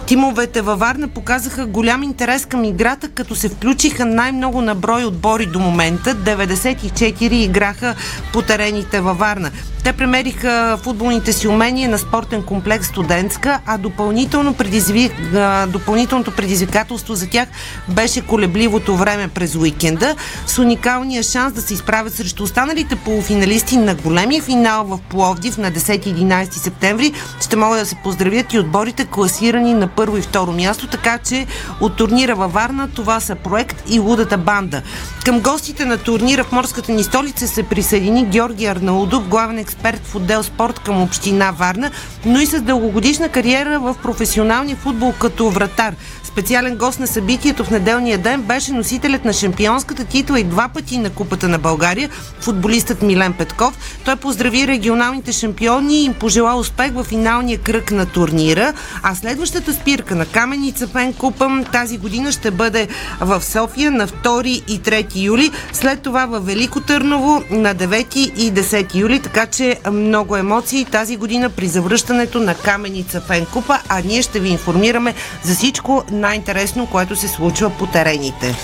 тимовете 0.06 0.62
във 0.62 0.80
Варна 0.80 1.08
показаха 1.08 1.66
голям 1.66 2.04
интерес 2.04 2.46
към 2.46 2.64
играта, 2.64 3.10
като 3.10 3.36
се 3.36 3.50
включиха 3.50 4.06
най-много 4.06 4.62
на 4.62 4.76
брой 4.76 5.04
отбори 5.04 5.46
до 5.46 5.60
момента. 5.60 6.16
94 6.16 7.32
играха 7.34 7.96
по 8.34 8.42
терените 8.42 9.02
във 9.02 9.18
Варна. 9.18 9.52
Те 9.84 9.94
премериха 9.94 10.80
футболните 10.84 11.34
си 11.34 11.48
умения 11.48 11.90
на 11.90 11.98
спортен 11.98 12.44
комплекс 12.44 12.88
Студентска, 12.88 13.60
а 13.66 13.78
допълнително 13.78 14.54
предизви... 14.54 15.12
а, 15.36 15.68
допълнителното 15.68 16.32
предизвикателство 16.32 17.16
за 17.16 17.30
тях 17.30 17.48
беше 17.88 18.22
колебливото 18.22 18.98
време 18.98 19.28
през 19.28 19.56
уикенда, 19.56 20.16
с 20.48 20.60
уникалния 20.60 21.24
шанс 21.24 21.54
да 21.54 21.62
се 21.62 21.74
изправят 21.74 22.14
срещу 22.14 22.44
останалите 22.44 22.96
полуфиналисти 22.96 23.78
на 23.78 23.96
големия 24.20 24.42
финал 24.42 24.84
в 24.84 25.00
Пловдив 25.10 25.58
на 25.58 25.72
10-11 25.72 26.52
септември. 26.52 27.14
Ще 27.42 27.56
могат 27.56 27.80
да 27.80 27.86
се 27.86 27.96
поздравят 27.96 28.54
и 28.54 28.60
отборите 28.60 29.06
класирани 29.06 29.74
на 29.74 29.88
първо 29.88 30.18
и 30.18 30.22
второ 30.22 30.52
място, 30.52 30.88
така 30.88 31.18
че 31.18 31.46
от 31.82 31.96
турнира 31.96 32.36
във 32.36 32.54
Варна 32.54 32.90
това 32.96 33.20
са 33.20 33.36
проект 33.36 33.84
и 33.90 34.00
Лудата 34.00 34.38
банда. 34.38 34.82
Към 35.26 35.40
гостите 35.40 35.86
на 35.86 35.98
турнира 35.98 36.44
в 36.44 36.52
морската 36.52 36.92
ни 36.92 37.04
столица 37.04 37.48
се 37.48 37.64
присъедини 37.64 38.26
Георги 38.26 38.66
Арнаудов, 38.66 39.28
главен 39.28 39.58
експерт 39.58 40.02
в 40.08 40.16
отдел 40.16 40.44
спорт 40.44 40.80
към 40.80 41.02
община 41.02 41.52
Варна, 41.52 41.92
но 42.26 42.40
и 42.40 42.46
с 42.46 42.62
дългогодишна 42.62 43.30
кариера 43.30 43.80
в 43.80 43.96
професионалния 44.04 44.76
футбол 44.76 45.14
като 45.20 45.50
вратар. 45.50 45.96
Специален 46.40 46.76
гост 46.78 47.00
на 47.00 47.08
събитието 47.08 47.64
в 47.64 47.72
неделния 47.72 48.18
ден 48.18 48.42
беше 48.42 48.72
носителят 48.72 49.26
на 49.26 49.34
шампионската 49.34 50.06
титла 50.06 50.40
и 50.40 50.44
два 50.44 50.68
пъти 50.68 50.98
на 50.98 51.10
Купата 51.10 51.48
на 51.48 51.60
България, 51.60 52.10
футболистът 52.40 53.02
Милен 53.02 53.34
Петков. 53.34 54.00
Той 54.06 54.16
поздрави 54.16 54.68
регионалните 54.68 55.32
шампиони 55.32 56.02
и 56.02 56.04
им 56.04 56.14
пожела 56.14 56.56
успех 56.56 56.92
в 56.94 57.04
финалния 57.04 57.58
кръг 57.58 57.92
на 57.92 58.06
турнира. 58.06 58.74
А 59.04 59.16
следващата 59.16 59.74
спирка 59.74 60.16
на 60.16 60.26
Каменица 60.26 60.88
Фен 60.88 61.14
Купа 61.14 61.64
тази 61.72 61.98
година 61.98 62.32
ще 62.32 62.52
бъде 62.52 62.88
в 63.20 63.44
София 63.44 63.92
на 63.92 64.08
2 64.08 64.46
и 64.48 64.82
3 64.82 65.16
юли. 65.16 65.52
След 65.74 66.02
това 66.02 66.26
в 66.26 66.40
Велико 66.40 66.82
Търново 66.82 67.44
на 67.52 67.76
9 67.76 68.18
и 68.18 68.54
10 68.54 68.96
юли. 68.96 69.20
Така 69.22 69.46
че 69.46 69.80
много 69.92 70.36
емоции 70.36 70.86
тази 70.86 71.18
година 71.18 71.50
при 71.50 71.68
завръщането 71.68 72.40
на 72.40 72.56
Каменица 72.56 73.22
Фен 73.22 73.46
Купа, 73.46 73.80
а 73.90 74.02
ние 74.02 74.22
ще 74.22 74.40
ви 74.40 74.50
информираме 74.50 75.14
за 75.44 75.56
всичко 75.56 76.04
най-интересно, 76.30 76.88
което 76.88 77.16
се 77.16 77.28
случва 77.28 77.70
по 77.70 77.88
терените. 77.88 78.56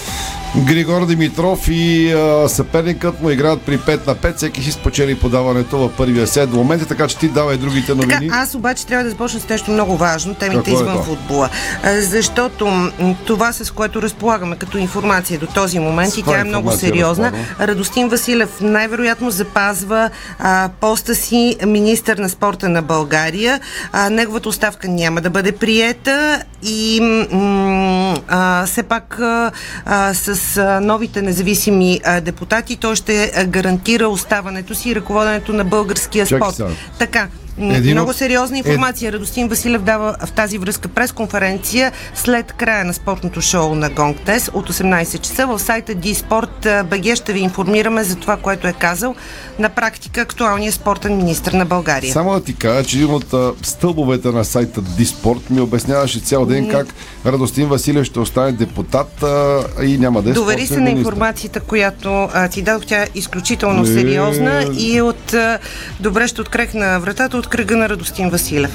Григор 0.58 1.06
Димитров 1.06 1.68
и 1.68 2.12
а, 2.14 2.50
съперникът 2.50 3.22
му 3.22 3.30
играят 3.30 3.62
при 3.62 3.78
5 3.78 4.08
на 4.08 4.16
5. 4.16 4.36
Всеки 4.36 4.64
си 4.64 4.72
спечели 4.72 5.16
подаването 5.16 5.78
в 5.78 5.90
първия 5.90 6.28
сет. 6.28 6.50
До 6.50 6.56
момента, 6.56 6.86
така 6.86 7.08
че 7.08 7.18
ти 7.18 7.28
давай 7.28 7.58
другите 7.58 7.88
Така, 7.88 7.96
новини. 7.96 8.30
аз 8.34 8.56
обаче 8.56 8.86
трябва 8.86 9.04
да 9.04 9.10
започна 9.10 9.40
с 9.40 9.50
нещо 9.50 9.72
много 9.72 9.98
важно, 9.98 10.34
темите 10.34 10.58
Какво 10.62 10.72
е 10.72 10.82
извън 10.82 10.98
то? 10.98 11.04
футбола. 11.04 11.50
А, 11.84 12.02
Защото 12.02 12.66
м, 12.68 12.92
това, 13.26 13.54
с 13.54 13.72
което 13.72 14.02
разполагаме 14.02 14.56
като 14.56 14.78
информация 14.78 15.40
до 15.40 15.48
този 15.48 15.80
момент, 15.80 16.14
С 16.14 16.18
и 16.18 16.24
тя 16.24 16.40
е 16.40 16.44
много 16.44 16.72
сериозна, 16.72 17.26
разполагаме? 17.26 17.68
Радостин 17.68 18.10
Василев 18.10 18.50
най-вероятно 18.62 19.32
запазва 19.32 20.10
а, 20.40 20.70
поста 20.80 21.16
си 21.16 21.56
министър 21.66 22.18
на 22.18 22.30
спорта 22.30 22.70
на 22.70 22.82
България. 22.82 23.60
А, 23.92 24.10
неговата 24.10 24.50
оставка 24.50 24.88
няма 24.88 25.22
да 25.22 25.30
бъде 25.30 25.52
приета 25.52 26.42
и 26.64 27.00
м, 27.32 28.16
а, 28.28 28.66
все 28.66 28.84
пак 28.84 29.20
а, 29.20 29.52
а, 29.86 30.14
с 30.46 30.80
новите 30.82 31.22
независими 31.22 32.00
депутати. 32.22 32.76
Той 32.76 32.96
ще 32.96 33.46
гарантира 33.48 34.08
оставането 34.08 34.76
си 34.76 34.90
и 34.90 34.96
ръководенето 34.96 35.54
на 35.54 35.64
българския 35.64 36.26
спорт. 36.26 36.62
Така, 37.00 37.28
Един 37.60 37.92
много 37.92 38.10
от- 38.10 38.16
сериозна 38.16 38.58
информация. 38.58 39.12
Радостин 39.12 39.48
Василев 39.48 39.82
дава 39.82 40.16
в 40.26 40.32
тази 40.32 40.58
връзка 40.58 40.88
пресконференция 40.88 41.92
след 42.16 42.54
края 42.54 42.86
на 42.86 42.94
спортното 42.94 43.42
шоу 43.42 43.76
на 43.76 43.90
Гонг 43.90 44.18
Днес 44.26 44.52
от 44.54 44.70
18 44.70 45.20
часа 45.20 45.48
в 45.48 45.60
сайта 45.60 45.96
Диспорт 45.96 46.68
БГ 46.86 47.16
ще 47.16 47.34
ви 47.34 47.40
информираме 47.40 48.04
за 48.04 48.16
това, 48.16 48.38
което 48.38 48.68
е 48.68 48.74
казал 48.74 49.16
на 49.60 49.70
практика 49.70 50.22
актуалният 50.22 50.76
спортен 50.76 51.18
министр 51.18 51.58
на 51.58 51.66
България. 51.66 52.14
Само 52.14 52.34
да 52.34 52.44
ти 52.44 52.56
кажа, 52.56 52.84
че 52.84 52.98
един 52.98 53.14
от 53.14 53.34
стълбовете 53.62 54.28
на 54.28 54.46
сайта 54.46 54.82
Диспорт 54.82 55.50
ми 55.50 55.62
обясняваше 55.62 56.20
цял 56.20 56.46
ден 56.46 56.70
как 56.70 56.88
Радостин 57.26 57.68
Василев 57.68 58.06
ще 58.06 58.20
остане 58.20 58.52
депутат 58.52 59.24
а, 59.24 59.60
и 59.84 59.98
няма 59.98 60.22
да 60.22 60.30
е 60.30 60.34
Довери 60.34 60.68
се 60.68 60.80
на 60.80 60.90
информацията, 60.90 61.60
която 61.60 62.30
а, 62.34 62.48
ти 62.48 62.62
дадох. 62.62 62.86
Тя 62.86 63.04
е 63.04 63.08
изключително 63.16 63.86
сериозна 63.86 64.66
и 64.78 64.98
е 64.98 65.02
от 65.02 65.34
а, 65.34 65.60
добре 66.00 66.28
ще 66.28 66.42
открехна 66.42 67.00
вратата 67.00 67.38
от 67.46 67.50
кръга 67.50 67.78
на 67.78 67.90
Радостин 67.90 68.30
Василев. 68.30 68.72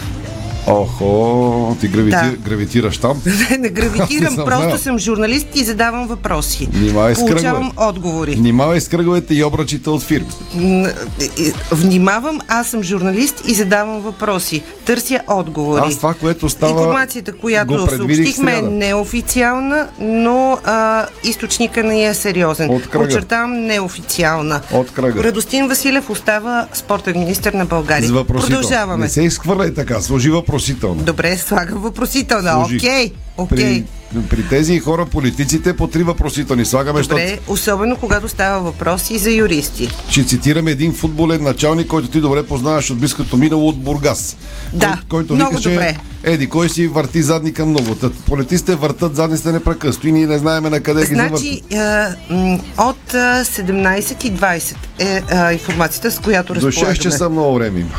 Охо, 0.67 1.77
ти 1.81 1.89
гравити... 1.89 2.11
Да. 2.11 2.33
гравитираш 2.45 2.99
там. 2.99 3.23
Не, 3.59 3.69
гравитирам, 3.69 4.35
Не 4.39 4.45
просто 4.45 4.79
съм 4.79 4.99
журналист 4.99 5.47
и 5.55 5.65
задавам 5.65 6.07
въпроси. 6.07 6.69
Внимавай 6.73 7.15
с 7.15 7.19
Получавам 7.19 7.73
отговори. 7.77 8.35
Внимавай 8.35 8.81
с 8.81 8.89
кръговете 8.89 9.35
и 9.35 9.45
обръчите 9.45 9.91
от 9.91 10.03
фирми. 10.03 10.27
Внимавам, 11.71 12.41
аз 12.49 12.69
съм 12.69 12.83
журналист 12.83 13.43
и 13.49 13.55
задавам 13.55 14.01
въпроси. 14.01 14.63
Търся 14.85 15.21
отговори. 15.29 15.83
Аз 15.85 15.97
това, 15.97 16.15
което 16.15 16.49
става, 16.49 16.73
Информацията, 16.73 17.33
която 17.33 17.97
съобщихме 17.97 18.53
е 18.53 18.63
неофициална, 18.63 19.89
но 20.01 20.59
а, 20.65 21.07
източника 21.25 21.83
не 21.83 22.05
е 22.05 22.15
сериозен. 22.15 22.71
От 22.71 22.89
кръга. 22.89 23.05
Подчертавам 23.05 23.53
неофициална. 23.53 24.61
От 24.73 24.91
кръга. 24.91 25.25
Радостин 25.25 25.69
Василев 25.69 26.11
остава 26.11 26.67
спортен 26.73 27.19
министр 27.19 27.53
на 27.55 27.65
България. 27.65 28.25
Продължаваме. 28.27 29.05
Не 29.05 29.09
се 29.09 29.23
изхвърляй 29.23 29.75
така, 29.75 30.01
сложи 30.01 30.31
въпросително. 30.51 31.03
Добре, 31.03 31.37
слагам 31.37 31.79
въпросителна. 31.79 32.65
Окей, 32.65 33.13
окей. 33.37 33.85
При, 34.11 34.23
при 34.23 34.43
тези 34.45 34.79
хора, 34.79 35.07
политиците, 35.07 35.77
по 35.77 35.87
три 35.87 36.03
въпросителни 36.03 36.65
слагаме, 36.65 36.99
защото 36.99 37.15
Добре, 37.15 37.39
особено 37.49 37.97
когато 37.97 38.29
става 38.29 38.61
въпрос 38.61 39.11
и 39.11 39.19
за 39.19 39.31
юристи. 39.31 39.91
ще 40.09 40.25
цитираме 40.25 40.71
един 40.71 40.95
футболен 40.95 41.43
началник, 41.43 41.87
който 41.87 42.09
ти 42.09 42.21
добре 42.21 42.43
познаваш 42.43 42.91
от 42.91 42.99
близкото 42.99 43.37
минало 43.37 43.69
от 43.69 43.79
Бургас. 43.79 44.37
Да, 44.73 44.87
Кой, 44.89 45.03
който 45.11 45.35
много 45.35 45.51
викаше, 45.51 45.71
добре. 45.71 45.97
Еди, 46.25 46.49
кой 46.49 46.69
си 46.69 46.87
върти 46.87 47.23
задника 47.23 47.67
много. 47.67 47.95
Тът, 47.95 48.15
Политистите 48.17 48.75
въртат 48.75 49.17
задниците 49.17 49.53
непрекъсто 49.53 50.09
и 50.09 50.13
ние 50.13 50.27
не 50.27 50.39
знаеме 50.39 50.71
на 50.71 50.81
къде 50.81 51.01
ги 51.01 51.07
Значи, 51.07 51.63
завъртат. 51.71 52.17
а, 52.31 52.35
м, 52.35 52.59
от 52.81 53.15
а, 53.15 53.45
17.20 53.45 54.75
е 54.99 55.23
а, 55.31 55.53
информацията, 55.53 56.11
с 56.11 56.19
която 56.19 56.55
До 56.55 56.61
разполагаме. 56.63 56.97
6 56.97 56.99
часа 57.01 57.29
много 57.29 57.55
време 57.55 57.81
има. 57.81 57.91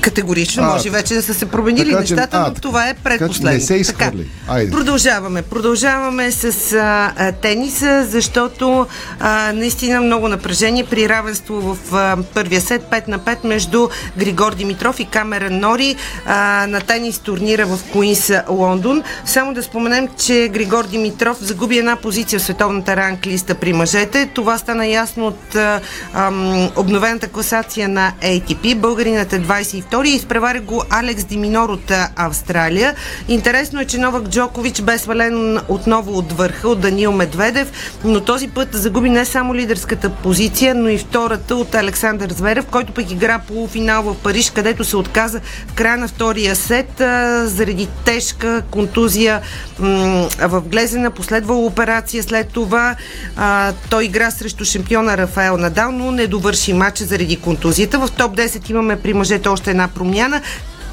Категорично, 0.00 0.62
А, 0.62 0.66
може 0.66 0.90
вече 0.90 1.14
да 1.14 1.22
са 1.22 1.34
се 1.34 1.46
променили 1.46 1.88
така 1.88 2.00
нещата, 2.00 2.28
а, 2.32 2.48
но 2.48 2.54
това 2.54 2.88
е 2.88 2.94
предпоследно. 2.94 3.50
не 3.50 3.60
се 3.60 3.74
изхвърли. 3.74 4.26
Айде. 4.48 4.70
Продължаваме. 4.80 5.42
Продължаваме 5.42 6.30
с 6.30 6.72
а, 6.72 7.32
тениса, 7.32 8.06
защото 8.08 8.86
а, 9.20 9.52
наистина 9.52 10.00
много 10.00 10.28
напрежение 10.28 10.84
при 10.84 11.08
равенство 11.08 11.54
в 11.54 11.94
а, 11.94 12.16
първия 12.34 12.60
сет 12.60 12.82
5 12.82 13.08
на 13.08 13.18
5 13.18 13.46
между 13.46 13.88
Григор 14.16 14.54
Димитров 14.54 15.00
и 15.00 15.04
Камера 15.04 15.50
Нори 15.50 15.96
а, 16.26 16.66
на 16.68 16.80
тенис 16.80 17.18
турнира 17.18 17.66
в 17.66 17.78
Куинс, 17.92 18.32
Лондон. 18.48 19.02
Само 19.24 19.54
да 19.54 19.62
споменем, 19.62 20.08
че 20.18 20.48
Григор 20.48 20.86
Димитров 20.86 21.38
загуби 21.40 21.78
една 21.78 21.96
позиция 21.96 22.38
в 22.38 22.42
световната 22.42 22.96
ранглиста 22.96 23.54
при 23.54 23.72
мъжете. 23.72 24.30
Това 24.34 24.58
стана 24.58 24.86
ясно 24.86 25.26
от 25.26 25.54
а, 25.54 25.80
а, 26.14 26.30
обновената 26.76 27.28
класация 27.28 27.88
на 27.88 28.12
ATP. 28.22 28.74
Българинът 28.74 29.32
е 29.32 29.40
22 29.40 30.06
и 30.06 30.10
изпревари 30.10 30.60
го 30.60 30.82
Алекс 30.90 31.24
Диминор 31.24 31.68
от 31.68 31.92
Австралия. 32.16 32.94
Интересно 33.28 33.80
е, 33.80 33.84
че 33.84 33.98
Новак 33.98 34.28
Джокович 34.60 34.82
бе 34.82 34.98
свален 34.98 35.58
отново 35.68 36.18
от 36.18 36.32
върха 36.32 36.68
от 36.68 36.80
Данил 36.80 37.12
Медведев, 37.12 37.72
но 38.04 38.20
този 38.20 38.48
път 38.48 38.68
загуби 38.72 39.10
не 39.10 39.24
само 39.24 39.54
лидерската 39.54 40.10
позиция, 40.10 40.74
но 40.74 40.88
и 40.88 40.98
втората 40.98 41.56
от 41.56 41.74
Александър 41.74 42.30
Зверев, 42.30 42.66
който 42.66 42.92
пък 42.92 43.10
игра 43.10 43.38
полуфинал 43.38 44.02
в 44.02 44.14
Париж, 44.22 44.50
където 44.50 44.84
се 44.84 44.96
отказа 44.96 45.40
в 45.68 45.74
края 45.74 45.96
на 45.96 46.08
втория 46.08 46.56
сет 46.56 47.00
а, 47.00 47.42
заради 47.46 47.88
тежка 48.04 48.62
контузия 48.70 49.40
м- 49.78 50.28
в 50.40 50.60
глезена, 50.60 51.10
последвала 51.10 51.66
операция 51.66 52.22
след 52.22 52.48
това. 52.48 52.96
А, 53.36 53.72
той 53.90 54.04
игра 54.04 54.30
срещу 54.30 54.64
шампиона 54.64 55.16
Рафаел 55.16 55.56
Надал, 55.56 55.92
но 55.92 56.10
не 56.10 56.26
довърши 56.26 56.72
матча 56.72 57.04
заради 57.04 57.36
контузията. 57.36 57.98
В 57.98 58.10
топ 58.10 58.36
10 58.36 58.70
имаме 58.70 59.00
при 59.00 59.14
мъжете 59.14 59.48
още 59.48 59.70
една 59.70 59.88
промяна. 59.88 60.40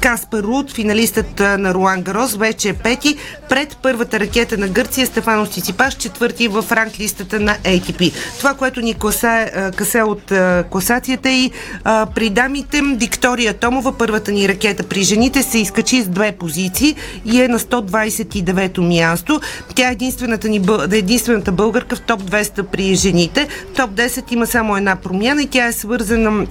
Каспар 0.00 0.42
Руд, 0.42 0.72
финалистът 0.72 1.40
на 1.40 1.74
Руан 1.74 2.02
Гарос, 2.02 2.36
вече 2.36 2.68
е 2.68 2.74
пети 2.74 3.16
пред 3.48 3.76
първата 3.82 4.20
ракета 4.20 4.58
на 4.58 4.68
Гърция 4.68 5.06
Стефано 5.06 5.46
Циципаш, 5.46 5.94
четвърти 5.94 6.48
в 6.48 6.64
ранглистата 6.72 7.40
на 7.40 7.56
ATP. 7.56 8.12
Това, 8.38 8.54
което 8.54 8.80
ни 8.80 8.94
класа, 8.94 9.50
каса 9.76 9.98
от 9.98 10.32
класацията 10.70 11.30
и 11.30 11.50
а, 11.84 12.06
при 12.14 12.30
дамите 12.30 12.82
Виктория 12.82 13.54
Томова, 13.54 13.98
първата 13.98 14.32
ни 14.32 14.48
ракета 14.48 14.82
при 14.82 15.02
жените, 15.02 15.42
се 15.42 15.58
изкачи 15.58 16.02
с 16.02 16.08
две 16.08 16.32
позиции 16.32 16.96
и 17.24 17.42
е 17.42 17.48
на 17.48 17.58
129-то 17.58 18.82
място. 18.82 19.40
Тя 19.74 19.88
е 19.88 19.92
единствената, 19.92 20.48
ни, 20.48 20.66
единствената 20.92 21.52
българка 21.52 21.96
в 21.96 22.00
топ 22.00 22.22
200 22.22 22.62
при 22.62 22.94
жените. 22.94 23.48
Топ 23.76 23.90
10 23.90 24.32
има 24.32 24.46
само 24.46 24.76
една 24.76 24.96
промяна 24.96 25.42
и 25.42 25.46
тя 25.46 25.66
е 25.66 25.72
свързана 25.72 26.46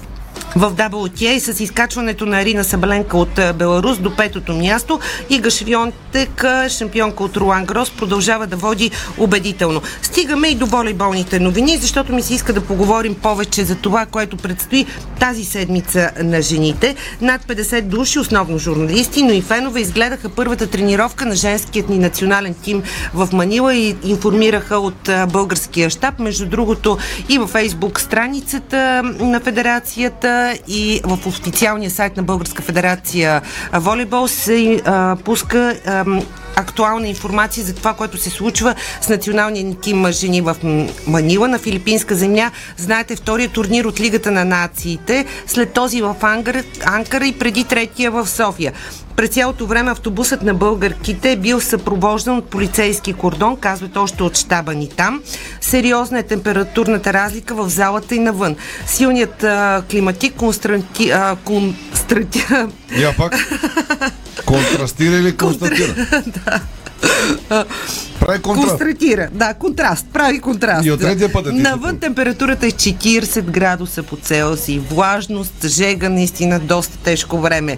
в 0.55 0.71
WTA 0.71 1.39
с 1.39 1.59
изкачването 1.59 2.25
на 2.25 2.39
Арина 2.39 2.63
Сабаленка 2.63 3.17
от 3.17 3.39
Беларус 3.55 3.97
до 3.97 4.15
петото 4.15 4.53
място 4.53 4.99
и 5.29 5.39
Гашвионтек, 5.39 6.45
шампионка 6.69 7.23
от 7.23 7.37
Руан 7.37 7.65
Грос, 7.65 7.91
продължава 7.91 8.47
да 8.47 8.55
води 8.55 8.91
убедително. 9.17 9.81
Стигаме 10.01 10.47
и 10.47 10.55
до 10.55 10.65
волейболните 10.65 11.39
новини, 11.39 11.77
защото 11.77 12.13
ми 12.13 12.21
се 12.21 12.33
иска 12.33 12.53
да 12.53 12.61
поговорим 12.61 13.15
повече 13.15 13.63
за 13.63 13.75
това, 13.75 14.05
което 14.05 14.37
предстои 14.37 14.85
тази 15.19 15.45
седмица 15.45 16.11
на 16.23 16.41
жените. 16.41 16.95
Над 17.21 17.45
50 17.45 17.81
души, 17.81 18.19
основно 18.19 18.59
журналисти, 18.59 19.23
но 19.23 19.31
и 19.31 19.41
фенове, 19.41 19.79
изгледаха 19.81 20.29
първата 20.29 20.67
тренировка 20.67 21.25
на 21.25 21.35
женският 21.35 21.89
ни 21.89 21.99
национален 21.99 22.55
тим 22.61 22.83
в 23.13 23.29
Манила 23.33 23.75
и 23.75 23.95
информираха 24.03 24.77
от 24.77 25.09
българския 25.29 25.89
щаб. 25.89 26.19
Между 26.19 26.45
другото 26.45 26.97
и 27.29 27.37
във 27.37 27.49
фейсбук 27.49 27.99
страницата 27.99 29.03
на 29.19 29.39
федерацията 29.39 30.36
и 30.67 31.01
в 31.03 31.27
официалния 31.27 31.91
сайт 31.91 32.17
на 32.17 32.23
Българска 32.23 32.61
федерация 32.61 33.41
волейбол 33.73 34.27
се 34.27 34.81
а, 34.85 35.15
пуска 35.23 35.75
а, 35.85 36.05
актуална 36.55 37.07
информация 37.07 37.65
за 37.65 37.75
това, 37.75 37.93
което 37.93 38.17
се 38.17 38.29
случва 38.29 38.75
с 39.01 39.09
националния 39.09 39.63
ни 39.63 39.75
тим 39.75 40.11
жени 40.11 40.41
в 40.41 40.55
Манила 41.07 41.47
на 41.47 41.59
филипинска 41.59 42.15
земя. 42.15 42.51
Знаете, 42.77 43.15
втория 43.15 43.49
турнир 43.49 43.85
от 43.85 43.99
Лигата 43.99 44.31
на 44.31 44.45
нациите, 44.45 45.25
след 45.47 45.73
този 45.73 46.01
в 46.01 46.15
Анкара, 46.21 47.27
и 47.27 47.39
преди 47.39 47.63
третия 47.63 48.11
в 48.11 48.27
София. 48.27 48.73
През 49.17 49.29
цялото 49.29 49.65
време 49.67 49.91
автобусът 49.91 50.41
на 50.41 50.53
българките 50.53 51.31
е 51.31 51.35
бил 51.35 51.61
съпровождан 51.61 52.37
от 52.37 52.49
полицейски 52.49 53.13
кордон, 53.13 53.57
казват 53.57 53.97
още 53.97 54.23
от 54.23 54.37
щаба 54.37 54.73
ни 54.73 54.89
там. 54.89 55.21
Сериозна 55.61 56.19
е 56.19 56.23
температурната 56.23 57.13
разлика 57.13 57.55
в 57.55 57.69
залата 57.69 58.15
и 58.15 58.19
навън. 58.19 58.55
Силният 58.85 59.43
а, 59.43 59.83
климатик 59.91 60.35
констранти, 60.35 61.09
а, 61.09 61.37
констратира... 61.43 62.69
Я 62.97 63.15
пак? 63.15 63.33
Контрастира 64.45 65.15
или 65.15 65.37
констатира? 65.37 65.93
да. 66.45 66.61
Прави 68.19 68.41
контраст. 68.41 68.69
Констратира. 68.69 69.29
Да, 69.31 69.53
контраст. 69.53 70.05
Прави 70.13 70.39
контраст. 70.39 70.85
И 70.85 70.91
от 70.91 70.99
третия 70.99 71.31
път 71.31 71.47
е 71.47 71.51
Навън 71.51 71.99
температурата 71.99 72.67
е 72.67 72.71
40 72.71 73.41
градуса 73.41 74.03
по 74.03 74.15
Целсий. 74.15 74.79
Влажност, 74.79 75.67
жега, 75.67 76.09
наистина 76.09 76.59
доста 76.59 76.97
тежко 76.97 77.39
време. 77.39 77.77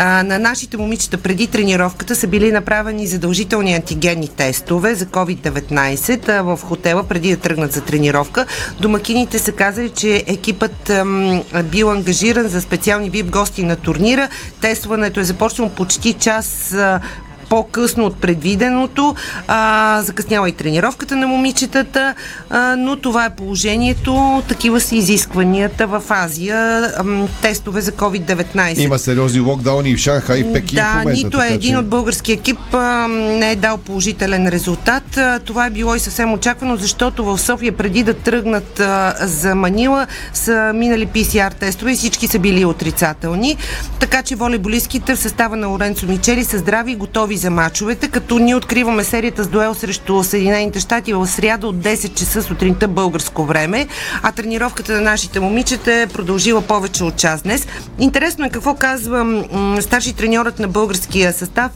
А, 0.00 0.22
на 0.22 0.38
нашите 0.38 0.76
момичета 0.76 1.18
преди 1.18 1.46
тренировката 1.46 2.16
са 2.16 2.26
били 2.26 2.52
направени 2.52 3.06
задължителни 3.06 3.74
антигенни 3.74 4.28
тестове 4.28 4.94
за 4.94 5.06
COVID-19 5.06 6.28
а, 6.28 6.42
в 6.42 6.60
хотела 6.62 7.04
преди 7.04 7.30
да 7.30 7.36
тръгнат 7.36 7.72
за 7.72 7.80
тренировка. 7.80 8.46
Домакините 8.80 9.38
са 9.38 9.52
казали, 9.52 9.88
че 9.90 10.24
екипът 10.26 10.90
ам, 10.90 11.42
бил 11.64 11.90
ангажиран 11.90 12.48
за 12.48 12.60
специални 12.60 13.10
вип 13.10 13.30
гости 13.30 13.62
на 13.62 13.76
турнира. 13.76 14.28
Тестването 14.60 15.20
е 15.20 15.24
започнало 15.24 15.70
почти 15.70 16.12
час 16.12 16.72
а, 16.72 17.00
по-късно 17.48 18.04
от 18.04 18.16
предвиденото. 18.16 19.14
А, 19.48 20.02
закъснява 20.02 20.48
и 20.48 20.52
тренировката 20.52 21.16
на 21.16 21.26
момичетата, 21.26 22.14
а, 22.50 22.76
но 22.76 22.96
това 22.96 23.24
е 23.24 23.30
положението. 23.30 24.42
Такива 24.48 24.80
са 24.80 24.94
изискванията 24.94 25.86
в 25.86 26.02
Азия. 26.08 26.56
А, 26.96 27.26
тестове 27.42 27.80
за 27.80 27.92
COVID-19. 27.92 28.78
Има 28.78 28.98
сериозни 28.98 29.40
локдауни 29.40 29.96
в 29.96 29.98
Шанхай, 29.98 30.38
и 30.38 30.52
Пекин 30.52 30.76
да, 30.76 30.92
в 30.92 30.94
момента. 30.94 31.24
нито 31.24 31.42
е 31.42 31.48
един 31.48 31.72
че... 31.72 31.78
от 31.78 31.88
български 31.88 32.32
екип 32.32 32.58
а, 32.72 33.08
не 33.08 33.50
е 33.52 33.56
дал 33.56 33.78
положителен 33.78 34.48
резултат. 34.48 35.16
А, 35.16 35.38
това 35.38 35.66
е 35.66 35.70
било 35.70 35.94
и 35.94 36.00
съвсем 36.00 36.32
очаквано, 36.32 36.76
защото 36.76 37.24
в 37.24 37.38
София 37.38 37.72
преди 37.72 38.02
да 38.02 38.14
тръгнат 38.14 38.80
а, 38.80 39.14
за 39.20 39.54
Манила 39.54 40.06
са 40.32 40.72
минали 40.74 41.06
PCR 41.06 41.54
тестове 41.54 41.92
и 41.92 41.94
всички 41.94 42.26
са 42.28 42.38
били 42.38 42.64
отрицателни. 42.64 43.56
Така 44.00 44.22
че 44.22 44.36
волейболистките 44.36 45.14
в 45.14 45.18
състава 45.18 45.56
на 45.56 45.66
Лоренцо 45.66 46.06
Мичели 46.06 46.44
са 46.44 46.58
здрави 46.58 46.92
и 46.92 46.96
готови 46.96 47.37
за 47.38 47.50
мачовете, 47.50 48.08
като 48.08 48.38
ние 48.38 48.54
откриваме 48.54 49.04
серията 49.04 49.44
с 49.44 49.48
дуел 49.48 49.74
срещу 49.74 50.24
Съединените 50.24 50.80
щати 50.80 51.12
в 51.12 51.26
сряда 51.26 51.66
от 51.66 51.76
10 51.76 52.14
часа 52.14 52.42
сутринта 52.42 52.88
българско 52.88 53.44
време, 53.44 53.86
а 54.22 54.32
тренировката 54.32 54.92
на 54.92 55.00
нашите 55.00 55.40
момичета 55.40 55.92
е 55.94 56.06
продължила 56.06 56.62
повече 56.62 57.04
от 57.04 57.16
час 57.16 57.42
днес. 57.42 57.66
Интересно 57.98 58.44
е 58.44 58.50
какво 58.50 58.74
казва 58.74 59.24
м- 59.24 59.82
старши 59.82 60.12
треньорът 60.12 60.58
на 60.58 60.68
българския 60.68 61.32
състав 61.32 61.70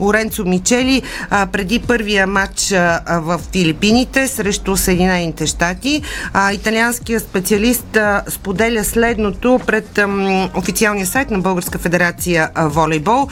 Лоренцо 0.00 0.44
Мичели 0.44 1.02
преди 1.52 1.78
първия 1.78 2.26
матч 2.26 2.70
в 3.08 3.40
Филипините 3.52 4.28
срещу 4.28 4.76
Съединените 4.76 5.46
щати. 5.46 6.02
Италианският 6.52 7.22
специалист 7.22 7.98
споделя 8.28 8.84
следното 8.84 9.60
пред 9.66 10.00
официалния 10.54 11.06
сайт 11.06 11.30
на 11.30 11.38
Българска 11.38 11.78
федерация 11.78 12.50
волейбол. 12.56 13.28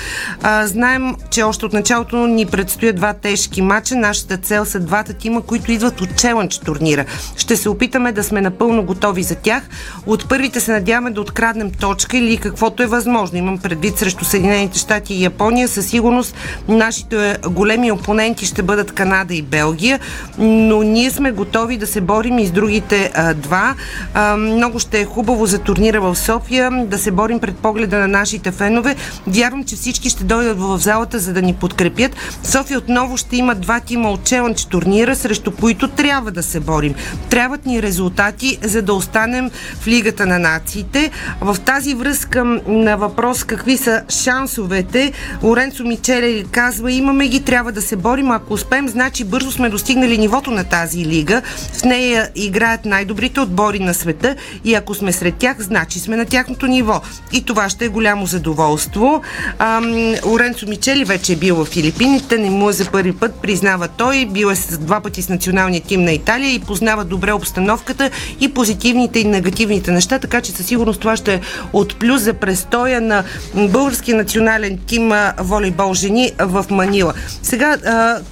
Знаем, 0.65 1.15
че 1.31 1.43
още 1.43 1.60
от 1.67 1.73
началото 1.73 2.27
ни 2.27 2.47
предстоят 2.47 2.97
два 2.97 3.13
тежки 3.13 3.63
мача. 3.63 3.97
Нашата 3.97 4.37
цел 4.37 4.65
са 4.65 4.81
двата 4.81 5.13
тима, 5.13 5.43
които 5.43 5.73
идват 5.73 6.01
от 6.01 6.17
челънч 6.17 6.59
турнира. 6.59 7.05
Ще 7.37 7.57
се 7.57 7.69
опитаме 7.69 8.13
да 8.13 8.25
сме 8.25 8.41
напълно 8.41 8.83
готови 8.83 9.23
за 9.23 9.35
тях. 9.35 9.63
От 10.07 10.29
първите 10.29 10.61
се 10.61 10.73
надяваме 10.73 11.11
да 11.11 11.21
откраднем 11.21 11.71
точка 11.71 12.19
или 12.19 12.37
каквото 12.37 12.83
е 12.83 12.87
възможно. 12.87 13.39
Имам 13.39 13.59
предвид 13.59 13.99
срещу 13.99 14.25
Съединените 14.25 14.79
щати 14.79 15.15
и 15.15 15.23
Япония. 15.23 15.69
Със 15.69 15.87
сигурност 15.87 16.35
нашите 16.69 17.37
големи 17.49 17.93
опоненти 17.93 18.47
ще 18.47 18.63
бъдат 18.63 18.93
Канада 18.93 19.35
и 19.35 19.43
Белгия, 19.43 20.01
но 20.39 20.83
ние 20.83 21.11
сме 21.11 21.33
готови 21.33 21.77
да 21.77 21.87
се 21.87 22.01
борим 22.01 22.39
и 22.39 22.47
с 22.47 22.51
другите 22.51 23.11
а, 23.15 23.35
два. 23.35 23.75
А, 24.15 24.37
много 24.37 24.79
ще 24.79 25.01
е 25.01 25.05
хубаво 25.05 25.47
за 25.47 25.59
турнира 25.59 26.01
в 26.01 26.17
София 26.17 26.71
да 26.87 26.99
се 26.99 27.11
борим 27.11 27.41
пред 27.41 27.57
погледа 27.57 27.99
на 27.99 28.09
нашите 28.09 28.51
фенове. 28.51 28.97
Вярвам, 29.27 29.65
че 29.65 29.77
всички 29.77 30.11
ще 30.11 30.25
дойдат 30.25 30.59
в 30.59 30.79
залата, 30.79 31.19
за 31.19 31.33
да 31.33 31.43
ни 31.43 31.50
подкрепят. 31.55 32.17
София 32.45 32.79
отново 32.79 33.17
ще 33.17 33.37
има 33.37 33.55
два 33.55 33.81
тима 33.81 34.11
от 34.11 34.25
челънч 34.25 34.65
турнира, 34.65 35.17
срещу 35.17 35.51
които 35.51 35.89
трябва 35.89 36.31
да 36.31 36.43
се 36.43 36.61
борим. 36.61 36.95
Трябват 37.31 37.67
ни 37.67 37.83
резултати, 37.83 38.59
за 38.63 38.83
да 38.83 38.95
останем 38.95 39.51
в 39.81 39.87
Лигата 39.87 40.27
на 40.27 40.39
нациите. 40.39 41.11
В 41.41 41.57
тази 41.65 41.95
връзка 41.95 42.45
на 42.67 42.97
въпрос 42.97 43.45
какви 43.45 43.77
са 43.77 44.03
шансовете, 44.09 45.13
Лоренцо 45.43 45.85
Мичеле 45.85 46.45
казва, 46.45 46.93
имаме 46.93 47.29
ги, 47.29 47.41
трябва 47.41 47.73
да 47.73 47.83
се 47.83 47.97
борим. 47.97 48.31
Ако 48.31 48.55
успеем, 48.55 48.89
значи 48.89 49.25
бързо 49.25 49.53
сме 49.53 49.69
достигнали 49.69 50.19
нивото 50.19 50.51
на 50.51 50.65
тази 50.65 51.05
лига. 51.05 51.43
В 51.73 51.85
нея 51.85 52.29
играят 52.35 52.85
най-добрите 52.85 53.41
отбори 53.41 53.79
на 53.79 53.95
света 53.95 54.37
и 54.65 54.75
ако 54.75 54.95
сме 54.95 55.13
сред 55.13 55.35
тях, 55.35 55.57
значи 55.61 56.01
сме 56.01 56.17
на 56.17 56.27
тяхното 56.27 56.67
ниво. 56.67 57.01
И 57.33 57.45
това 57.45 57.69
ще 57.69 57.85
е 57.85 57.89
голямо 57.89 58.27
задоволство. 58.27 59.23
Ам, 59.59 60.15
Лоренцо 60.25 60.67
Мичели 60.69 61.05
вече 61.05 61.33
е 61.33 61.37
бил 61.41 61.57
в 61.57 61.65
Филипините, 61.65 62.39
не 62.39 62.51
му 62.51 62.71
е 62.71 62.73
за 62.73 62.91
първи 62.91 63.13
път, 63.13 63.35
признава 63.35 63.89
той, 63.89 64.27
бил 64.31 64.47
е 64.47 64.57
с 64.57 64.79
два 64.79 65.01
пъти 65.01 65.23
с 65.23 65.29
националния 65.29 65.83
тим 65.83 66.05
на 66.05 66.13
Италия 66.13 66.55
и 66.55 66.59
познава 66.59 67.05
добре 67.05 67.33
обстановката 67.33 68.11
и 68.41 68.55
позитивните 68.55 69.19
и 69.19 69.25
негативните 69.25 69.91
неща, 69.93 70.19
така 70.19 70.41
че 70.41 70.53
със 70.53 70.67
сигурност 70.67 71.01
това 71.01 71.17
ще 71.17 71.35
е 71.35 71.41
от 71.73 71.99
плюс 71.99 72.23
за 72.23 72.35
престоя 72.35 73.01
на 73.01 73.25
българския 73.55 74.17
национален 74.17 74.79
тим 74.87 75.13
волейбол 75.39 75.95
жени 75.95 76.31
в 76.39 76.65
Манила. 76.71 77.15
Сега 77.43 77.77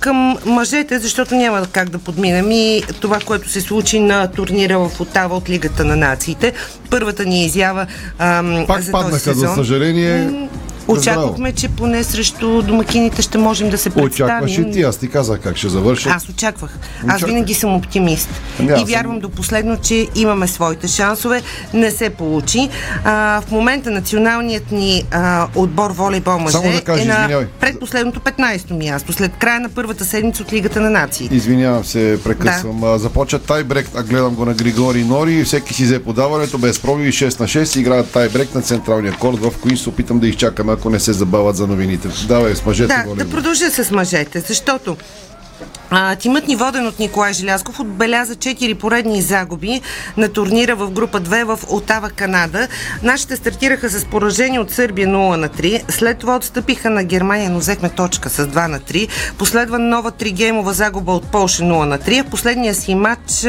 към 0.00 0.36
мъжете, 0.46 0.98
защото 0.98 1.34
няма 1.34 1.66
как 1.72 1.88
да 1.88 1.98
подминем 1.98 2.50
и 2.50 2.82
това, 3.00 3.18
което 3.18 3.48
се 3.48 3.60
случи 3.60 4.00
на 4.00 4.26
турнира 4.26 4.78
в 4.78 5.00
Отава 5.00 5.36
от 5.36 5.48
Лигата 5.50 5.84
на 5.84 5.96
нациите. 5.96 6.52
Първата 6.90 7.24
ни 7.24 7.44
изява 7.44 7.86
ам, 8.18 8.64
Пак 8.66 8.82
за 8.82 8.92
паднаха, 8.92 9.10
този 9.12 9.24
сезон. 9.24 9.48
за 9.48 9.54
съжаление. 9.54 10.48
Очаквахме, 10.88 11.52
че 11.52 11.68
поне 11.68 12.04
срещу 12.04 12.62
домакините 12.62 13.22
ще 13.22 13.38
можем 13.38 13.70
да 13.70 13.78
се 13.78 13.90
представим. 13.90 14.12
Очакваш 14.12 14.58
и 14.58 14.70
ти, 14.70 14.82
аз 14.82 14.96
ти 14.96 15.08
казах 15.08 15.40
как 15.40 15.56
ще 15.56 15.68
завършат. 15.68 16.12
Аз 16.12 16.28
очаквах. 16.28 16.78
Аз 17.08 17.22
винаги 17.22 17.54
съм 17.54 17.74
оптимист. 17.74 18.28
Ами 18.60 18.82
и 18.82 18.84
вярвам 18.84 19.18
до 19.20 19.28
последно, 19.28 19.76
че 19.76 20.06
имаме 20.14 20.48
своите 20.48 20.88
шансове. 20.88 21.42
Не 21.74 21.90
се 21.90 22.10
получи. 22.10 22.68
А, 23.04 23.40
в 23.40 23.50
момента 23.50 23.90
националният 23.90 24.72
ни 24.72 25.04
а, 25.10 25.48
отбор 25.54 25.90
волейбол 25.90 26.38
мъже 26.38 26.52
Само 26.52 26.72
да 26.72 26.80
кажа, 26.80 27.02
е 27.02 27.06
на 27.06 27.14
извинявай. 27.14 27.46
предпоследното 27.60 28.20
15-то 28.20 28.74
място, 28.74 29.12
след 29.12 29.32
края 29.38 29.60
на 29.60 29.68
първата 29.68 30.04
седмица 30.04 30.42
от 30.42 30.52
Лигата 30.52 30.80
на 30.80 30.90
нациите. 30.90 31.34
Извинявам 31.34 31.84
се, 31.84 32.18
прекъсвам. 32.24 32.80
Да. 32.80 32.98
Започва 32.98 33.38
тайбрек, 33.38 33.88
а 33.94 34.02
гледам 34.02 34.34
го 34.34 34.44
на 34.44 34.54
Григори 34.54 35.04
Нори. 35.04 35.44
Всеки 35.44 35.74
си 35.74 35.84
взе 35.84 36.02
подаването, 36.02 36.58
без 36.58 36.78
проби 36.78 37.12
6 37.12 37.40
на 37.40 37.46
6. 37.46 37.78
Играят 37.80 38.10
тайбрек 38.10 38.54
на 38.54 38.62
централния 38.62 39.12
корт, 39.12 39.38
в 39.38 39.52
Куинс. 39.62 39.86
Опитам 39.86 40.18
да 40.18 40.28
изчакаме, 40.28 40.76
ако 40.78 40.90
не 40.90 41.00
се 41.00 41.12
забавят 41.12 41.56
за 41.56 41.66
новините. 41.66 42.08
Давай 42.28 42.54
с 42.54 42.64
мъжете. 42.64 43.04
Да, 43.06 43.24
да 43.24 43.30
продължа 43.30 43.70
с 43.70 43.90
мъжете, 43.90 44.40
защото 44.40 44.96
а, 45.90 46.16
тимът 46.16 46.48
ни 46.48 46.56
воден 46.56 46.86
от 46.86 46.98
Николай 46.98 47.32
Желязков 47.32 47.80
отбеляза 47.80 48.34
4 48.34 48.74
поредни 48.74 49.22
загуби 49.22 49.80
на 50.16 50.28
турнира 50.28 50.76
в 50.76 50.90
група 50.90 51.20
2 51.20 51.44
в 51.44 51.60
Отава, 51.68 52.10
Канада. 52.10 52.68
Нашите 53.02 53.36
стартираха 53.36 53.88
с 53.88 54.04
поражение 54.04 54.60
от 54.60 54.70
Сърбия 54.70 55.08
0 55.08 55.36
на 55.36 55.48
3. 55.48 55.90
След 55.90 56.18
това 56.18 56.36
отстъпиха 56.36 56.90
на 56.90 57.04
Германия, 57.04 57.50
но 57.50 57.58
взехме 57.58 57.88
точка 57.88 58.30
с 58.30 58.46
2 58.46 58.66
на 58.66 58.80
3. 58.80 59.08
Последва 59.38 59.78
нова 59.78 60.10
тригеймова 60.10 60.72
загуба 60.72 61.12
от 61.12 61.26
Полша 61.32 61.62
0 61.62 61.84
на 61.84 61.98
3. 61.98 62.26
В 62.26 62.30
последния 62.30 62.74
си 62.74 62.94
матч 62.94 63.46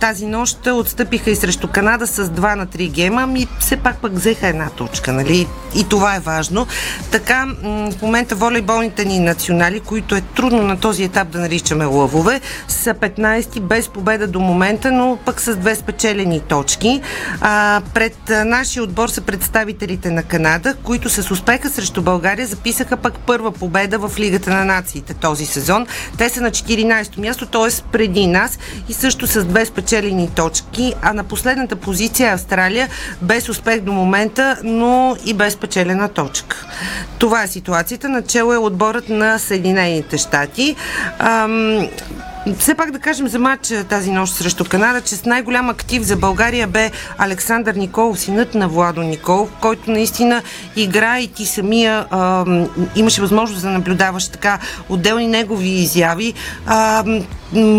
тази 0.00 0.26
нощ 0.26 0.66
отстъпиха 0.66 1.30
и 1.30 1.36
срещу 1.36 1.68
Канада 1.68 2.06
с 2.06 2.24
2 2.24 2.54
на 2.54 2.66
3 2.66 2.90
гейма. 2.90 3.26
Ми 3.26 3.46
все 3.60 3.76
пак 3.76 3.96
пък 3.96 4.12
взеха 4.12 4.48
една 4.48 4.70
точка, 4.70 5.12
нали? 5.12 5.46
И 5.74 5.88
това 5.88 6.16
е 6.16 6.20
важно. 6.20 6.66
Така, 7.10 7.46
в 7.64 8.02
момента 8.02 8.34
волейболните 8.34 9.04
ни 9.04 9.18
национали, 9.18 9.80
които 9.80 10.14
е 10.14 10.20
трудно 10.20 10.62
на 10.62 10.80
този 10.80 11.04
етап 11.04 11.28
да 11.28 11.38
наричаме 11.74 11.84
лъвове, 11.84 12.40
са 12.68 12.94
15 12.94 13.60
без 13.60 13.88
победа 13.88 14.26
до 14.26 14.40
момента, 14.40 14.92
но 14.92 15.18
пък 15.24 15.40
с 15.40 15.56
две 15.56 15.74
спечелени 15.74 16.40
точки. 16.40 17.00
А, 17.40 17.80
пред 17.94 18.16
нашия 18.28 18.82
отбор 18.82 19.08
са 19.08 19.20
представителите 19.20 20.10
на 20.10 20.22
Канада, 20.22 20.74
които 20.82 21.08
с 21.08 21.30
успеха 21.30 21.68
срещу 21.68 22.02
България 22.02 22.46
записаха 22.46 22.96
пък 22.96 23.18
първа 23.18 23.52
победа 23.52 23.98
в 23.98 24.18
Лигата 24.18 24.50
на 24.50 24.64
нациите 24.64 25.14
този 25.14 25.46
сезон. 25.46 25.86
Те 26.18 26.28
са 26.28 26.40
на 26.40 26.50
14-то 26.50 27.20
място, 27.20 27.46
т.е. 27.46 27.82
преди 27.92 28.26
нас 28.26 28.58
и 28.88 28.92
също 28.92 29.26
с 29.26 29.44
две 29.44 29.64
спечелени 29.66 30.30
точки, 30.36 30.94
а 31.02 31.12
на 31.12 31.24
последната 31.24 31.76
позиция 31.76 32.30
е 32.30 32.34
Австралия 32.34 32.88
без 33.22 33.48
успех 33.48 33.80
до 33.80 33.92
момента, 33.92 34.56
но 34.64 35.16
и 35.24 35.34
без 35.34 35.52
спечелена 35.52 36.08
точка. 36.08 36.66
Това 37.18 37.42
е 37.42 37.48
ситуацията. 37.48 38.08
Начало 38.08 38.52
е 38.52 38.56
отборът 38.56 39.08
на 39.08 39.38
Съединените 39.38 40.18
щати. 40.18 40.76
Ам, 41.18 41.61
все 42.58 42.74
пак 42.74 42.90
да 42.90 42.98
кажем 42.98 43.28
за 43.28 43.38
матч 43.38 43.72
тази 43.88 44.10
нощ 44.10 44.34
срещу 44.34 44.64
Канада, 44.64 45.00
че 45.00 45.16
с 45.16 45.24
най-голям 45.24 45.70
актив 45.70 46.02
за 46.02 46.16
България 46.16 46.66
бе 46.66 46.90
Александър 47.18 47.74
Николов, 47.74 48.20
синът 48.20 48.54
на 48.54 48.68
Владо 48.68 49.02
Николов, 49.02 49.48
който 49.60 49.90
наистина 49.90 50.42
игра 50.76 51.20
и 51.20 51.28
ти 51.28 51.46
самия 51.46 52.06
а, 52.10 52.44
имаше 52.96 53.20
възможност 53.20 53.62
да 53.62 53.70
наблюдаваш 53.70 54.28
така 54.28 54.58
отделни 54.88 55.26
негови 55.26 55.68
изяви. 55.68 56.34
А, 56.66 57.04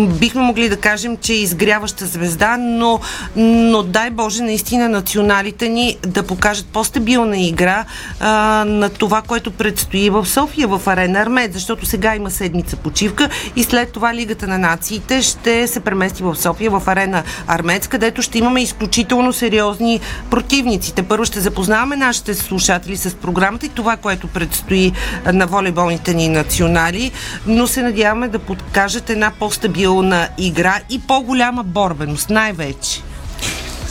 бихме 0.08 0.42
могли 0.42 0.68
да 0.68 0.76
кажем, 0.76 1.16
че 1.16 1.32
е 1.32 1.36
изгряваща 1.36 2.06
звезда, 2.06 2.56
но, 2.56 3.00
но 3.36 3.82
дай 3.82 4.10
Боже 4.10 4.42
наистина 4.42 4.88
националите 4.88 5.68
ни 5.68 5.96
да 6.06 6.22
покажат 6.22 6.66
по-стабилна 6.66 7.38
игра 7.38 7.84
а, 8.20 8.64
на 8.66 8.88
това, 8.88 9.22
което 9.22 9.50
предстои 9.50 10.10
в 10.10 10.26
София, 10.26 10.68
в 10.68 10.82
арена 10.86 11.18
Армед, 11.18 11.52
защото 11.52 11.86
сега 11.86 12.16
има 12.16 12.30
седмица 12.30 12.76
почивка 12.76 13.28
и 13.56 13.62
след 13.62 13.92
това 13.92 14.14
Лигата 14.14 14.46
на 14.46 14.58
нациите 14.58 15.22
ще 15.22 15.66
се 15.66 15.80
премести 15.80 16.22
в 16.22 16.36
София, 16.36 16.70
в 16.70 16.82
арена 16.86 17.22
Армец, 17.46 17.88
където 17.88 18.22
ще 18.22 18.38
имаме 18.38 18.62
изключително 18.62 19.32
сериозни 19.32 20.00
противници. 20.30 20.94
Те 20.94 21.02
първо 21.02 21.24
ще 21.24 21.40
запознаваме 21.40 21.96
нашите 21.96 22.34
слушатели 22.34 22.96
с 22.96 23.14
програмата 23.14 23.66
и 23.66 23.68
това, 23.68 23.96
което 23.96 24.26
предстои 24.28 24.92
на 25.32 25.46
волейболните 25.46 26.14
ни 26.14 26.28
национали, 26.28 27.12
но 27.46 27.66
се 27.66 27.82
надяваме 27.82 28.28
да 28.28 28.38
подкажат 28.38 29.10
една 29.10 29.30
по-стабилна 29.64 30.28
игра 30.38 30.80
и 30.90 31.00
по-голяма 31.00 31.62
борбеност, 31.62 32.30
най-вече. 32.30 33.00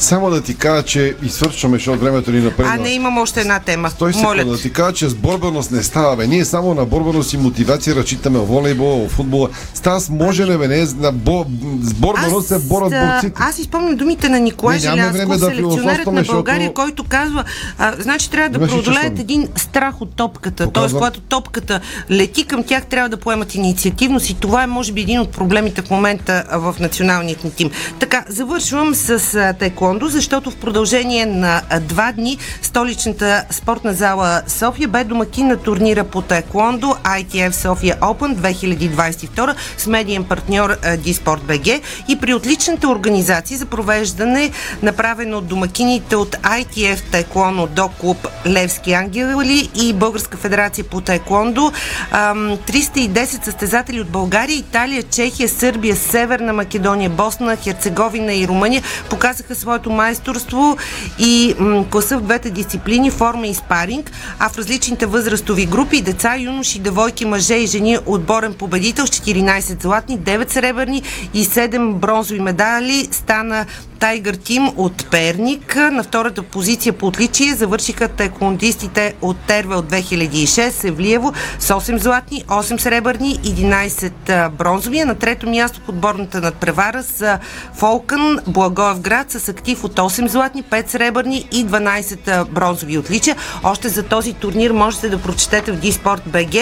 Само 0.04 0.30
да 0.30 0.41
ти 0.41 0.56
кажа, 0.56 0.84
че 0.84 1.16
извършваме, 1.24 1.78
защото 1.78 1.99
времето 1.99 2.32
ни 2.32 2.39
напредва. 2.39 2.74
А 2.74 2.78
не 2.78 2.89
имам 2.89 3.18
още 3.18 3.41
една 3.41 3.60
тема. 3.60 3.91
Той 3.99 4.14
се 4.14 4.22
Моля. 4.22 4.45
да 4.45 4.58
ти 4.58 4.74
кажа, 4.74 4.93
че 4.93 5.10
с 5.10 5.16
борбеност 5.16 5.72
не 5.72 5.84
става. 5.84 6.16
Бе. 6.16 6.28
Ние 6.28 6.45
само 6.45 6.74
на 6.74 6.86
борбеност 6.86 7.34
и 7.34 7.38
мотивация 7.38 7.95
разчитаме 7.95 8.39
волейбол, 8.39 9.08
футбола. 9.10 9.49
Става 9.74 9.99
с 9.99 10.10
може 10.10 10.45
ли, 10.45 10.58
бе, 10.58 10.68
не, 10.68 10.88
на 10.97 11.12
бо... 11.12 11.45
с 11.82 11.93
борбеност 11.93 12.47
се 12.47 12.60
борят 12.60 12.89
борците. 12.89 13.41
Аз 13.43 13.60
изпомням 13.60 13.95
думите 13.95 14.30
на 14.30 14.39
Николай 14.39 14.80
Желязков, 14.80 15.12
да 15.12 15.39
селекционерът 15.39 15.56
философстваме, 15.56 16.22
на 16.22 16.26
България, 16.26 16.68
защото- 16.68 16.82
който 16.82 17.04
казва, 17.04 17.43
а, 17.78 17.93
значи 17.99 18.30
трябва 18.30 18.60
да 18.60 18.68
преодолеят 18.68 19.20
един 19.20 19.47
страх 19.56 20.01
от 20.01 20.16
топката. 20.16 20.58
Тоест, 20.58 20.74
Показва. 20.74 20.99
когато 20.99 21.20
топката 21.20 21.80
лети 22.12 22.43
към 22.43 22.64
тях, 22.64 22.86
трябва 22.86 23.10
да 23.10 23.18
поемат 23.18 23.56
инициативност 23.56 24.30
и 24.30 24.34
това 24.34 24.64
е, 24.64 24.68
може 24.68 24.91
би, 24.91 25.01
един 25.01 25.20
от 25.20 25.32
проблемите 25.32 25.82
в 25.82 25.89
момента 25.89 26.43
в 26.51 26.76
националният 26.80 27.43
ни 27.43 27.51
тим. 27.51 27.72
Така, 27.99 28.26
завършвам 28.30 28.95
с 28.95 29.10
а, 29.36 29.54
тайкондо, 29.94 30.08
защото 30.08 30.52
в 30.52 30.56
продължение 30.56 31.26
на 31.26 31.62
два 31.82 32.12
дни 32.12 32.38
столичната 32.62 33.44
спортна 33.50 33.94
зала 33.94 34.41
София 34.48 34.88
бе 34.88 35.04
домакин 35.04 35.48
на 35.48 35.58
турнира 35.58 36.04
по 36.04 36.22
тайкондо 36.22 36.88
ITF 37.04 37.52
София 37.52 37.98
Open 38.02 38.36
2022 38.36 39.56
с 39.78 39.88
медиен 39.88 40.24
партньор 40.24 40.76
Диспорт 40.98 41.41
БГ 41.44 41.68
и 42.08 42.20
при 42.22 42.34
отличната 42.34 42.89
организация 42.89 43.58
за 43.58 43.66
провеждане, 43.66 44.52
направено 44.84 45.38
от 45.38 45.48
домакините 45.48 46.16
от 46.16 46.36
ITF 46.36 47.12
Тайкондо 47.12 47.68
до 47.68 47.88
клуб 47.88 48.28
Левски 48.46 48.94
ангели 48.94 49.70
и 49.76 49.94
Българска 49.94 50.38
федерация 50.38 50.84
по 50.84 51.02
тайкондо. 51.02 51.72
Ам, 52.12 52.38
310 52.38 53.46
състезатели 53.46 54.02
от 54.02 54.10
България, 54.10 54.58
Италия, 54.58 55.04
Чехия, 55.04 55.50
Сърбия, 55.50 55.96
Северна 55.96 56.54
Македония, 56.54 57.10
Босна, 57.10 57.56
Херцеговина 57.56 58.34
и 58.34 58.48
Румъния 58.48 58.84
показаха 59.10 59.56
своето 59.74 59.90
майсторство 59.90 60.78
и 61.20 61.56
м, 61.60 61.86
класа 61.90 62.18
в 62.18 62.22
двете 62.22 62.50
дисциплини, 62.50 63.12
форма 63.12 63.48
и 63.48 63.54
спаринг, 63.54 64.12
а 64.40 64.50
в 64.50 64.58
различните 64.58 65.06
възрастови 65.06 65.66
групи 65.66 66.02
деца, 66.02 66.36
юноши, 66.38 66.80
девойки, 66.80 67.26
мъже 67.26 67.56
и 67.56 67.68
жени 67.68 67.98
отборен 68.06 68.54
победител 68.54 69.08
с 69.08 69.10
14 69.10 69.82
златни, 69.82 70.20
9 70.20 70.52
сребърни 70.52 71.04
и 71.34 71.46
7 71.46 71.94
бронзови 71.94 72.40
медали 72.40 73.08
стана 73.12 73.66
Тайгър 74.04 74.36
Тим 74.36 74.72
от 74.78 75.10
Перник. 75.12 75.76
На 75.76 76.04
втората 76.04 76.43
позиция 76.43 76.93
по 76.93 77.08
отличие 77.08 77.54
завършиха 77.54 78.08
тайкондистите 78.08 79.14
от 79.22 79.38
Терве 79.38 79.76
от 79.76 79.91
2006, 79.91 80.70
Севлиево 80.70 81.34
с 81.60 81.70
8 81.70 81.97
златни, 81.97 82.43
8 82.47 82.78
сребърни, 82.78 83.39
11 83.39 84.30
а, 84.30 84.49
бронзови. 84.49 85.04
На 85.04 85.16
трето 85.16 85.49
място 85.49 85.82
в 85.86 85.89
отборната 85.89 86.41
надпревара 86.41 87.04
с 87.04 87.39
Фолкън, 87.74 88.39
Благоевград 88.47 89.32
с 89.32 89.49
актив 89.49 89.84
от 89.84 89.95
8 89.95 90.28
златни, 90.28 90.64
5 90.64 90.88
сребърни 90.88 91.47
и 91.51 91.66
12 91.66 92.28
а, 92.28 92.45
бронзови 92.45 92.97
отличия. 92.97 93.36
Още 93.64 93.89
за 93.89 94.04
този 94.04 94.34
турнир 94.34 94.72
можете 94.72 95.10
да 95.10 95.22
прочетете 95.22 95.72
в 95.72 95.80
Диспорт 95.80 96.22
БГ. 96.26 96.56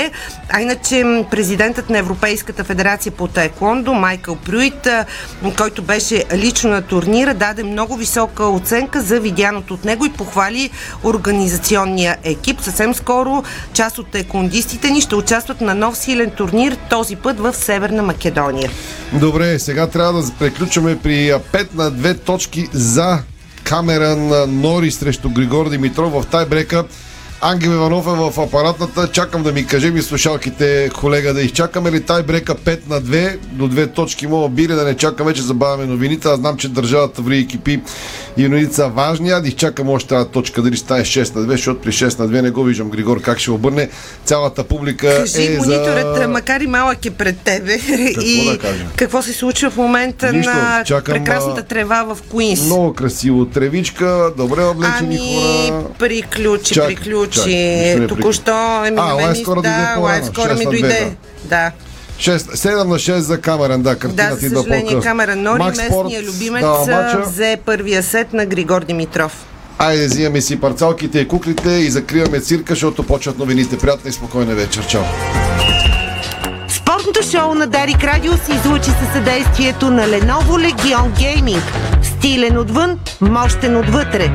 А 0.49 0.61
иначе 0.61 1.25
президентът 1.31 1.89
на 1.89 1.97
Европейската 1.97 2.63
федерация 2.63 3.11
по 3.11 3.27
таеквондо 3.27 3.93
Майкъл 3.93 4.35
Прюит, 4.35 4.87
който 5.57 5.81
беше 5.81 6.25
лично 6.33 6.69
на 6.69 6.81
турнира, 6.81 7.30
даде 7.33 7.63
много 7.63 7.95
висока 7.95 8.45
оценка 8.45 9.01
за 9.01 9.19
видяното 9.19 9.73
от 9.73 9.85
него 9.85 10.05
и 10.05 10.09
похвали 10.09 10.69
организационния 11.03 12.17
екип. 12.23 12.61
Съвсем 12.61 12.93
скоро 12.93 13.43
част 13.73 13.97
от 13.97 14.07
таеквондистите 14.07 14.89
ни 14.89 15.01
ще 15.01 15.15
участват 15.15 15.61
на 15.61 15.75
нов 15.75 15.97
силен 15.97 16.29
турнир, 16.29 16.77
този 16.89 17.15
път 17.15 17.39
в 17.39 17.53
Северна 17.53 18.03
Македония. 18.03 18.71
Добре, 19.13 19.59
сега 19.59 19.87
трябва 19.87 20.21
да 20.21 20.31
приключваме 20.39 20.99
при 20.99 21.29
а, 21.29 21.39
5 21.39 21.67
на 21.75 21.91
2 21.91 22.19
точки 22.19 22.67
за 22.73 23.19
камера 23.63 24.15
на 24.15 24.47
Нори 24.47 24.91
срещу 24.91 25.29
Григор 25.29 25.69
Димитров 25.69 26.13
в 26.13 26.25
тайбрека. 26.31 26.83
Ангел 27.43 27.69
Иванов 27.69 28.07
е 28.07 28.09
в 28.09 28.41
апаратната. 28.41 29.11
Чакам 29.11 29.43
да 29.43 29.51
ми 29.51 29.65
каже 29.67 29.91
ми 29.91 30.01
слушалките, 30.01 30.89
колега, 30.99 31.33
да 31.33 31.41
изчакаме 31.41 31.91
ли 31.91 32.03
тай 32.03 32.23
брека 32.23 32.55
5 32.55 32.79
на 32.89 33.01
2 33.01 33.37
до 33.37 33.67
две 33.67 33.87
точки 33.87 34.27
мога 34.27 34.49
били, 34.49 34.73
да 34.73 34.83
не 34.83 34.97
чакаме, 34.97 35.33
че 35.33 35.41
забавяме 35.41 35.85
новините. 35.85 36.27
Аз 36.27 36.39
знам, 36.39 36.57
че 36.57 36.69
държавата 36.69 37.21
ври 37.21 37.39
екипи 37.39 37.81
и 38.37 38.47
новините 38.47 38.75
са 38.75 38.87
важни. 38.87 39.31
А 39.31 39.41
да 39.41 39.47
изчакам 39.47 39.89
още 39.89 40.09
тази 40.09 40.29
точка, 40.29 40.61
дали 40.61 40.75
ще 40.75 40.85
стане 40.85 41.03
6 41.03 41.35
на 41.35 41.41
2, 41.41 41.47
защото 41.47 41.81
при 41.81 41.91
6 41.91 42.19
на 42.19 42.29
2 42.29 42.41
не 42.41 42.51
го 42.51 42.63
виждам 42.63 42.89
Григор 42.89 43.21
как 43.21 43.39
ще 43.39 43.51
обърне. 43.51 43.89
Цялата 44.25 44.63
публика 44.63 45.07
Кажи, 45.17 45.53
е 45.53 45.57
мониторът, 45.57 46.17
за... 46.17 46.27
макар 46.27 46.61
и 46.61 46.67
малък 46.67 47.05
е 47.05 47.11
пред 47.11 47.37
тебе. 47.39 47.77
Какво 48.15 48.21
и 48.21 48.45
да 48.51 48.57
кажем? 48.57 48.87
какво 48.95 49.21
се 49.21 49.33
случва 49.33 49.69
в 49.69 49.77
момента 49.77 50.33
Нищо, 50.33 50.51
на 50.51 50.83
чакам, 50.85 51.13
прекрасната 51.13 51.63
трева 51.63 52.03
в 52.03 52.17
Куинс? 52.29 52.61
Много 52.61 52.93
красиво. 52.93 53.45
Тревичка, 53.45 54.31
добре 54.37 54.63
облечени 54.63 55.17
Ами, 55.19 55.71
хора. 55.71 55.83
приключи, 55.99 56.73
Чак, 56.73 56.87
приключи. 56.87 57.30
Нищо 57.39 57.99
не 57.99 58.07
Току-що 58.07 58.83
е 58.85 58.91
ми 58.91 58.97
А, 58.99 59.05
на 59.05 59.15
мен 59.15 59.43
дойде 59.43 59.61
да, 59.61 59.93
по-рано, 59.95 60.01
лайфскора 60.01 60.53
ми 60.53 60.59
6 60.59 60.65
на 60.65 60.71
2, 60.71 60.81
дойде. 60.81 61.15
Да. 61.43 61.71
6, 62.19 62.37
7 62.37 62.83
на 62.83 62.95
6 62.95 63.17
за 63.17 63.41
Камерен, 63.41 63.81
да, 63.81 63.89
Да, 63.89 63.99
картината 63.99 64.35
за 64.35 64.45
идва 64.45 64.61
съжаление, 64.61 64.85
по-късно. 64.85 65.01
Камера 65.01 65.35
Нори, 65.35 65.59
Макс 65.59 65.77
местния 65.77 66.23
любимец, 66.23 66.63
мача. 66.63 67.21
взе 67.25 67.57
първия 67.65 68.03
сет 68.03 68.33
на 68.33 68.45
Григор 68.45 68.83
Димитров. 68.83 69.45
Айде, 69.77 70.05
взимаме 70.05 70.41
си 70.41 70.59
парцалките 70.59 71.19
и 71.19 71.27
куклите 71.27 71.69
и 71.69 71.89
закриваме 71.89 72.39
цирка, 72.39 72.73
защото 72.73 73.03
почват 73.03 73.37
новините. 73.37 73.77
Приятна 73.77 74.09
и 74.09 74.13
спокойна 74.13 74.55
вечер. 74.55 74.87
Чао! 74.87 75.01
Спортното 76.69 77.19
шоу 77.31 77.53
на 77.53 77.67
Дарик 77.67 78.03
Радио 78.03 78.33
се 78.33 78.53
излучи 78.53 78.89
със 78.89 79.13
съдействието 79.13 79.91
на 79.91 80.07
Lenovo 80.07 80.73
Legion 80.73 81.09
Gaming. 81.19 81.61
Стилен 82.03 82.57
отвън, 82.57 82.99
мощен 83.21 83.77
отвътре. 83.77 84.31